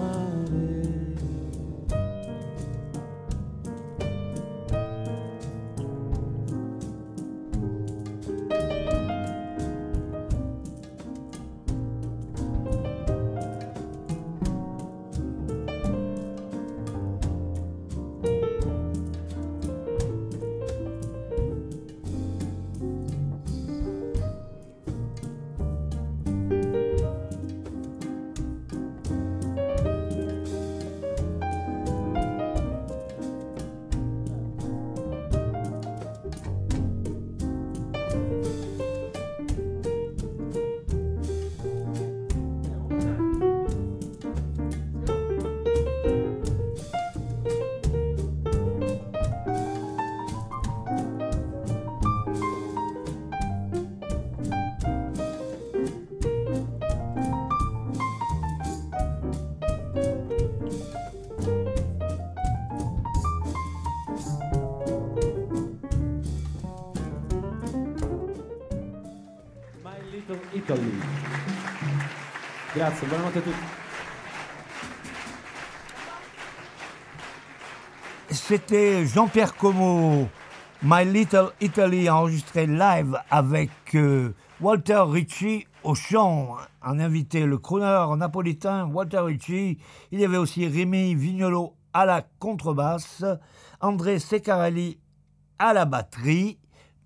C'était 78.51 79.07
Jean-Pierre 79.07 79.55
Como, 79.55 80.27
My 80.83 81.05
Little 81.05 81.51
Italy, 81.61 82.11
enregistré 82.11 82.67
live 82.67 83.17
avec 83.31 83.71
euh, 83.95 84.35
Walter 84.61 85.05
Ritchie 85.07 85.69
au 85.85 85.95
chant. 85.95 86.57
Un 86.83 86.99
invité, 86.99 87.47
le 87.47 87.59
crooner 87.59 88.07
napolitain 88.17 88.87
Walter 88.87 89.21
Ritchie. 89.21 89.79
Il 90.11 90.19
y 90.19 90.25
avait 90.25 90.37
aussi 90.37 90.67
Rémi 90.67 91.15
Vignolo 91.15 91.77
à 91.93 92.05
la 92.07 92.23
contrebasse, 92.41 93.25
André 93.81 94.19
Secarelli 94.19 94.99
à 95.61 95.73
la 95.73 95.85
batterie, 95.85 96.59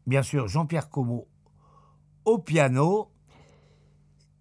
bien 0.07 0.23
sûr 0.23 0.49
Jean-Pierre 0.49 0.89
Como 0.89 1.27
au 2.25 2.39
piano. 2.39 3.11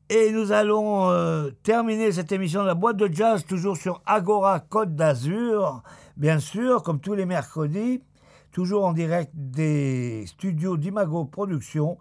Et 0.07 0.31
nous 0.31 0.53
allons 0.53 1.09
euh, 1.09 1.49
terminer 1.63 2.13
cette 2.13 2.31
émission 2.31 2.61
de 2.61 2.67
la 2.67 2.75
boîte 2.75 2.95
de 2.95 3.11
jazz 3.11 3.45
toujours 3.45 3.75
sur 3.75 4.01
Agora 4.05 4.61
Côte 4.61 4.95
d'Azur, 4.95 5.83
bien 6.17 6.39
sûr, 6.39 6.83
comme 6.83 6.99
tous 6.99 7.13
les 7.13 7.25
mercredis, 7.25 8.03
toujours 8.51 8.85
en 8.85 8.93
direct 8.93 9.31
des 9.33 10.25
studios 10.27 10.77
d'Imago 10.77 11.25
Productions. 11.25 11.97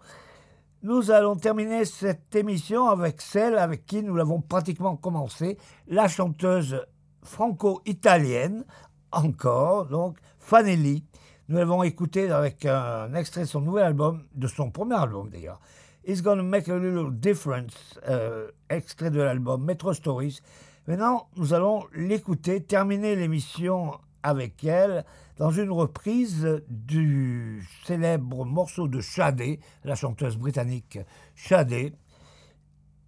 Nous 0.83 1.11
allons 1.11 1.35
terminer 1.35 1.85
cette 1.85 2.35
émission 2.35 2.87
avec 2.87 3.21
celle 3.21 3.57
avec 3.57 3.85
qui 3.85 4.03
nous 4.03 4.15
l'avons 4.15 4.41
pratiquement 4.41 4.95
commencé, 4.95 5.57
la 5.87 6.07
chanteuse 6.07 6.85
franco-italienne, 7.23 8.65
encore, 9.11 9.85
donc 9.87 10.17
Fanelli. 10.39 11.05
Nous 11.47 11.57
l'avons 11.57 11.83
écoutée 11.83 12.29
avec 12.29 12.65
un 12.65 13.13
extrait 13.13 13.41
de 13.41 13.47
son 13.47 13.61
nouvel 13.61 13.83
album, 13.83 14.23
de 14.35 14.47
son 14.47 14.71
premier 14.71 14.95
album 14.95 15.29
d'ailleurs, 15.29 15.59
It's 16.05 16.21
Gonna 16.21 16.43
Make 16.43 16.67
a 16.67 16.77
Little 16.77 17.13
Difference, 17.13 17.97
euh, 18.09 18.51
extrait 18.69 19.09
de 19.09 19.21
l'album 19.21 19.63
Metro 19.63 19.93
Stories. 19.93 20.41
Maintenant, 20.87 21.29
nous 21.37 21.53
allons 21.53 21.85
l'écouter, 21.93 22.61
terminer 22.61 23.15
l'émission 23.15 23.93
avec 24.21 24.63
elle 24.63 25.05
dans 25.37 25.51
une 25.51 25.71
reprise 25.71 26.61
du 26.69 27.67
célèbre 27.85 28.45
morceau 28.45 28.87
de 28.87 28.99
Shadé, 28.99 29.59
la 29.83 29.95
chanteuse 29.95 30.37
britannique 30.37 30.99
Shadé, 31.35 31.93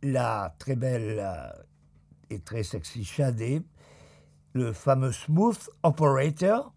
la 0.01 0.55
très 0.57 0.75
belle 0.75 1.53
et 2.29 2.39
très 2.39 2.63
sexy 2.63 3.03
Shadé, 3.03 3.61
le 4.53 4.71
fameux 4.71 5.11
Smooth 5.11 5.69
Operator, 5.83 6.75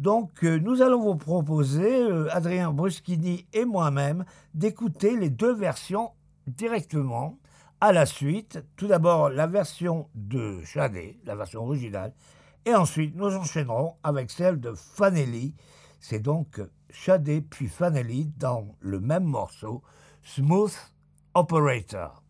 donc, 0.00 0.44
euh, 0.44 0.58
nous 0.58 0.80
allons 0.80 1.02
vous 1.02 1.16
proposer, 1.16 2.04
euh, 2.04 2.34
Adrien 2.34 2.72
Bruschini 2.72 3.46
et 3.52 3.66
moi-même, 3.66 4.24
d'écouter 4.54 5.14
les 5.14 5.28
deux 5.28 5.52
versions 5.52 6.12
directement 6.46 7.38
à 7.80 7.92
la 7.92 8.06
suite. 8.06 8.62
Tout 8.76 8.86
d'abord, 8.86 9.30
la 9.30 9.46
version 9.46 10.08
de 10.14 10.62
Shadé, 10.64 11.18
la 11.24 11.34
version 11.34 11.64
originale, 11.64 12.12
et 12.66 12.74
ensuite, 12.74 13.16
nous 13.16 13.34
enchaînerons 13.36 13.94
avec 14.02 14.30
celle 14.30 14.60
de 14.60 14.74
Fanelli. 14.74 15.54
C'est 15.98 16.20
donc 16.20 16.60
Shadé 16.90 17.40
puis 17.40 17.68
Fanelli 17.68 18.32
dans 18.36 18.76
le 18.80 19.00
même 19.00 19.24
morceau, 19.24 19.82
Smooth 20.22 20.76
Operator. 21.34 22.22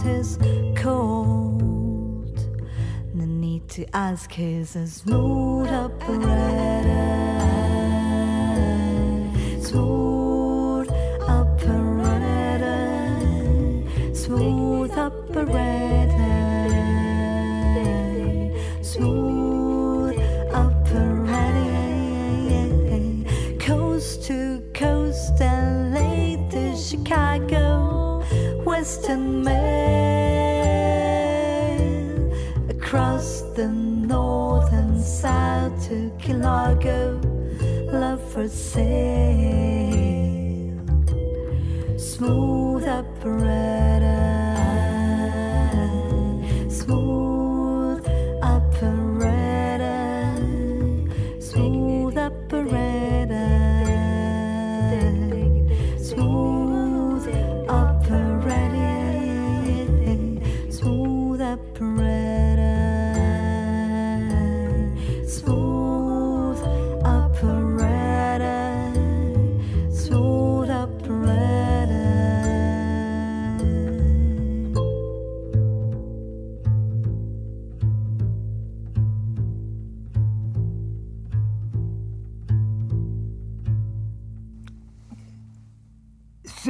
about 0.00 0.16
his 0.16 0.38
coat. 0.76 1.56
No 3.14 3.24
need 3.24 3.68
to 3.70 3.84
ask, 3.94 4.32
his 4.32 4.76
as 4.76 5.04
no. 5.06 5.49
Smooth 43.20 43.69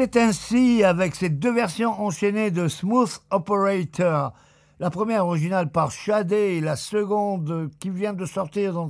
C'est 0.03 0.17
ainsi 0.17 0.83
avec 0.83 1.15
ces 1.15 1.29
deux 1.29 1.53
versions 1.53 1.91
enchaînées 2.01 2.51
de 2.51 2.69
Smooth 2.69 3.21
Operator. 3.29 4.33
La 4.79 4.89
première 4.89 5.27
originale 5.27 5.71
par 5.71 5.91
Shadé 5.91 6.57
et 6.57 6.61
la 6.63 6.77
seconde 6.77 7.69
qui 7.79 7.91
vient 7.91 8.15
de 8.15 8.25
sortir 8.25 8.73
dans 8.73 8.89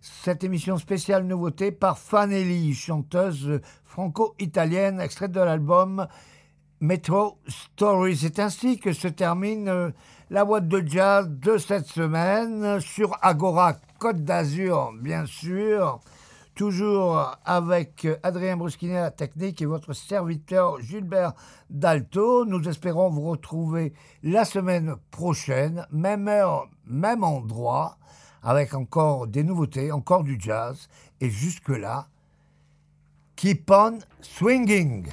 cette 0.00 0.42
émission 0.42 0.76
spéciale 0.76 1.22
nouveauté 1.22 1.70
par 1.70 1.98
Fanelli, 1.98 2.74
chanteuse 2.74 3.60
franco-italienne, 3.84 5.00
extraite 5.00 5.30
de 5.30 5.38
l'album 5.38 6.08
Metro 6.80 7.38
Story. 7.46 8.16
C'est 8.16 8.40
ainsi 8.40 8.80
que 8.80 8.92
se 8.92 9.06
termine 9.06 9.68
euh, 9.68 9.90
la 10.30 10.44
boîte 10.44 10.66
de 10.66 10.82
jazz 10.84 11.28
de 11.30 11.58
cette 11.58 11.86
semaine 11.86 12.80
sur 12.80 13.16
Agora 13.22 13.74
Côte 14.00 14.24
d'Azur, 14.24 14.94
bien 15.00 15.26
sûr. 15.26 16.00
Toujours 16.60 17.38
avec 17.46 18.06
Adrien 18.22 18.58
Brusquinet 18.58 18.98
à 18.98 19.02
la 19.04 19.10
technique 19.10 19.62
et 19.62 19.64
votre 19.64 19.94
serviteur 19.94 20.78
Gilbert 20.78 21.32
Dalto. 21.70 22.44
Nous 22.44 22.68
espérons 22.68 23.08
vous 23.08 23.30
retrouver 23.30 23.94
la 24.22 24.44
semaine 24.44 24.96
prochaine, 25.10 25.86
même 25.90 26.28
heure, 26.28 26.68
même 26.84 27.24
endroit, 27.24 27.96
avec 28.42 28.74
encore 28.74 29.26
des 29.26 29.42
nouveautés, 29.42 29.90
encore 29.90 30.22
du 30.22 30.36
jazz. 30.38 30.90
Et 31.22 31.30
jusque-là, 31.30 32.08
keep 33.36 33.70
on 33.70 34.00
swinging. 34.20 35.06